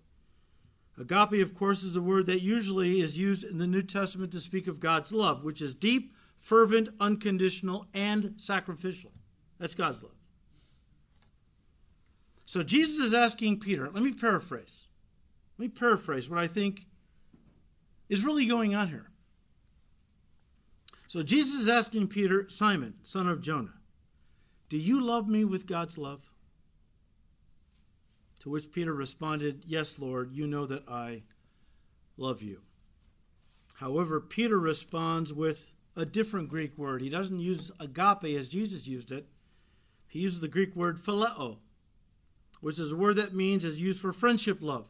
Agape, 0.97 1.41
of 1.41 1.53
course, 1.53 1.83
is 1.83 1.97
a 1.97 2.01
word 2.01 2.27
that 2.27 2.41
usually 2.41 3.01
is 3.01 3.17
used 3.17 3.43
in 3.43 3.57
the 3.57 3.67
New 3.67 3.83
Testament 3.83 4.31
to 4.31 4.39
speak 4.39 4.67
of 4.67 4.79
God's 4.79 5.11
love, 5.11 5.43
which 5.43 5.61
is 5.61 5.75
deep, 5.75 6.13
fervent, 6.39 6.87
unconditional, 7.01 7.87
and 7.93 8.35
sacrificial. 8.37 9.11
That's 9.59 9.75
God's 9.75 10.03
love. 10.03 10.15
So 12.45 12.63
Jesus 12.63 12.99
is 12.99 13.13
asking 13.13 13.59
Peter, 13.59 13.89
let 13.93 14.03
me 14.03 14.13
paraphrase. 14.13 14.85
Let 15.57 15.63
me 15.63 15.69
paraphrase 15.69 16.29
what 16.29 16.39
I 16.39 16.47
think 16.47 16.85
is 18.09 18.23
really 18.23 18.45
going 18.45 18.73
on 18.73 18.87
here. 18.87 19.11
So 21.07 21.23
Jesus 21.23 21.61
is 21.61 21.69
asking 21.69 22.07
Peter, 22.07 22.47
Simon, 22.49 22.95
son 23.03 23.27
of 23.27 23.41
Jonah, 23.41 23.73
do 24.69 24.77
you 24.77 25.01
love 25.01 25.27
me 25.27 25.45
with 25.45 25.65
God's 25.65 25.97
love? 25.97 26.29
To 28.41 28.49
which 28.49 28.71
Peter 28.71 28.93
responded, 28.93 29.63
Yes, 29.65 29.97
Lord, 29.99 30.31
you 30.31 30.45
know 30.47 30.65
that 30.65 30.87
I 30.87 31.23
love 32.17 32.41
you. 32.41 32.61
However, 33.75 34.19
Peter 34.19 34.59
responds 34.59 35.33
with 35.33 35.71
a 35.95 36.05
different 36.05 36.49
Greek 36.49 36.77
word. 36.77 37.01
He 37.01 37.09
doesn't 37.09 37.39
use 37.39 37.71
agape 37.79 38.37
as 38.37 38.47
Jesus 38.49 38.87
used 38.87 39.11
it, 39.11 39.27
he 40.07 40.19
uses 40.19 40.39
the 40.39 40.47
Greek 40.47 40.75
word 40.75 40.97
phileo, 40.97 41.57
which 42.61 42.79
is 42.79 42.91
a 42.91 42.97
word 42.97 43.17
that 43.17 43.33
means 43.33 43.65
is 43.65 43.81
used 43.81 44.01
for 44.01 44.13
friendship 44.13 44.59
love. 44.61 44.87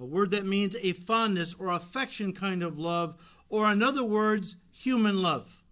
A 0.00 0.04
word 0.04 0.30
that 0.30 0.46
means 0.46 0.76
a 0.76 0.92
fondness 0.92 1.54
or 1.54 1.68
affection 1.70 2.32
kind 2.32 2.62
of 2.62 2.78
love, 2.78 3.16
or 3.48 3.70
in 3.70 3.82
other 3.82 4.04
words, 4.04 4.56
human 4.70 5.22
love. 5.22 5.62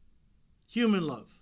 Human 0.68 1.06
love. 1.06 1.40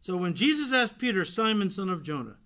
So 0.00 0.16
when 0.16 0.34
Jesus 0.34 0.72
asked 0.72 0.98
Peter, 0.98 1.24
Simon, 1.24 1.70
son 1.70 1.88
of 1.88 2.02
Jonah, 2.02 2.36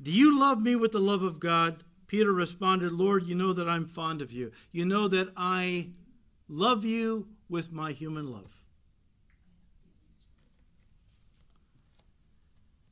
do 0.00 0.10
you 0.10 0.38
love 0.38 0.60
me 0.60 0.76
with 0.76 0.92
the 0.92 0.98
love 0.98 1.22
of 1.22 1.40
God? 1.40 1.82
Peter 2.06 2.32
responded, 2.32 2.92
Lord, 2.92 3.24
you 3.24 3.34
know 3.34 3.52
that 3.52 3.68
I'm 3.68 3.86
fond 3.86 4.20
of 4.22 4.32
you. 4.32 4.52
You 4.70 4.84
know 4.84 5.08
that 5.08 5.32
I 5.36 5.90
love 6.48 6.84
you 6.84 7.28
with 7.48 7.72
my 7.72 7.92
human 7.92 8.30
love. 8.30 8.65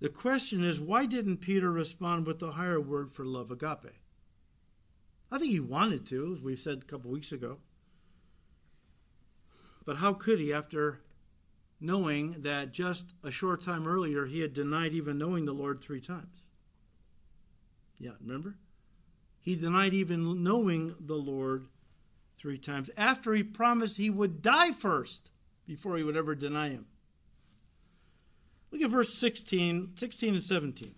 The 0.05 0.11
question 0.11 0.62
is, 0.62 0.82
why 0.82 1.07
didn't 1.07 1.38
Peter 1.38 1.72
respond 1.72 2.26
with 2.26 2.38
the 2.38 2.52
higher 2.52 2.78
word 2.78 3.11
for 3.11 3.24
love, 3.24 3.50
agape? 3.50 3.94
I 5.32 5.38
think 5.38 5.50
he 5.50 5.61
wanted 5.61 6.05
to, 6.09 6.34
as 6.34 6.42
we 6.42 6.57
said 6.57 6.82
a 6.82 6.84
couple 6.84 7.11
weeks 7.11 7.32
ago. 7.32 7.57
But 9.86 9.96
how 9.96 10.12
could 10.12 10.40
he 10.40 10.52
after 10.52 11.00
knowing 11.80 12.42
that 12.42 12.74
just 12.74 13.14
a 13.22 13.30
short 13.30 13.62
time 13.62 13.88
earlier 13.88 14.26
he 14.26 14.40
had 14.40 14.52
denied 14.52 14.92
even 14.92 15.16
knowing 15.16 15.46
the 15.46 15.55
Lord 15.55 15.80
three 15.80 16.02
times? 16.02 16.42
Yeah, 17.96 18.12
remember? 18.20 18.57
He 19.40 19.57
denied 19.57 19.94
even 19.94 20.44
knowing 20.44 20.94
the 21.00 21.14
Lord 21.14 21.68
three 22.38 22.59
times 22.59 22.90
after 22.98 23.32
he 23.32 23.42
promised 23.42 23.96
he 23.96 24.11
would 24.11 24.42
die 24.42 24.70
first 24.70 25.30
before 25.66 25.96
he 25.96 26.05
would 26.05 26.14
ever 26.14 26.34
deny 26.34 26.68
him. 26.68 26.88
Look 28.74 28.82
at 28.82 28.90
verse 28.90 29.14
16, 29.14 29.92
16 29.94 30.34
and 30.34 30.42
17. 30.42 30.94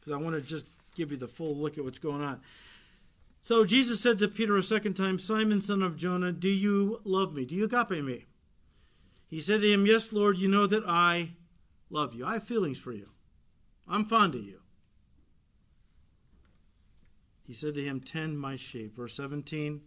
because 0.00 0.12
I 0.14 0.16
want 0.16 0.34
to 0.34 0.40
just 0.40 0.64
give 0.94 1.10
you 1.10 1.18
the 1.18 1.28
full 1.28 1.54
look 1.54 1.76
at 1.76 1.84
what's 1.84 1.98
going 1.98 2.22
on. 2.22 2.40
So 3.42 3.66
Jesus 3.66 4.00
said 4.00 4.18
to 4.18 4.28
Peter 4.28 4.56
a 4.56 4.62
second 4.62 4.94
time, 4.94 5.18
Simon, 5.18 5.60
son 5.60 5.82
of 5.82 5.98
Jonah, 5.98 6.32
do 6.32 6.48
you 6.48 7.02
love 7.04 7.34
me? 7.34 7.44
Do 7.44 7.54
you 7.54 7.66
agape 7.66 8.02
me? 8.02 8.24
He 9.28 9.40
said 9.40 9.60
to 9.60 9.70
him, 9.70 9.84
Yes, 9.84 10.10
Lord, 10.10 10.38
you 10.38 10.48
know 10.48 10.66
that 10.66 10.84
I 10.86 11.32
love 11.90 12.14
you. 12.14 12.24
I 12.24 12.32
have 12.32 12.44
feelings 12.44 12.78
for 12.78 12.92
you. 12.92 13.10
I'm 13.86 14.06
fond 14.06 14.34
of 14.34 14.42
you. 14.42 14.60
He 17.46 17.52
said 17.52 17.74
to 17.74 17.84
him, 17.84 18.00
Tend 18.00 18.40
my 18.40 18.56
sheep. 18.56 18.96
Verse 18.96 19.14
17, 19.14 19.82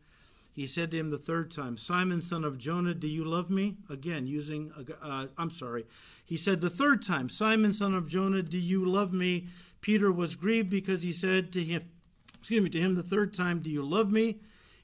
he 0.59 0.67
said 0.67 0.91
to 0.91 0.97
him 0.97 1.09
the 1.09 1.17
third 1.17 1.51
time, 1.51 1.77
Simon, 1.77 2.21
son 2.21 2.43
of 2.43 2.57
Jonah, 2.57 2.93
do 2.93 3.07
you 3.07 3.23
love 3.23 3.49
me? 3.49 3.77
Again, 3.89 4.27
using, 4.27 4.73
uh, 5.01 5.27
I'm 5.37 5.51
sorry. 5.51 5.85
He 6.25 6.35
said 6.35 6.59
the 6.59 6.69
third 6.69 7.01
time, 7.01 7.29
Simon, 7.29 7.71
son 7.71 7.93
of 7.93 8.07
Jonah, 8.07 8.41
do 8.41 8.57
you 8.57 8.85
love 8.85 9.13
me? 9.13 9.47
Peter 9.79 10.11
was 10.11 10.35
grieved 10.35 10.69
because 10.69 11.03
he 11.03 11.13
said 11.13 11.53
to 11.53 11.63
him, 11.63 11.83
excuse 12.37 12.61
me, 12.61 12.69
to 12.69 12.79
him 12.79 12.95
the 12.95 13.03
third 13.03 13.33
time, 13.33 13.59
Do 13.59 13.69
you 13.69 13.83
love 13.83 14.11
me? 14.11 14.39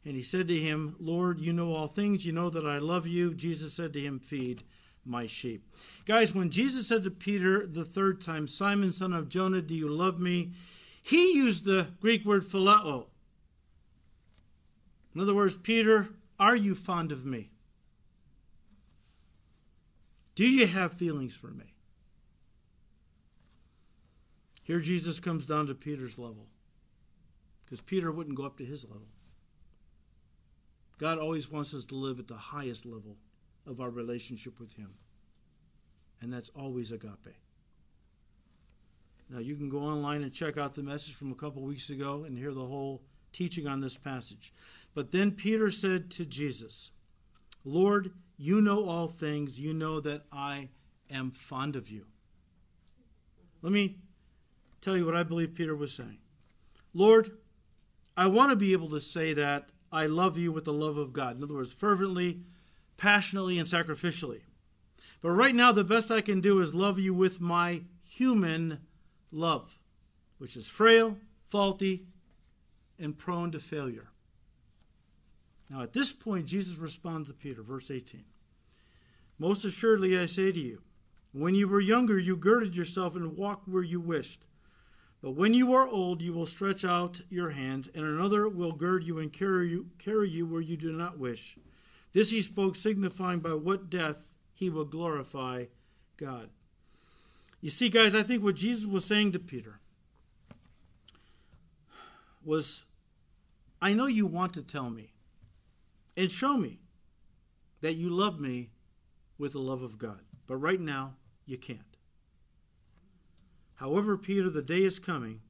And 0.05 0.15
he 0.15 0.23
said 0.23 0.47
to 0.47 0.57
him, 0.57 0.95
Lord, 0.99 1.39
you 1.39 1.51
know 1.51 1.73
all 1.73 1.87
things. 1.87 2.25
You 2.25 2.31
know 2.31 2.49
that 2.49 2.65
I 2.65 2.77
love 2.77 3.05
you. 3.05 3.33
Jesus 3.33 3.73
said 3.73 3.91
to 3.93 3.99
him, 3.99 4.19
Feed 4.19 4.63
my 5.03 5.25
sheep. 5.25 5.67
Guys, 6.05 6.33
when 6.33 6.51
Jesus 6.51 6.87
said 6.87 7.03
to 7.03 7.11
Peter 7.11 7.65
the 7.65 7.83
third 7.83 8.21
time, 8.21 8.47
Simon, 8.47 8.93
son 8.93 9.13
of 9.13 9.29
Jonah, 9.29 9.61
do 9.61 9.73
you 9.73 9.89
love 9.89 10.19
me? 10.19 10.53
He 11.01 11.33
used 11.33 11.65
the 11.65 11.87
Greek 11.99 12.23
word 12.23 12.43
phileo. 12.45 13.07
In 15.15 15.21
other 15.21 15.33
words, 15.33 15.55
Peter, 15.55 16.09
are 16.37 16.55
you 16.55 16.75
fond 16.75 17.11
of 17.11 17.25
me? 17.25 17.49
Do 20.35 20.45
you 20.45 20.67
have 20.67 20.91
feelings 20.91 21.33
for 21.33 21.47
me? 21.47 21.73
Here 24.61 24.81
Jesus 24.81 25.21
comes 25.21 25.45
down 25.45 25.67
to 25.67 25.73
Peter's 25.73 26.19
level 26.19 26.47
because 27.63 27.79
Peter 27.79 28.11
wouldn't 28.11 28.35
go 28.35 28.43
up 28.43 28.57
to 28.57 28.65
his 28.65 28.83
level. 28.83 29.07
God 30.97 31.19
always 31.19 31.51
wants 31.51 31.73
us 31.73 31.85
to 31.85 31.95
live 31.95 32.19
at 32.19 32.27
the 32.27 32.35
highest 32.35 32.85
level 32.85 33.17
of 33.67 33.81
our 33.81 33.89
relationship 33.89 34.59
with 34.59 34.73
Him, 34.73 34.93
and 36.21 36.31
that's 36.31 36.49
always 36.49 36.91
agape. 36.91 37.35
Now, 39.29 39.39
you 39.39 39.55
can 39.55 39.69
go 39.69 39.79
online 39.79 40.23
and 40.23 40.31
check 40.31 40.57
out 40.57 40.75
the 40.75 40.83
message 40.83 41.15
from 41.15 41.31
a 41.31 41.35
couple 41.35 41.63
weeks 41.63 41.89
ago 41.89 42.23
and 42.25 42.37
hear 42.37 42.53
the 42.53 42.65
whole 42.65 43.01
teaching 43.33 43.67
on 43.67 43.81
this 43.81 43.97
passage. 43.97 44.53
But 44.95 45.11
then 45.11 45.31
Peter 45.31 45.69
said 45.69 46.09
to 46.11 46.25
Jesus, 46.25 46.89
Lord, 47.63 48.13
you 48.37 48.61
know 48.61 48.85
all 48.85 49.07
things. 49.07 49.59
You 49.59 49.73
know 49.73 49.99
that 49.99 50.23
I 50.31 50.69
am 51.11 51.31
fond 51.31 51.75
of 51.75 51.89
you. 51.89 52.05
Let 53.61 53.73
me 53.73 53.97
tell 54.81 54.97
you 54.97 55.05
what 55.05 55.15
I 55.15 55.23
believe 55.23 55.53
Peter 55.53 55.75
was 55.75 55.93
saying. 55.93 56.19
Lord, 56.93 57.31
I 58.15 58.27
want 58.27 58.51
to 58.51 58.55
be 58.55 58.71
able 58.71 58.89
to 58.89 59.01
say 59.01 59.33
that 59.33 59.69
I 59.91 60.05
love 60.05 60.37
you 60.37 60.51
with 60.51 60.63
the 60.63 60.73
love 60.73 60.97
of 60.97 61.11
God. 61.13 61.37
In 61.37 61.43
other 61.43 61.55
words, 61.55 61.71
fervently, 61.71 62.41
passionately, 62.95 63.59
and 63.59 63.67
sacrificially. 63.67 64.41
But 65.21 65.31
right 65.31 65.55
now, 65.55 65.71
the 65.71 65.83
best 65.83 66.11
I 66.11 66.21
can 66.21 66.39
do 66.39 66.59
is 66.59 66.73
love 66.73 66.99
you 66.99 67.13
with 67.13 67.41
my 67.41 67.81
human 68.03 68.79
love, 69.31 69.79
which 70.37 70.55
is 70.55 70.69
frail, 70.69 71.17
faulty, 71.49 72.05
and 72.97 73.17
prone 73.17 73.51
to 73.51 73.59
failure. 73.59 74.09
Now, 75.69 75.81
at 75.81 75.93
this 75.93 76.13
point, 76.13 76.45
Jesus 76.45 76.77
responds 76.77 77.27
to 77.27 77.33
Peter, 77.33 77.63
verse 77.63 77.89
18 77.89 78.23
Most 79.39 79.65
assuredly, 79.65 80.17
I 80.17 80.25
say 80.25 80.51
to 80.51 80.59
you, 80.59 80.81
when 81.31 81.55
you 81.55 81.67
were 81.67 81.81
younger, 81.81 82.17
you 82.17 82.37
girded 82.37 82.77
yourself 82.77 83.15
and 83.15 83.35
walked 83.35 83.67
where 83.67 83.83
you 83.83 83.99
wished. 83.99 84.47
But 85.21 85.31
when 85.31 85.53
you 85.53 85.73
are 85.73 85.87
old, 85.87 86.21
you 86.21 86.33
will 86.33 86.45
stretch 86.45 86.85
out 86.85 87.21
your 87.29 87.49
hands, 87.49 87.89
and 87.93 88.05
another 88.05 88.47
will 88.47 88.71
gird 88.71 89.03
you 89.03 89.19
and 89.19 89.33
carry 89.33 89.69
you, 89.69 89.87
carry 89.97 90.29
you 90.29 90.45
where 90.45 90.61
you 90.61 90.77
do 90.77 90.91
not 90.91 91.17
wish. 91.17 91.57
This 92.13 92.31
he 92.31 92.41
spoke, 92.41 92.75
signifying 92.75 93.39
by 93.39 93.55
what 93.55 93.89
death 93.89 94.29
he 94.53 94.69
will 94.69 94.85
glorify 94.85 95.65
God. 96.15 96.49
You 97.59 97.71
see, 97.71 97.89
guys, 97.89 98.13
I 98.13 98.23
think 98.23 98.43
what 98.43 98.55
Jesus 98.55 98.85
was 98.85 99.03
saying 99.03 99.31
to 99.31 99.39
Peter 99.39 99.79
was, 102.43 102.85
I 103.81 103.93
know 103.93 104.05
you 104.05 104.27
want 104.27 104.53
to 104.53 104.61
tell 104.61 104.89
me 104.91 105.14
and 106.17 106.31
show 106.31 106.57
me 106.57 106.79
that 107.81 107.95
you 107.95 108.09
love 108.09 108.39
me 108.39 108.69
with 109.37 109.53
the 109.53 109.59
love 109.59 109.81
of 109.81 109.97
God, 109.97 110.21
but 110.47 110.57
right 110.57 110.79
now 110.79 111.15
you 111.45 111.57
can't. 111.57 111.79
However, 113.75 114.17
Peter, 114.17 114.49
the 114.49 114.61
day 114.61 114.83
is 114.83 114.99
coming 114.99 115.41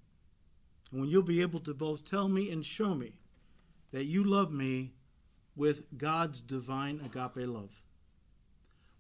when 0.92 1.08
you'll 1.08 1.24
be 1.24 1.42
able 1.42 1.60
to 1.62 1.74
both 1.74 2.10
tell 2.10 2.28
me 2.28 2.50
and 2.50 2.66
show 2.66 2.96
me 2.96 3.18
that 3.92 4.06
you 4.06 4.24
love 4.24 4.52
me 4.52 4.94
with 5.56 5.98
God's 5.98 6.42
divine 6.42 7.00
agape 7.06 7.48
love. 7.48 7.84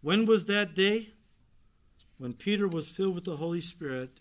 When 0.01 0.25
was 0.25 0.45
that 0.45 0.75
day? 0.75 1.09
When 2.17 2.33
Peter 2.33 2.67
was 2.67 2.87
filled 2.87 3.15
with 3.15 3.25
the 3.25 3.37
Holy 3.37 3.61
Spirit 3.61 4.19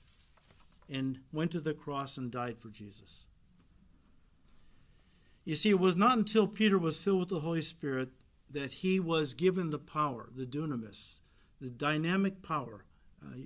and 0.90 1.20
went 1.32 1.52
to 1.52 1.60
the 1.60 1.74
cross 1.74 2.16
and 2.16 2.30
died 2.30 2.58
for 2.58 2.68
Jesus. 2.68 3.24
You 5.44 5.54
see, 5.54 5.70
it 5.70 5.78
was 5.78 5.96
not 5.96 6.16
until 6.16 6.46
Peter 6.46 6.78
was 6.78 6.96
filled 6.96 7.20
with 7.20 7.28
the 7.28 7.40
Holy 7.40 7.62
Spirit 7.62 8.10
that 8.50 8.72
he 8.72 8.98
was 8.98 9.34
given 9.34 9.70
the 9.70 9.78
power, 9.78 10.30
the 10.34 10.46
dunamis, 10.46 11.18
the 11.60 11.68
dynamic 11.68 12.42
power. 12.42 12.84
Uh, 13.22 13.36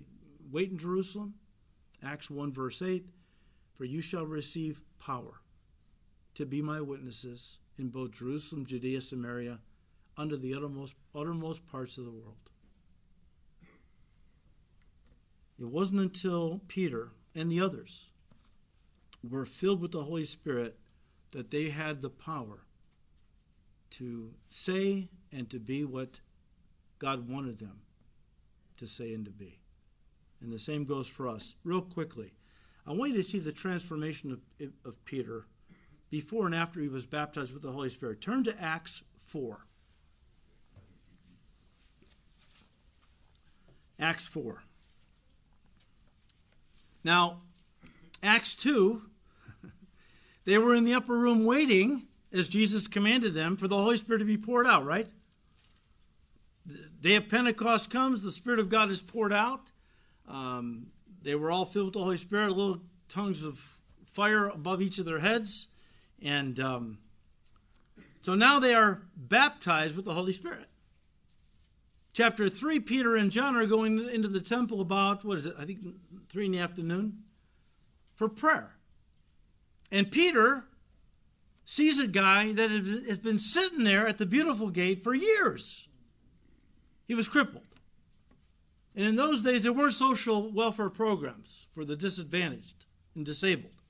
wait 0.51 0.71
in 0.71 0.79
Jerusalem, 0.79 1.35
Acts 2.03 2.31
1, 2.31 2.53
verse 2.53 2.83
8 2.83 3.05
For 3.77 3.85
you 3.85 4.01
shall 4.01 4.27
receive 4.27 4.83
power 4.99 5.41
to 6.35 6.47
be 6.47 6.63
my 6.63 6.81
witnesses 6.81 7.59
in 7.79 7.89
both 7.89 8.13
Jerusalem, 8.13 8.65
Judea, 8.65 9.01
Samaria, 9.01 9.59
under 10.17 10.37
the 10.37 10.55
uttermost, 10.55 10.95
uttermost 11.15 11.67
parts 11.67 11.99
of 11.99 12.05
the 12.05 12.11
world. 12.11 12.37
It 15.61 15.67
wasn't 15.67 16.01
until 16.01 16.61
Peter 16.69 17.11
and 17.35 17.51
the 17.51 17.61
others 17.61 18.11
were 19.29 19.45
filled 19.45 19.81
with 19.81 19.91
the 19.91 20.05
Holy 20.05 20.25
Spirit 20.25 20.79
that 21.33 21.51
they 21.51 21.71
had 21.71 22.03
the 22.03 22.11
power 22.11 22.61
to 23.91 24.33
say 24.49 25.09
and 25.33 25.49
to 25.51 25.59
be 25.59 25.85
what 25.85 26.21
God 26.99 27.29
wanted 27.29 27.59
them 27.59 27.81
to 28.77 28.87
say 28.87 29.13
and 29.15 29.25
to 29.25 29.31
be. 29.31 29.59
And 30.41 30.53
the 30.53 30.59
same 30.59 30.85
goes 30.85 31.09
for 31.09 31.29
us. 31.29 31.55
Real 31.65 31.83
quickly, 31.83 32.35
I 32.87 32.93
want 32.93 33.13
you 33.13 33.17
to 33.19 33.29
see 33.29 33.39
the 33.39 33.53
transformation 33.53 34.33
of, 34.33 34.41
of 34.85 35.05
Peter 35.05 35.47
before 36.11 36.47
and 36.47 36.55
after 36.55 36.81
he 36.81 36.89
was 36.89 37.07
baptized 37.07 37.53
with 37.53 37.63
the 37.63 37.73
Holy 37.73 37.89
Spirit. 37.89 38.21
Turn 38.21 38.45
to 38.45 38.63
Acts 38.63 39.03
4. 39.27 39.59
Acts 44.01 44.27
4. 44.27 44.63
Now, 47.05 47.41
Acts 48.23 48.55
2, 48.55 49.03
they 50.49 50.57
were 50.57 50.75
in 50.75 50.85
the 50.85 50.95
upper 50.95 51.13
room 51.13 51.45
waiting, 51.45 52.07
as 52.33 52.49
Jesus 52.49 52.89
commanded 52.89 53.35
them, 53.35 53.55
for 53.55 53.69
the 53.69 53.77
Holy 53.77 53.99
Spirit 53.99 54.21
to 54.21 54.25
be 54.25 54.39
poured 54.39 54.67
out, 54.67 54.83
right? 54.87 55.07
The 56.65 56.89
day 57.03 57.17
of 57.17 57.29
Pentecost 57.29 57.91
comes, 57.91 58.23
the 58.23 58.33
Spirit 58.33 58.59
of 58.59 58.71
God 58.71 58.91
is 58.91 59.03
poured 59.03 59.35
out. 59.35 59.71
Um, 60.27 60.87
they 61.21 61.35
were 61.35 61.51
all 61.51 61.67
filled 61.67 61.89
with 61.89 61.95
the 61.95 62.03
Holy 62.03 62.17
Spirit, 62.17 62.57
little 62.57 62.81
tongues 63.11 63.45
of 63.45 63.77
fire 64.07 64.49
above 64.49 64.81
each 64.81 64.99
of 64.99 65.05
their 65.05 65.19
heads. 65.19 65.69
And 66.23 66.59
um, 66.59 66.97
so 68.19 68.35
now 68.35 68.59
they 68.59 68.75
are 68.75 69.03
baptized 69.15 69.97
with 69.97 70.07
the 70.07 70.15
Holy 70.15 70.33
Spirit. 70.33 70.65
Chapter 72.15 72.49
3, 72.49 72.81
Peter 72.81 73.17
and 73.17 73.31
John 73.31 73.55
are 73.55 73.67
going 73.67 74.09
into 74.09 74.29
the 74.29 74.41
temple 74.41 74.81
about, 74.81 75.27
what 75.27 75.37
is 75.37 75.45
it, 75.45 75.55
I 75.59 75.67
think 75.67 75.81
3 76.31 76.47
in 76.47 76.53
the 76.53 76.61
afternoon, 76.61 77.19
for 78.15 78.31
prayer. 78.31 78.78
And 79.91 80.11
Peter 80.11 80.65
sees 81.65 81.99
a 81.99 82.07
guy 82.07 82.53
that 82.53 82.71
has 82.71 83.19
been 83.19 83.39
sitting 83.39 83.85
there 83.85 84.07
at 84.07 84.19
the 84.19 84.27
beautiful 84.27 84.71
gate 84.71 85.03
for 85.03 85.15
years. 85.15 85.89
He 87.07 87.15
was 87.15 87.29
crippled. 87.29 87.65
And 88.95 89.07
in 89.07 89.17
those 89.17 89.43
days, 89.43 89.63
there 89.63 89.73
weren't 89.73 89.93
social 89.93 90.51
welfare 90.51 90.91
programs 90.91 91.69
for 91.75 91.85
the 91.85 91.97
disadvantaged 91.97 92.87
and 93.15 93.25
disabled. 93.25 93.83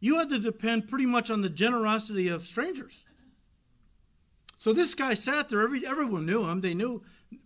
You 0.00 0.18
had 0.18 0.28
to 0.28 0.38
depend 0.38 0.88
pretty 0.88 1.06
much 1.06 1.30
on 1.30 1.40
the 1.40 1.48
generosity 1.48 2.28
of 2.28 2.46
strangers. 2.46 3.04
So 4.56 4.72
this 4.72 4.94
guy 4.94 5.14
sat 5.14 5.48
there. 5.48 5.62
Every, 5.62 5.86
everyone 5.86 6.26
knew 6.26 6.44
him. 6.44 6.60
They 6.60 6.74
knew 6.74 7.02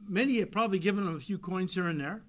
many 0.07 0.39
had 0.39 0.53
probably 0.53 0.79
given 0.79 1.07
him 1.07 1.17
a 1.17 1.21
few 1.21 1.39
coins 1.39 1.75
here 1.75 1.89
and 1.89 2.01
there. 2.01 2.23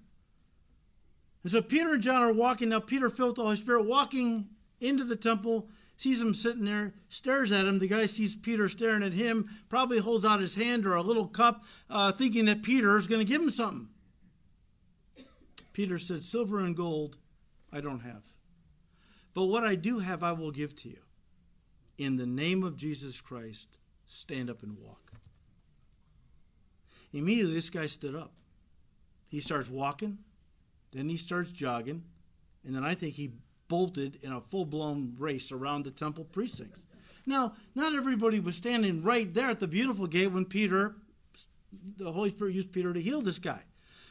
And 1.42 1.52
so 1.52 1.60
Peter 1.60 1.92
and 1.94 2.02
John 2.02 2.22
are 2.22 2.32
walking. 2.32 2.70
Now, 2.70 2.80
Peter, 2.80 3.10
filled 3.10 3.36
the 3.36 3.42
Holy 3.42 3.56
Spirit, 3.56 3.84
walking 3.84 4.48
into 4.84 5.04
the 5.04 5.16
temple, 5.16 5.68
sees 5.96 6.20
him 6.20 6.34
sitting 6.34 6.64
there, 6.64 6.94
stares 7.08 7.52
at 7.52 7.66
him. 7.66 7.78
The 7.78 7.88
guy 7.88 8.06
sees 8.06 8.36
Peter 8.36 8.68
staring 8.68 9.02
at 9.02 9.12
him, 9.12 9.48
probably 9.68 9.98
holds 9.98 10.24
out 10.24 10.40
his 10.40 10.54
hand 10.54 10.86
or 10.86 10.94
a 10.94 11.02
little 11.02 11.26
cup, 11.26 11.64
uh, 11.88 12.12
thinking 12.12 12.44
that 12.46 12.62
Peter 12.62 12.96
is 12.96 13.06
going 13.06 13.20
to 13.20 13.24
give 13.24 13.42
him 13.42 13.50
something. 13.50 13.88
Peter 15.72 15.98
said, 15.98 16.22
Silver 16.22 16.60
and 16.60 16.76
gold 16.76 17.18
I 17.72 17.80
don't 17.80 18.00
have. 18.00 18.22
But 19.34 19.46
what 19.46 19.64
I 19.64 19.74
do 19.74 19.98
have, 19.98 20.22
I 20.22 20.32
will 20.32 20.52
give 20.52 20.76
to 20.76 20.88
you. 20.88 20.98
In 21.98 22.16
the 22.16 22.26
name 22.26 22.62
of 22.62 22.76
Jesus 22.76 23.20
Christ, 23.20 23.78
stand 24.06 24.48
up 24.48 24.62
and 24.62 24.78
walk. 24.78 25.12
Immediately, 27.12 27.54
this 27.54 27.70
guy 27.70 27.86
stood 27.86 28.14
up. 28.14 28.32
He 29.28 29.40
starts 29.40 29.68
walking, 29.68 30.18
then 30.92 31.08
he 31.08 31.16
starts 31.16 31.50
jogging, 31.50 32.04
and 32.64 32.74
then 32.74 32.84
I 32.84 32.94
think 32.94 33.14
he 33.14 33.32
in 34.22 34.32
a 34.32 34.40
full 34.40 34.64
blown 34.64 35.14
race 35.18 35.52
around 35.52 35.84
the 35.84 35.90
temple 35.90 36.24
precincts. 36.24 36.86
Now, 37.26 37.54
not 37.74 37.94
everybody 37.94 38.40
was 38.40 38.56
standing 38.56 39.02
right 39.02 39.32
there 39.32 39.48
at 39.48 39.60
the 39.60 39.66
beautiful 39.66 40.06
gate 40.06 40.32
when 40.32 40.44
Peter, 40.44 40.94
the 41.96 42.12
Holy 42.12 42.28
Spirit 42.30 42.54
used 42.54 42.72
Peter 42.72 42.92
to 42.92 43.00
heal 43.00 43.20
this 43.20 43.38
guy. 43.38 43.62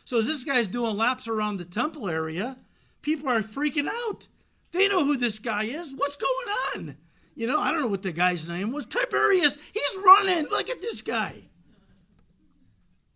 So 0.06 0.20
as 0.20 0.28
this 0.28 0.44
guy's 0.44 0.68
doing 0.68 0.98
laps 0.98 1.28
around 1.28 1.58
the 1.58 1.66
temple 1.66 2.10
area, 2.10 2.58
people 3.02 3.30
are 3.30 3.42
freaking 3.42 3.88
out. 3.88 4.28
They 4.72 4.88
know 4.88 5.06
who 5.06 5.18
this 5.18 5.40
guy 5.40 5.64
is. 5.64 5.94
What's 5.96 6.18
going 6.18 6.58
on? 6.76 6.98
You 7.36 7.48
know, 7.48 7.60
I 7.60 7.72
don't 7.72 7.82
know 7.82 7.88
what 7.88 8.02
the 8.02 8.12
guy's 8.12 8.48
name 8.48 8.72
was. 8.72 8.86
Tiberius. 8.86 9.58
He's 9.72 9.98
running. 10.04 10.46
Look 10.50 10.70
at 10.70 10.82
this 10.82 11.02
guy. 11.02 11.50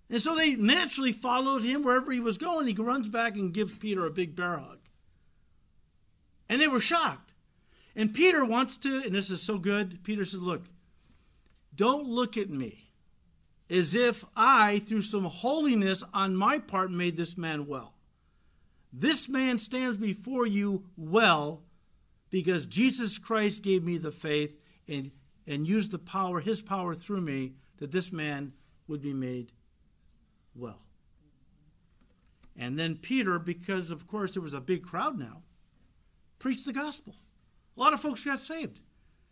And 0.10 0.22
so 0.22 0.36
they 0.36 0.56
naturally 0.56 1.12
followed 1.12 1.64
him 1.64 1.84
wherever 1.84 2.12
he 2.12 2.20
was 2.20 2.38
going. 2.38 2.68
He 2.68 2.74
runs 2.74 3.10
back 3.10 3.36
and 3.36 3.54
gives 3.54 3.74
Peter 3.74 4.06
a 4.06 4.12
big 4.12 4.36
bear 4.36 4.58
hug. 4.58 4.80
And 6.50 6.62
they 6.62 6.68
were 6.68 6.80
shocked. 6.80 7.34
And 7.96 8.14
Peter 8.14 8.46
wants 8.46 8.78
to, 8.78 9.02
and 9.04 9.14
this 9.14 9.32
is 9.32 9.42
so 9.42 9.58
good. 9.58 10.04
Peter 10.04 10.24
says, 10.24 10.42
Look, 10.42 10.66
don't 11.76 12.08
look 12.08 12.38
at 12.38 12.50
me 12.50 12.88
as 13.70 13.96
if 13.96 14.24
I, 14.36 14.80
through 14.80 15.02
some 15.02 15.26
holiness 15.26 16.04
on 16.14 16.36
my 16.36 16.60
part, 16.60 16.92
made 16.92 17.18
this 17.18 17.38
man 17.38 17.68
well. 17.68 17.96
This 18.94 19.28
man 19.28 19.58
stands 19.58 19.98
before 19.98 20.46
you 20.46 20.86
well 20.96 21.64
because 22.30 22.66
Jesus 22.66 23.20
Christ 23.20 23.64
gave 23.64 23.84
me 23.84 23.98
the 23.98 24.12
faith 24.12 24.60
and, 24.88 25.12
and 25.46 25.68
used 25.68 25.92
the 25.92 26.00
power, 26.00 26.40
his 26.40 26.62
power 26.62 26.96
through 26.96 27.22
me, 27.22 27.54
that 27.78 27.92
this 27.92 28.12
man 28.12 28.54
would 28.88 29.02
be 29.02 29.14
made 29.14 29.52
well. 30.56 30.82
And 32.58 32.80
then 32.80 32.96
Peter, 32.96 33.38
because 33.38 33.92
of 33.92 34.08
course 34.08 34.34
there 34.34 34.42
was 34.42 34.54
a 34.54 34.62
big 34.62 34.84
crowd 34.84 35.20
now, 35.20 35.44
preached 36.40 36.66
the 36.66 36.74
gospel. 36.74 37.16
A 37.76 37.80
lot 37.80 37.94
of 37.94 38.02
folks 38.02 38.24
got 38.24 38.40
saved. 38.40 38.82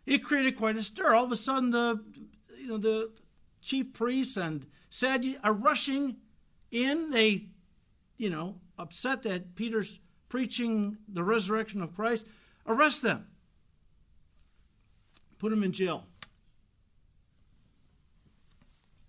It 0.06 0.22
created 0.22 0.56
quite 0.56 0.76
a 0.76 0.82
stir. 0.82 1.14
All 1.14 1.24
of 1.24 1.32
a 1.32 1.36
sudden, 1.36 1.70
the 1.70 2.02
you 2.58 2.68
know 2.68 2.78
the 2.78 3.12
chief 3.60 3.92
priests 3.92 4.36
and 4.36 4.66
Sadducees 4.88 5.38
are 5.42 5.52
rushing 5.52 6.16
in. 6.70 7.10
They, 7.10 7.46
you 8.16 8.30
know, 8.30 8.56
upset 8.78 9.22
that 9.22 9.54
Peter's 9.54 10.00
preaching 10.28 10.98
the 11.08 11.24
resurrection 11.24 11.82
of 11.82 11.94
Christ. 11.94 12.26
Arrest 12.66 13.02
them. 13.02 13.26
Put 15.38 15.50
them 15.50 15.62
in 15.62 15.72
jail 15.72 16.06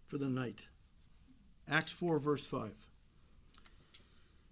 for 0.07 0.17
the 0.17 0.27
night. 0.27 0.67
Acts 1.69 1.91
4, 1.91 2.19
verse 2.19 2.45
5. 2.45 2.71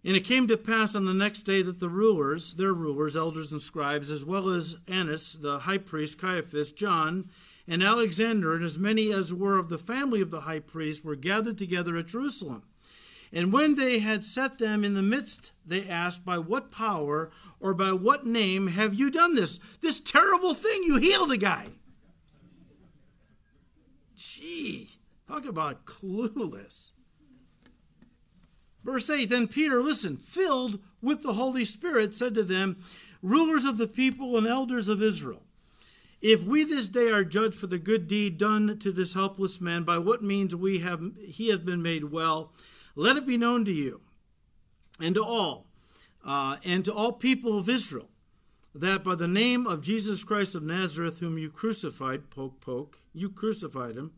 And 0.06 0.16
it 0.16 0.24
came 0.24 0.48
to 0.48 0.56
pass 0.56 0.96
on 0.96 1.06
the 1.06 1.16
next 1.16 1.42
day 1.42 1.64
that 1.64 1.80
the 1.80 1.90
rulers, 1.90 2.54
their 2.54 2.74
rulers, 2.74 3.18
elders, 3.18 3.52
and 3.52 3.60
scribes, 3.60 4.12
as 4.12 4.24
well 4.24 4.50
as 4.50 4.78
Annas, 4.88 5.34
the 5.34 5.60
high 5.60 5.80
priest, 5.80 6.20
Caiaphas, 6.20 6.72
John, 6.72 7.32
and 7.68 7.82
Alexander, 7.82 8.54
and 8.54 8.64
as 8.64 8.78
many 8.78 9.12
as 9.12 9.34
were 9.34 9.58
of 9.58 9.70
the 9.70 9.80
family 9.80 10.22
of 10.22 10.30
the 10.30 10.42
high 10.42 10.60
priest, 10.60 11.04
were 11.04 11.16
gathered 11.16 11.58
together 11.58 11.98
at 11.98 12.06
Jerusalem. 12.06 12.62
And 13.34 13.52
when 13.52 13.74
they 13.74 13.98
had 13.98 14.24
set 14.24 14.60
them 14.60 14.84
in 14.84 14.94
the 14.94 15.02
midst, 15.02 15.52
they 15.66 15.90
asked, 15.90 16.24
By 16.24 16.38
what 16.38 16.70
power 16.70 17.32
or 17.60 17.74
by 17.74 17.92
what 17.92 18.28
name 18.28 18.68
have 18.68 18.94
you 18.94 19.10
done 19.10 19.34
this? 19.34 19.60
This 19.82 20.00
terrible 20.00 20.54
thing, 20.54 20.84
you 20.84 20.98
healed 20.98 21.32
a 21.32 21.38
guy. 21.38 21.66
Gee, 24.16 24.92
talk 25.28 25.48
about 25.48 25.86
clueless. 25.86 26.92
Verse 28.86 29.10
8 29.10 29.28
Then 29.28 29.48
Peter, 29.48 29.82
listen, 29.82 30.16
filled 30.16 30.80
with 31.02 31.24
the 31.24 31.34
Holy 31.34 31.66
Spirit, 31.66 32.14
said 32.14 32.36
to 32.36 32.44
them, 32.44 32.78
Rulers 33.22 33.66
of 33.66 33.80
the 33.80 33.88
people 33.88 34.38
and 34.38 34.46
elders 34.46 34.88
of 34.88 35.02
Israel, 35.02 35.42
if 36.22 36.44
we 36.44 36.64
this 36.64 36.88
day 36.88 37.10
are 37.12 37.24
judged 37.24 37.56
for 37.56 37.68
the 37.68 37.80
good 37.80 38.08
deed 38.08 38.38
done 38.38 38.78
to 38.80 38.92
this 38.92 39.16
helpless 39.16 39.60
man, 39.60 39.84
by 39.84 39.98
what 39.98 40.24
means 40.24 40.56
we 40.56 40.80
have 40.80 41.02
he 41.18 41.50
has 41.50 41.60
been 41.60 41.82
made 41.82 42.06
well, 42.06 42.54
let 42.96 43.18
it 43.18 43.26
be 43.26 43.38
known 43.38 43.66
to 43.66 43.72
you 43.72 44.02
and 45.02 45.16
to 45.16 45.24
all, 45.24 45.66
uh, 46.24 46.58
and 46.64 46.86
to 46.86 46.94
all 46.94 47.12
people 47.12 47.58
of 47.58 47.68
Israel, 47.68 48.10
that 48.76 49.04
by 49.04 49.16
the 49.16 49.28
name 49.28 49.66
of 49.66 49.82
Jesus 49.82 50.24
Christ 50.24 50.54
of 50.54 50.64
Nazareth, 50.64 51.20
whom 51.20 51.40
you 51.40 51.50
crucified, 51.50 52.30
poke, 52.30 52.62
poke, 52.62 53.00
you 53.14 53.30
crucified 53.30 53.96
him, 53.96 54.12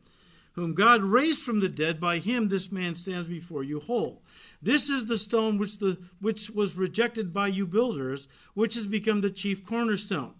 whom 0.57 0.73
God 0.73 1.03
raised 1.03 1.43
from 1.43 1.59
the 1.59 1.69
dead, 1.69 1.99
by 1.99 2.17
him 2.17 2.49
this 2.49 2.71
man 2.71 2.95
stands 2.95 3.27
before 3.27 3.63
you 3.63 3.79
whole. 3.79 4.23
This 4.59 4.89
is 4.89 5.05
the 5.05 5.17
stone 5.17 5.59
which, 5.59 5.77
the, 5.77 5.99
which 6.19 6.49
was 6.49 6.75
rejected 6.75 7.31
by 7.31 7.47
you 7.47 7.67
builders, 7.67 8.27
which 8.55 8.73
has 8.73 8.87
become 8.87 9.21
the 9.21 9.29
chief 9.29 9.63
cornerstone. 9.63 10.33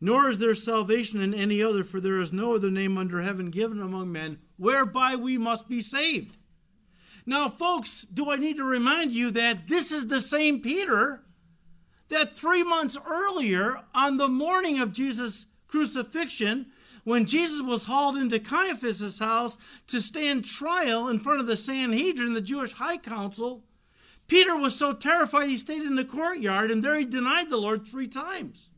Nor 0.00 0.28
is 0.28 0.40
there 0.40 0.56
salvation 0.56 1.20
in 1.20 1.32
any 1.32 1.62
other, 1.62 1.84
for 1.84 2.00
there 2.00 2.20
is 2.20 2.32
no 2.32 2.56
other 2.56 2.70
name 2.70 2.98
under 2.98 3.22
heaven 3.22 3.50
given 3.50 3.80
among 3.80 4.10
men 4.10 4.40
whereby 4.56 5.14
we 5.14 5.38
must 5.38 5.68
be 5.68 5.80
saved. 5.80 6.36
Now, 7.24 7.48
folks, 7.48 8.02
do 8.02 8.28
I 8.28 8.36
need 8.36 8.56
to 8.56 8.64
remind 8.64 9.12
you 9.12 9.30
that 9.30 9.68
this 9.68 9.92
is 9.92 10.08
the 10.08 10.20
same 10.20 10.60
Peter 10.60 11.22
that 12.08 12.36
three 12.36 12.64
months 12.64 12.98
earlier, 13.08 13.82
on 13.94 14.16
the 14.16 14.26
morning 14.26 14.80
of 14.80 14.90
Jesus' 14.90 15.46
crucifixion, 15.68 16.66
when 17.04 17.24
Jesus 17.24 17.62
was 17.62 17.84
hauled 17.84 18.16
into 18.16 18.38
Caiaphas' 18.38 19.18
house 19.18 19.58
to 19.86 20.00
stand 20.00 20.44
trial 20.44 21.08
in 21.08 21.18
front 21.18 21.40
of 21.40 21.46
the 21.46 21.56
Sanhedrin, 21.56 22.34
the 22.34 22.40
Jewish 22.40 22.72
high 22.72 22.98
council, 22.98 23.64
Peter 24.26 24.56
was 24.56 24.76
so 24.76 24.92
terrified 24.92 25.48
he 25.48 25.56
stayed 25.56 25.82
in 25.82 25.96
the 25.96 26.04
courtyard 26.04 26.70
and 26.70 26.84
there 26.84 26.98
he 26.98 27.04
denied 27.04 27.50
the 27.50 27.56
Lord 27.56 27.86
three 27.86 28.08
times. 28.08 28.70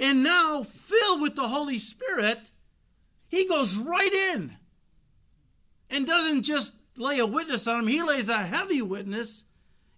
And 0.00 0.22
now, 0.22 0.62
filled 0.62 1.22
with 1.22 1.36
the 1.36 1.48
Holy 1.48 1.78
Spirit, 1.78 2.50
he 3.28 3.46
goes 3.46 3.76
right 3.76 4.12
in 4.12 4.56
and 5.88 6.06
doesn't 6.06 6.42
just 6.42 6.74
lay 6.96 7.18
a 7.18 7.26
witness 7.26 7.66
on 7.66 7.80
him, 7.80 7.86
he 7.86 8.02
lays 8.02 8.28
a 8.28 8.38
heavy 8.38 8.82
witness, 8.82 9.44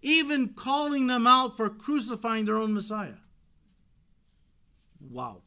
even 0.03 0.51
calling 0.51 1.07
them 1.07 1.27
out 1.27 1.57
for 1.57 1.69
crucifying 1.71 2.45
their 2.45 2.57
own 2.57 2.75
Messiah. 2.75 3.17
Wow. 5.01 5.43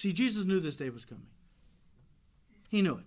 See, 0.00 0.14
Jesus 0.14 0.46
knew 0.46 0.60
this 0.60 0.76
day 0.76 0.88
was 0.88 1.04
coming. 1.04 1.26
He 2.70 2.80
knew 2.80 2.94
it. 2.94 3.04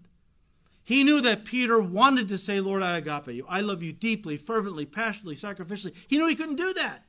He 0.83 1.03
knew 1.03 1.21
that 1.21 1.43
Peter 1.43 1.81
wanted 1.81 2.27
to 2.27 2.37
say, 2.37 2.59
Lord, 2.59 2.83
I 2.83 2.97
agape 2.97 3.29
you. 3.29 3.47
I 3.49 3.61
love 3.61 3.81
you 3.81 3.91
deeply, 3.91 4.37
fervently, 4.37 4.85
passionately, 4.85 5.35
sacrificially. 5.35 5.95
He 6.05 6.19
knew 6.19 6.27
he 6.27 6.35
couldn't 6.35 6.57
do 6.57 6.71
that. 6.73 7.05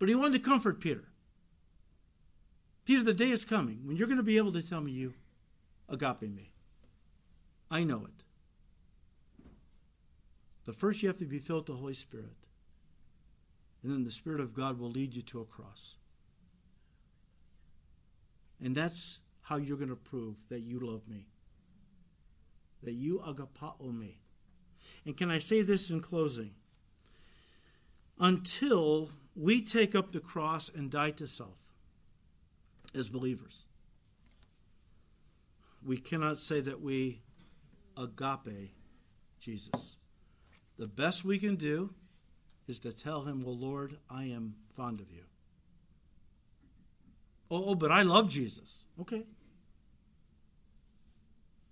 But 0.00 0.08
he 0.08 0.16
wanted 0.16 0.32
to 0.32 0.38
comfort 0.40 0.80
Peter. 0.80 1.04
Peter, 2.84 3.04
the 3.04 3.14
day 3.14 3.30
is 3.30 3.44
coming 3.44 3.82
when 3.84 3.96
you're 3.96 4.08
going 4.08 4.16
to 4.16 4.24
be 4.24 4.38
able 4.38 4.50
to 4.54 4.68
tell 4.68 4.80
me 4.80 4.90
you 4.90 5.14
agape 5.88 6.22
me. 6.22 6.50
I 7.70 7.84
know 7.84 8.06
it. 8.06 8.24
But 10.64 10.74
first, 10.74 11.00
you 11.00 11.08
have 11.08 11.18
to 11.18 11.26
be 11.26 11.38
filled 11.38 11.68
with 11.68 11.76
the 11.76 11.80
Holy 11.80 11.94
Spirit. 11.94 12.34
And 13.84 13.92
then 13.92 14.02
the 14.02 14.10
Spirit 14.10 14.40
of 14.40 14.52
God 14.52 14.80
will 14.80 14.90
lead 14.90 15.14
you 15.14 15.22
to 15.22 15.42
a 15.42 15.44
cross. 15.44 15.98
And 18.62 18.74
that's 18.74 19.20
how 19.42 19.56
you're 19.56 19.76
going 19.76 19.90
to 19.90 19.96
prove 19.96 20.36
that 20.48 20.60
you 20.60 20.80
love 20.80 21.06
me, 21.08 21.26
that 22.82 22.94
you 22.94 23.22
agapao 23.26 23.92
me. 23.92 24.18
And 25.04 25.16
can 25.16 25.30
I 25.30 25.38
say 25.38 25.62
this 25.62 25.90
in 25.90 26.00
closing? 26.00 26.52
Until 28.18 29.10
we 29.34 29.60
take 29.62 29.94
up 29.94 30.12
the 30.12 30.20
cross 30.20 30.70
and 30.74 30.90
die 30.90 31.10
to 31.12 31.26
self 31.26 31.58
as 32.94 33.08
believers, 33.08 33.66
we 35.84 35.98
cannot 35.98 36.38
say 36.38 36.60
that 36.60 36.80
we 36.80 37.20
agape 37.96 38.74
Jesus. 39.38 39.96
The 40.78 40.88
best 40.88 41.24
we 41.24 41.38
can 41.38 41.56
do 41.56 41.94
is 42.66 42.78
to 42.80 42.92
tell 42.92 43.22
him, 43.22 43.44
Well, 43.44 43.56
Lord, 43.56 43.98
I 44.10 44.24
am 44.24 44.54
fond 44.74 45.00
of 45.00 45.10
you. 45.10 45.22
Oh, 47.50 47.64
oh, 47.66 47.74
but 47.74 47.92
I 47.92 48.02
love 48.02 48.28
Jesus. 48.28 48.84
Okay. 49.00 49.24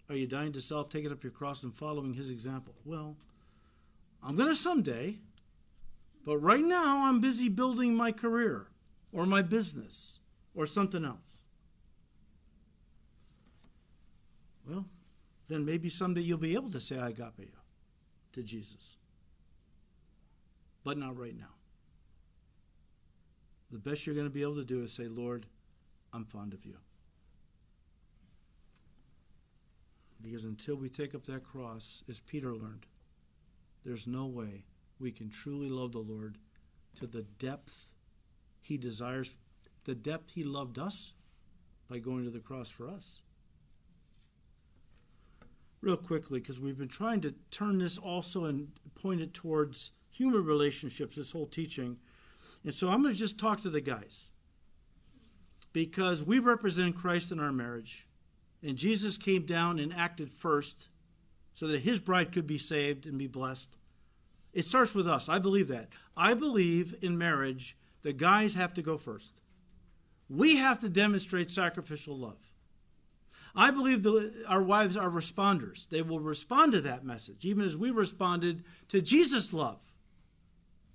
Are 0.08 0.14
you 0.14 0.26
dying 0.26 0.52
to 0.52 0.60
self, 0.60 0.88
taking 0.88 1.10
up 1.10 1.22
your 1.24 1.32
cross, 1.32 1.62
and 1.62 1.74
following 1.74 2.14
his 2.14 2.30
example? 2.30 2.74
Well, 2.84 3.16
I'm 4.22 4.36
going 4.36 4.48
to 4.48 4.54
someday, 4.54 5.18
but 6.24 6.38
right 6.38 6.62
now 6.62 7.06
I'm 7.06 7.20
busy 7.20 7.48
building 7.48 7.94
my 7.94 8.12
career 8.12 8.68
or 9.12 9.26
my 9.26 9.42
business 9.42 10.20
or 10.54 10.66
something 10.66 11.04
else. 11.04 11.38
Well, 14.68 14.86
then 15.48 15.64
maybe 15.64 15.90
someday 15.90 16.22
you'll 16.22 16.38
be 16.38 16.54
able 16.54 16.70
to 16.70 16.80
say, 16.80 16.98
I 16.98 17.12
got 17.12 17.34
you 17.38 17.48
to 18.32 18.42
Jesus. 18.42 18.96
but 20.84 20.98
not 20.98 21.18
right 21.18 21.36
now. 21.36 21.46
The 23.72 23.78
best 23.78 24.06
you're 24.06 24.14
going 24.14 24.26
to 24.26 24.32
be 24.32 24.42
able 24.42 24.56
to 24.56 24.64
do 24.64 24.82
is 24.82 24.92
say, 24.92 25.08
Lord, 25.08 25.46
I'm 26.14 26.24
fond 26.24 26.54
of 26.54 26.64
you. 26.64 26.76
Because 30.22 30.44
until 30.44 30.76
we 30.76 30.88
take 30.88 31.14
up 31.14 31.26
that 31.26 31.44
cross, 31.44 32.02
as 32.08 32.20
Peter 32.20 32.54
learned, 32.54 32.86
there's 33.84 34.06
no 34.06 34.24
way 34.24 34.64
we 34.98 35.10
can 35.10 35.28
truly 35.28 35.68
love 35.68 35.92
the 35.92 35.98
Lord 35.98 36.38
to 36.96 37.06
the 37.06 37.22
depth 37.22 37.94
he 38.62 38.78
desires, 38.78 39.34
the 39.84 39.94
depth 39.94 40.30
he 40.30 40.44
loved 40.44 40.78
us 40.78 41.12
by 41.90 41.98
going 41.98 42.24
to 42.24 42.30
the 42.30 42.38
cross 42.38 42.70
for 42.70 42.88
us. 42.88 43.20
Real 45.82 45.98
quickly, 45.98 46.40
because 46.40 46.58
we've 46.58 46.78
been 46.78 46.88
trying 46.88 47.20
to 47.20 47.34
turn 47.50 47.78
this 47.78 47.98
also 47.98 48.46
and 48.46 48.68
point 48.94 49.20
it 49.20 49.34
towards 49.34 49.90
human 50.10 50.44
relationships, 50.44 51.16
this 51.16 51.32
whole 51.32 51.46
teaching. 51.46 51.98
And 52.62 52.72
so 52.72 52.88
I'm 52.88 53.02
going 53.02 53.12
to 53.12 53.20
just 53.20 53.38
talk 53.38 53.60
to 53.62 53.68
the 53.68 53.82
guys. 53.82 54.30
Because 55.74 56.24
we 56.24 56.38
represent 56.38 56.96
Christ 56.96 57.30
in 57.32 57.38
our 57.38 57.52
marriage. 57.52 58.06
And 58.62 58.78
Jesus 58.78 59.18
came 59.18 59.44
down 59.44 59.78
and 59.78 59.92
acted 59.92 60.32
first 60.32 60.88
so 61.52 61.66
that 61.66 61.80
his 61.80 62.00
bride 62.00 62.32
could 62.32 62.46
be 62.46 62.56
saved 62.56 63.04
and 63.04 63.18
be 63.18 63.26
blessed. 63.26 63.76
It 64.54 64.64
starts 64.64 64.94
with 64.94 65.06
us. 65.06 65.28
I 65.28 65.38
believe 65.38 65.68
that. 65.68 65.88
I 66.16 66.32
believe 66.32 66.94
in 67.02 67.18
marriage, 67.18 67.76
the 68.00 68.12
guys 68.12 68.54
have 68.54 68.72
to 68.74 68.82
go 68.82 68.96
first. 68.96 69.40
We 70.30 70.56
have 70.56 70.78
to 70.78 70.88
demonstrate 70.88 71.50
sacrificial 71.50 72.16
love. 72.16 72.38
I 73.56 73.70
believe 73.70 74.02
that 74.04 74.32
our 74.48 74.62
wives 74.62 74.96
are 74.96 75.10
responders. 75.10 75.88
They 75.88 76.02
will 76.02 76.20
respond 76.20 76.72
to 76.72 76.80
that 76.82 77.04
message, 77.04 77.44
even 77.44 77.64
as 77.64 77.76
we 77.76 77.90
responded 77.90 78.64
to 78.88 79.00
Jesus' 79.00 79.52
love. 79.52 79.80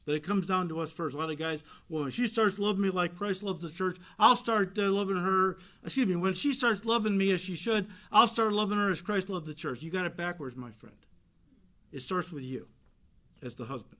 But 0.09 0.15
it 0.15 0.23
comes 0.23 0.47
down 0.47 0.69
to 0.69 0.79
us 0.79 0.91
first. 0.91 1.15
A 1.15 1.19
lot 1.19 1.29
of 1.29 1.37
guys, 1.37 1.63
well, 1.87 2.01
when 2.01 2.09
she 2.09 2.25
starts 2.25 2.57
loving 2.57 2.81
me 2.81 2.89
like 2.89 3.15
Christ 3.15 3.43
loves 3.43 3.61
the 3.61 3.69
church, 3.69 3.99
I'll 4.17 4.35
start 4.35 4.75
uh, 4.79 4.89
loving 4.89 5.17
her. 5.17 5.57
Excuse 5.85 6.07
me, 6.07 6.15
when 6.15 6.33
she 6.33 6.51
starts 6.51 6.83
loving 6.83 7.15
me 7.15 7.29
as 7.29 7.41
she 7.41 7.53
should, 7.53 7.85
I'll 8.11 8.27
start 8.27 8.51
loving 8.51 8.79
her 8.79 8.89
as 8.89 9.03
Christ 9.03 9.29
loved 9.29 9.45
the 9.45 9.53
church. 9.53 9.83
You 9.83 9.91
got 9.91 10.07
it 10.07 10.17
backwards, 10.17 10.55
my 10.55 10.71
friend. 10.71 10.95
It 11.91 11.99
starts 11.99 12.31
with 12.31 12.41
you 12.41 12.65
as 13.43 13.53
the 13.53 13.65
husband. 13.65 13.99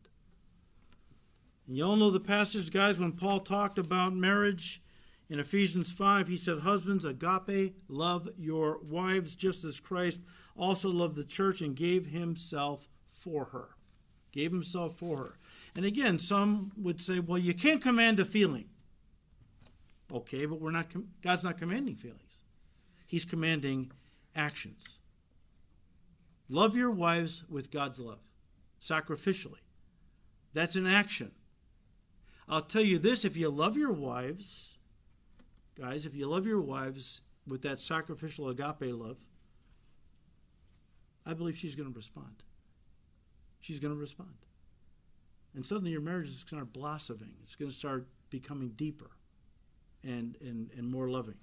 And 1.68 1.78
you 1.78 1.86
all 1.86 1.96
know 1.96 2.10
the 2.10 2.20
passage, 2.20 2.72
guys, 2.72 3.00
when 3.00 3.12
Paul 3.12 3.42
talked 3.42 3.78
about 3.78 4.16
marriage 4.16 4.82
in 5.30 5.40
Ephesians 5.40 5.92
5, 5.92 6.28
he 6.28 6.38
said, 6.38 6.62
Husbands, 6.62 7.06
agape, 7.06 7.76
love 7.88 8.28
your 8.36 8.80
wives 8.82 9.36
just 9.36 9.64
as 9.64 9.80
Christ 9.80 10.22
also 10.58 10.90
loved 10.90 11.18
the 11.18 11.24
church 11.24 11.62
and 11.62 11.76
gave 11.76 12.08
himself 12.08 12.90
for 13.12 13.46
her. 13.46 13.76
Gave 14.32 14.52
himself 14.52 14.96
for 14.96 15.18
her. 15.18 15.36
And 15.76 15.86
again, 15.86 16.20
some 16.20 16.72
would 16.78 17.00
say, 17.00 17.20
well, 17.20 17.38
you 17.38 17.54
can't 17.54 17.82
command 17.82 18.20
a 18.20 18.26
feeling. 18.26 18.66
Okay, 20.12 20.46
but 20.46 20.60
we're 20.60 20.72
not 20.72 20.88
God's 21.22 21.44
not 21.44 21.58
commanding 21.58 21.96
feelings. 21.96 22.44
He's 23.06 23.26
commanding 23.26 23.92
actions. 24.36 25.00
Love 26.48 26.76
your 26.76 26.90
wives 26.90 27.44
with 27.48 27.70
God's 27.70 28.00
love, 28.00 28.20
sacrificially. 28.82 29.62
That's 30.54 30.76
an 30.76 30.88
action. 30.88 31.32
I'll 32.48 32.62
tell 32.62 32.82
you 32.82 32.98
this 32.98 33.24
if 33.24 33.38
you 33.38 33.50
love 33.50 33.78
your 33.78 33.92
wives, 33.92 34.78
guys, 35.80 36.08
if 36.08 36.16
you 36.16 36.28
love 36.28 36.48
your 36.48 36.62
wives 36.62 37.22
with 37.48 37.62
that 37.62 37.80
sacrificial 37.80 38.50
agape 38.50 38.82
love, 38.82 39.18
I 41.26 41.34
believe 41.34 41.58
she's 41.58 41.76
going 41.76 41.92
to 41.92 41.96
respond. 41.96 42.44
She's 43.60 43.80
going 43.80 43.94
to 43.94 44.00
respond. 44.00 44.34
And 45.56 45.66
suddenly 45.66 45.92
your 45.92 46.02
marriage 46.02 46.28
is 46.28 46.44
going 46.44 46.64
to 46.64 46.70
start 46.70 46.74
blossoming. 46.74 47.34
It's 47.42 47.56
going 47.56 47.70
to 47.70 47.76
start 47.76 48.08
becoming 48.30 48.70
deeper 48.70 49.12
and, 50.04 50.36
and, 50.42 50.70
and 50.78 50.88
more 50.88 51.10
loving. 51.10 51.38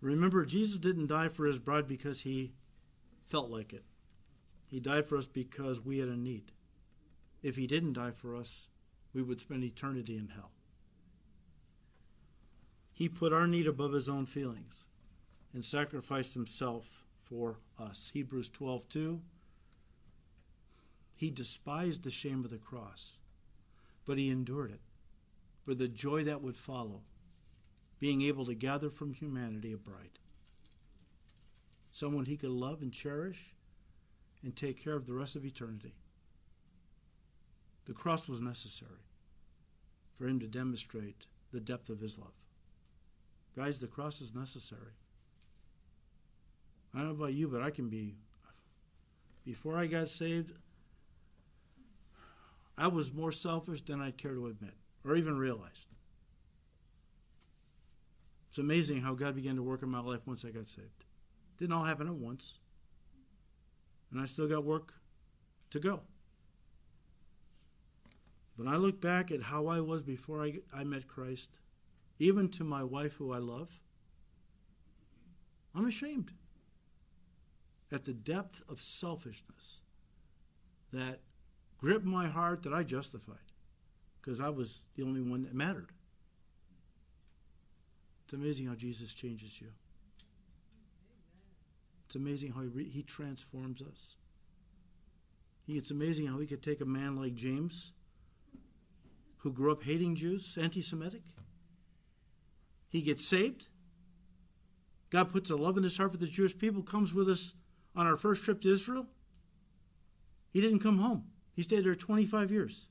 Remember, 0.00 0.44
Jesus 0.44 0.78
didn't 0.78 1.08
die 1.08 1.28
for 1.28 1.46
his 1.46 1.58
bride 1.58 1.86
because 1.86 2.20
he 2.20 2.52
felt 3.26 3.50
like 3.50 3.72
it. 3.72 3.84
He 4.70 4.80
died 4.80 5.06
for 5.06 5.16
us 5.16 5.26
because 5.26 5.84
we 5.84 5.98
had 5.98 6.08
a 6.08 6.16
need. 6.16 6.52
If 7.42 7.56
he 7.56 7.66
didn't 7.66 7.94
die 7.94 8.10
for 8.10 8.36
us, 8.36 8.68
we 9.12 9.22
would 9.22 9.40
spend 9.40 9.64
eternity 9.64 10.16
in 10.16 10.28
hell. 10.28 10.50
He 12.92 13.08
put 13.08 13.32
our 13.32 13.46
need 13.46 13.66
above 13.66 13.92
his 13.92 14.08
own 14.08 14.26
feelings 14.26 14.86
and 15.52 15.64
sacrificed 15.64 16.34
himself 16.34 17.04
for 17.18 17.58
us. 17.78 18.10
Hebrews 18.14 18.48
12 18.48 18.88
2 18.88 19.20
he 21.16 21.30
despised 21.30 22.04
the 22.04 22.10
shame 22.10 22.44
of 22.44 22.50
the 22.50 22.58
cross, 22.58 23.16
but 24.04 24.18
he 24.18 24.30
endured 24.30 24.70
it 24.70 24.80
for 25.64 25.74
the 25.74 25.88
joy 25.88 26.22
that 26.22 26.42
would 26.42 26.56
follow, 26.56 27.00
being 27.98 28.20
able 28.22 28.44
to 28.44 28.54
gather 28.54 28.90
from 28.90 29.14
humanity 29.14 29.72
a 29.72 29.76
bride. 29.78 30.18
Someone 31.90 32.26
he 32.26 32.36
could 32.36 32.50
love 32.50 32.82
and 32.82 32.92
cherish 32.92 33.54
and 34.42 34.54
take 34.54 34.82
care 34.82 34.94
of 34.94 35.06
the 35.06 35.14
rest 35.14 35.34
of 35.34 35.44
eternity. 35.44 35.94
The 37.86 37.94
cross 37.94 38.28
was 38.28 38.42
necessary 38.42 39.06
for 40.18 40.26
him 40.28 40.38
to 40.40 40.46
demonstrate 40.46 41.26
the 41.52 41.60
depth 41.60 41.88
of 41.88 42.00
his 42.00 42.18
love. 42.18 42.34
Guys, 43.56 43.78
the 43.78 43.86
cross 43.86 44.20
is 44.20 44.34
necessary. 44.34 44.92
I 46.94 46.98
don't 46.98 47.08
know 47.08 47.14
about 47.14 47.32
you, 47.32 47.48
but 47.48 47.62
I 47.62 47.70
can 47.70 47.88
be. 47.88 48.16
Before 49.44 49.78
I 49.78 49.86
got 49.86 50.08
saved, 50.08 50.52
I 52.78 52.88
was 52.88 53.12
more 53.12 53.32
selfish 53.32 53.82
than 53.82 54.00
I'd 54.00 54.18
care 54.18 54.34
to 54.34 54.46
admit 54.46 54.74
or 55.04 55.16
even 55.16 55.38
realized. 55.38 55.88
It's 58.48 58.58
amazing 58.58 59.02
how 59.02 59.14
God 59.14 59.34
began 59.34 59.56
to 59.56 59.62
work 59.62 59.82
in 59.82 59.88
my 59.88 60.00
life 60.00 60.26
once 60.26 60.44
I 60.44 60.50
got 60.50 60.68
saved. 60.68 61.04
Didn't 61.58 61.72
all 61.72 61.84
happen 61.84 62.06
at 62.06 62.14
once. 62.14 62.54
And 64.10 64.20
I 64.20 64.24
still 64.26 64.48
got 64.48 64.64
work 64.64 64.94
to 65.70 65.80
go. 65.80 66.02
But 68.58 68.66
I 68.66 68.76
look 68.76 69.00
back 69.00 69.30
at 69.30 69.42
how 69.42 69.66
I 69.66 69.80
was 69.80 70.02
before 70.02 70.42
I, 70.42 70.60
I 70.72 70.84
met 70.84 71.06
Christ, 71.06 71.58
even 72.18 72.48
to 72.50 72.64
my 72.64 72.82
wife 72.82 73.14
who 73.14 73.32
I 73.32 73.38
love, 73.38 73.80
I'm 75.74 75.86
ashamed 75.86 76.32
at 77.92 78.04
the 78.04 78.14
depth 78.14 78.62
of 78.68 78.80
selfishness 78.80 79.82
that 80.92 81.20
gripped 81.78 82.04
my 82.04 82.26
heart 82.26 82.62
that 82.62 82.72
I 82.72 82.82
justified 82.82 83.36
because 84.20 84.40
I 84.40 84.48
was 84.48 84.84
the 84.96 85.02
only 85.02 85.20
one 85.20 85.42
that 85.42 85.54
mattered. 85.54 85.90
It's 88.24 88.34
amazing 88.34 88.66
how 88.66 88.74
Jesus 88.74 89.14
changes 89.14 89.60
you. 89.60 89.68
It's 92.06 92.16
amazing 92.16 92.52
how 92.52 92.62
he, 92.62 92.68
re- 92.68 92.88
he 92.88 93.02
transforms 93.02 93.82
us. 93.82 94.16
He, 95.66 95.76
it's 95.76 95.90
amazing 95.90 96.26
how 96.26 96.38
he 96.38 96.46
could 96.46 96.62
take 96.62 96.80
a 96.80 96.84
man 96.84 97.16
like 97.16 97.34
James, 97.34 97.92
who 99.38 99.52
grew 99.52 99.70
up 99.70 99.82
hating 99.82 100.16
Jews, 100.16 100.58
anti 100.60 100.80
Semitic. 100.80 101.22
He 102.88 103.02
gets 103.02 103.24
saved. 103.24 103.68
God 105.10 105.28
puts 105.28 105.50
a 105.50 105.56
love 105.56 105.76
in 105.76 105.82
his 105.82 105.96
heart 105.96 106.12
for 106.12 106.18
the 106.18 106.26
Jewish 106.26 106.56
people, 106.56 106.82
comes 106.82 107.14
with 107.14 107.28
us 107.28 107.54
on 107.94 108.06
our 108.06 108.16
first 108.16 108.42
trip 108.42 108.60
to 108.62 108.72
Israel. 108.72 109.06
He 110.52 110.60
didn't 110.60 110.80
come 110.80 110.98
home. 110.98 111.24
He 111.56 111.62
stayed 111.62 111.84
there 111.84 111.94
25 111.94 112.52
years. 112.52 112.86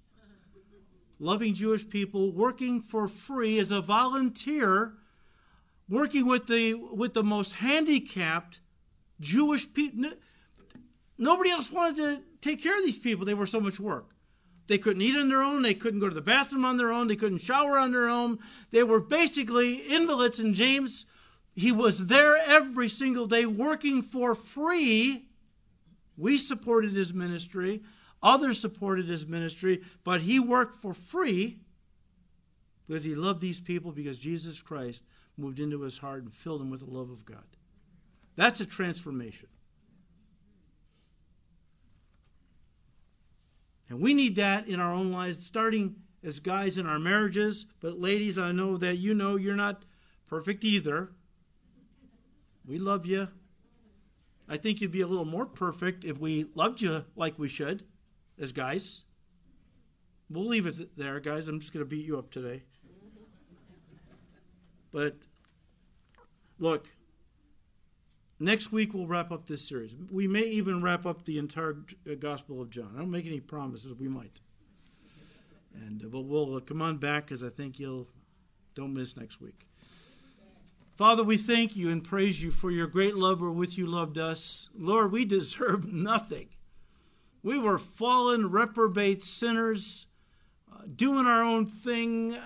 Loving 1.20 1.53
Jewish 1.53 1.88
people, 1.88 2.32
working 2.34 2.82
for 2.82 3.07
free 3.07 3.59
as 3.59 3.72
a 3.72 3.80
volunteer, 3.80 4.95
working 5.88 6.26
with 6.26 6.47
the, 6.47 6.74
with 6.74 7.13
the 7.13 7.24
most 7.24 7.53
handicapped 7.53 8.59
Jewish 9.22 9.72
people. 9.72 10.09
Nobody 11.18 11.51
else 11.51 11.72
wanted 11.72 11.95
to 11.97 12.22
take 12.41 12.61
care 12.61 12.76
of 12.76 12.84
these 12.84 12.97
people. 12.97 13.24
They 13.24 13.36
were 13.36 13.45
so 13.45 13.61
much 13.61 13.80
work. 13.80 14.16
They 14.68 14.80
couldn't 14.80 15.03
eat 15.03 15.16
on 15.16 15.30
their 15.30 15.43
own. 15.43 15.61
They 15.61 15.76
couldn't 15.76 15.99
go 15.99 16.09
to 16.09 16.16
the 16.16 16.22
bathroom 16.22 16.66
on 16.66 16.78
their 16.78 16.91
own. 16.91 17.07
They 17.07 17.16
couldn't 17.16 17.38
shower 17.38 17.78
on 17.78 17.91
their 17.91 18.09
own. 18.09 18.39
They 18.72 18.84
were 18.84 18.99
basically 18.99 19.76
invalids. 19.76 20.39
And 20.39 20.55
James, 20.55 21.05
he 21.53 21.72
was 21.72 22.07
there 22.07 22.36
every 22.47 22.89
single 22.89 23.28
day 23.28 23.45
working 23.45 24.01
for 24.01 24.34
free. 24.34 25.28
We 26.18 26.38
supported 26.38 26.93
his 26.93 27.13
ministry. 27.13 27.84
Others 28.26 28.59
supported 28.59 29.07
his 29.07 29.28
ministry, 29.28 29.84
but 30.03 30.21
he 30.21 30.39
worked 30.39 30.82
for 30.82 30.95
free 30.95 31.59
because 32.88 33.03
he 33.03 33.13
loved 33.13 33.39
these 33.39 33.59
people 33.59 33.91
because 33.91 34.17
Jesus 34.17 34.63
Christ 34.63 35.03
moved 35.38 35.59
into 35.59 35.82
his 35.82 35.99
heart 35.99 36.23
and 36.23 36.34
filled 36.34 36.59
him 36.59 36.71
with 36.71 36.80
the 36.80 36.89
love 36.89 37.11
of 37.11 37.23
God. 37.23 37.45
That's 38.36 38.59
a 38.59 38.65
transformation. 38.65 39.47
And 43.89 44.01
we 44.01 44.15
need 44.15 44.36
that 44.38 44.67
in 44.67 44.80
our 44.80 44.91
own 44.91 45.11
lives, 45.11 45.45
starting 45.45 45.97
as 46.23 46.39
guys 46.39 46.80
in 46.80 46.88
our 46.88 46.97
marriages. 46.97 47.67
But 47.80 47.99
ladies, 47.99 48.39
I 48.39 48.51
know 48.51 48.76
that 48.78 48.97
you 48.97 49.13
know 49.13 49.36
you're 49.36 49.55
not 49.55 49.86
perfect 50.26 50.63
either. 50.63 51.11
We 52.67 52.80
love 52.80 53.05
you. 53.05 53.28
I 54.49 54.57
think 54.57 54.82
you'd 54.82 54.91
be 54.91 55.01
a 55.01 55.07
little 55.07 55.26
more 55.26 55.45
perfect 55.45 56.03
if 56.03 56.17
we 56.19 56.47
loved 56.55 56.82
you 56.82 57.05
like 57.15 57.38
we 57.38 57.47
should. 57.47 57.84
As 58.39 58.51
guys. 58.51 59.03
We'll 60.29 60.47
leave 60.47 60.65
it 60.65 60.97
there, 60.97 61.19
guys. 61.19 61.47
I'm 61.47 61.59
just 61.59 61.73
going 61.73 61.86
to 61.86 61.89
beat 61.89 62.05
you 62.05 62.17
up 62.17 62.31
today. 62.31 62.63
But 64.91 65.17
look, 66.57 66.88
next 68.39 68.71
week 68.71 68.93
we'll 68.93 69.07
wrap 69.07 69.31
up 69.31 69.45
this 69.45 69.67
series. 69.67 69.95
We 70.09 70.27
may 70.27 70.43
even 70.43 70.81
wrap 70.81 71.05
up 71.05 71.25
the 71.25 71.38
entire 71.38 71.77
uh, 72.09 72.15
Gospel 72.15 72.61
of 72.61 72.69
John. 72.69 72.93
I 72.95 72.99
don't 72.99 73.11
make 73.11 73.25
any 73.25 73.39
promises. 73.39 73.93
We 73.93 74.07
might. 74.07 74.39
And 75.86 76.03
uh, 76.03 76.07
but 76.07 76.21
we'll 76.21 76.55
uh, 76.55 76.59
come 76.61 76.81
on 76.81 76.97
back 76.97 77.25
because 77.25 77.43
I 77.43 77.49
think 77.49 77.79
you'll 77.79 78.07
don't 78.73 78.93
miss 78.93 79.17
next 79.17 79.41
week. 79.41 79.67
Father, 80.95 81.23
we 81.25 81.36
thank 81.36 81.75
you 81.75 81.89
and 81.89 82.01
praise 82.01 82.41
you 82.41 82.51
for 82.51 82.71
your 82.71 82.88
great 82.88 83.15
love 83.15 83.41
with 83.41 83.77
you 83.77 83.86
loved 83.86 84.17
us. 84.17 84.69
Lord, 84.73 85.11
we 85.11 85.25
deserve 85.25 85.86
nothing. 85.93 86.55
We 87.45 87.59
were 87.59 87.77
fallen, 87.77 88.49
reprobate 88.49 89.21
sinners, 89.21 90.07
uh, 90.73 90.81
doing 90.95 91.27
our 91.27 91.43
own 91.43 91.67
thing, 91.67 92.33
uh, 92.33 92.39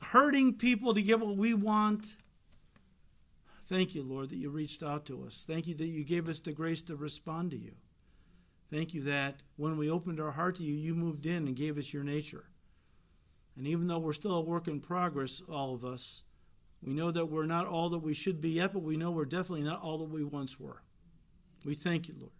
hurting 0.00 0.54
people 0.54 0.94
to 0.94 1.02
get 1.02 1.20
what 1.20 1.36
we 1.36 1.52
want. 1.52 2.16
Thank 3.64 3.94
you, 3.94 4.02
Lord, 4.02 4.30
that 4.30 4.38
you 4.38 4.48
reached 4.48 4.82
out 4.82 5.04
to 5.06 5.22
us. 5.26 5.44
Thank 5.46 5.66
you 5.66 5.74
that 5.74 5.88
you 5.88 6.04
gave 6.04 6.30
us 6.30 6.40
the 6.40 6.52
grace 6.52 6.80
to 6.84 6.96
respond 6.96 7.50
to 7.50 7.58
you. 7.58 7.72
Thank 8.70 8.94
you 8.94 9.02
that 9.02 9.42
when 9.56 9.76
we 9.76 9.90
opened 9.90 10.20
our 10.20 10.30
heart 10.30 10.56
to 10.56 10.62
you, 10.62 10.72
you 10.72 10.94
moved 10.94 11.26
in 11.26 11.46
and 11.46 11.54
gave 11.54 11.76
us 11.76 11.92
your 11.92 12.02
nature. 12.02 12.46
And 13.58 13.66
even 13.66 13.88
though 13.88 13.98
we're 13.98 14.14
still 14.14 14.36
a 14.36 14.40
work 14.40 14.68
in 14.68 14.80
progress, 14.80 15.42
all 15.50 15.74
of 15.74 15.84
us, 15.84 16.24
we 16.82 16.94
know 16.94 17.10
that 17.10 17.26
we're 17.26 17.44
not 17.44 17.66
all 17.66 17.90
that 17.90 17.98
we 17.98 18.14
should 18.14 18.40
be 18.40 18.52
yet, 18.52 18.72
but 18.72 18.82
we 18.82 18.96
know 18.96 19.10
we're 19.10 19.26
definitely 19.26 19.64
not 19.64 19.82
all 19.82 19.98
that 19.98 20.08
we 20.08 20.24
once 20.24 20.58
were. 20.58 20.80
We 21.62 21.74
thank 21.74 22.08
you, 22.08 22.14
Lord. 22.18 22.32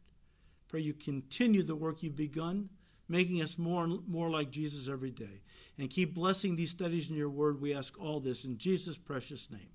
Pray 0.73 0.81
you 0.81 0.95
continue 0.95 1.63
the 1.63 1.77
work 1.77 2.03
you've 2.03 2.17
begun, 2.17 2.71
making 3.07 3.43
us 3.43 3.59
more 3.59 3.85
and 3.85 4.09
more 4.09 4.31
like 4.31 4.51
Jesus 4.51 4.89
every 4.89 5.11
day. 5.11 5.43
And 5.77 5.91
keep 5.91 6.15
blessing 6.15 6.57
these 6.57 6.71
studies 6.71 7.11
in 7.11 7.17
your 7.17 7.29
word. 7.29 7.61
We 7.61 7.75
ask 7.75 8.01
all 8.01 8.21
this 8.21 8.47
in 8.47 8.57
Jesus' 8.57 8.97
precious 8.97 9.51
name. 9.51 9.69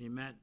Amen. 0.00 0.34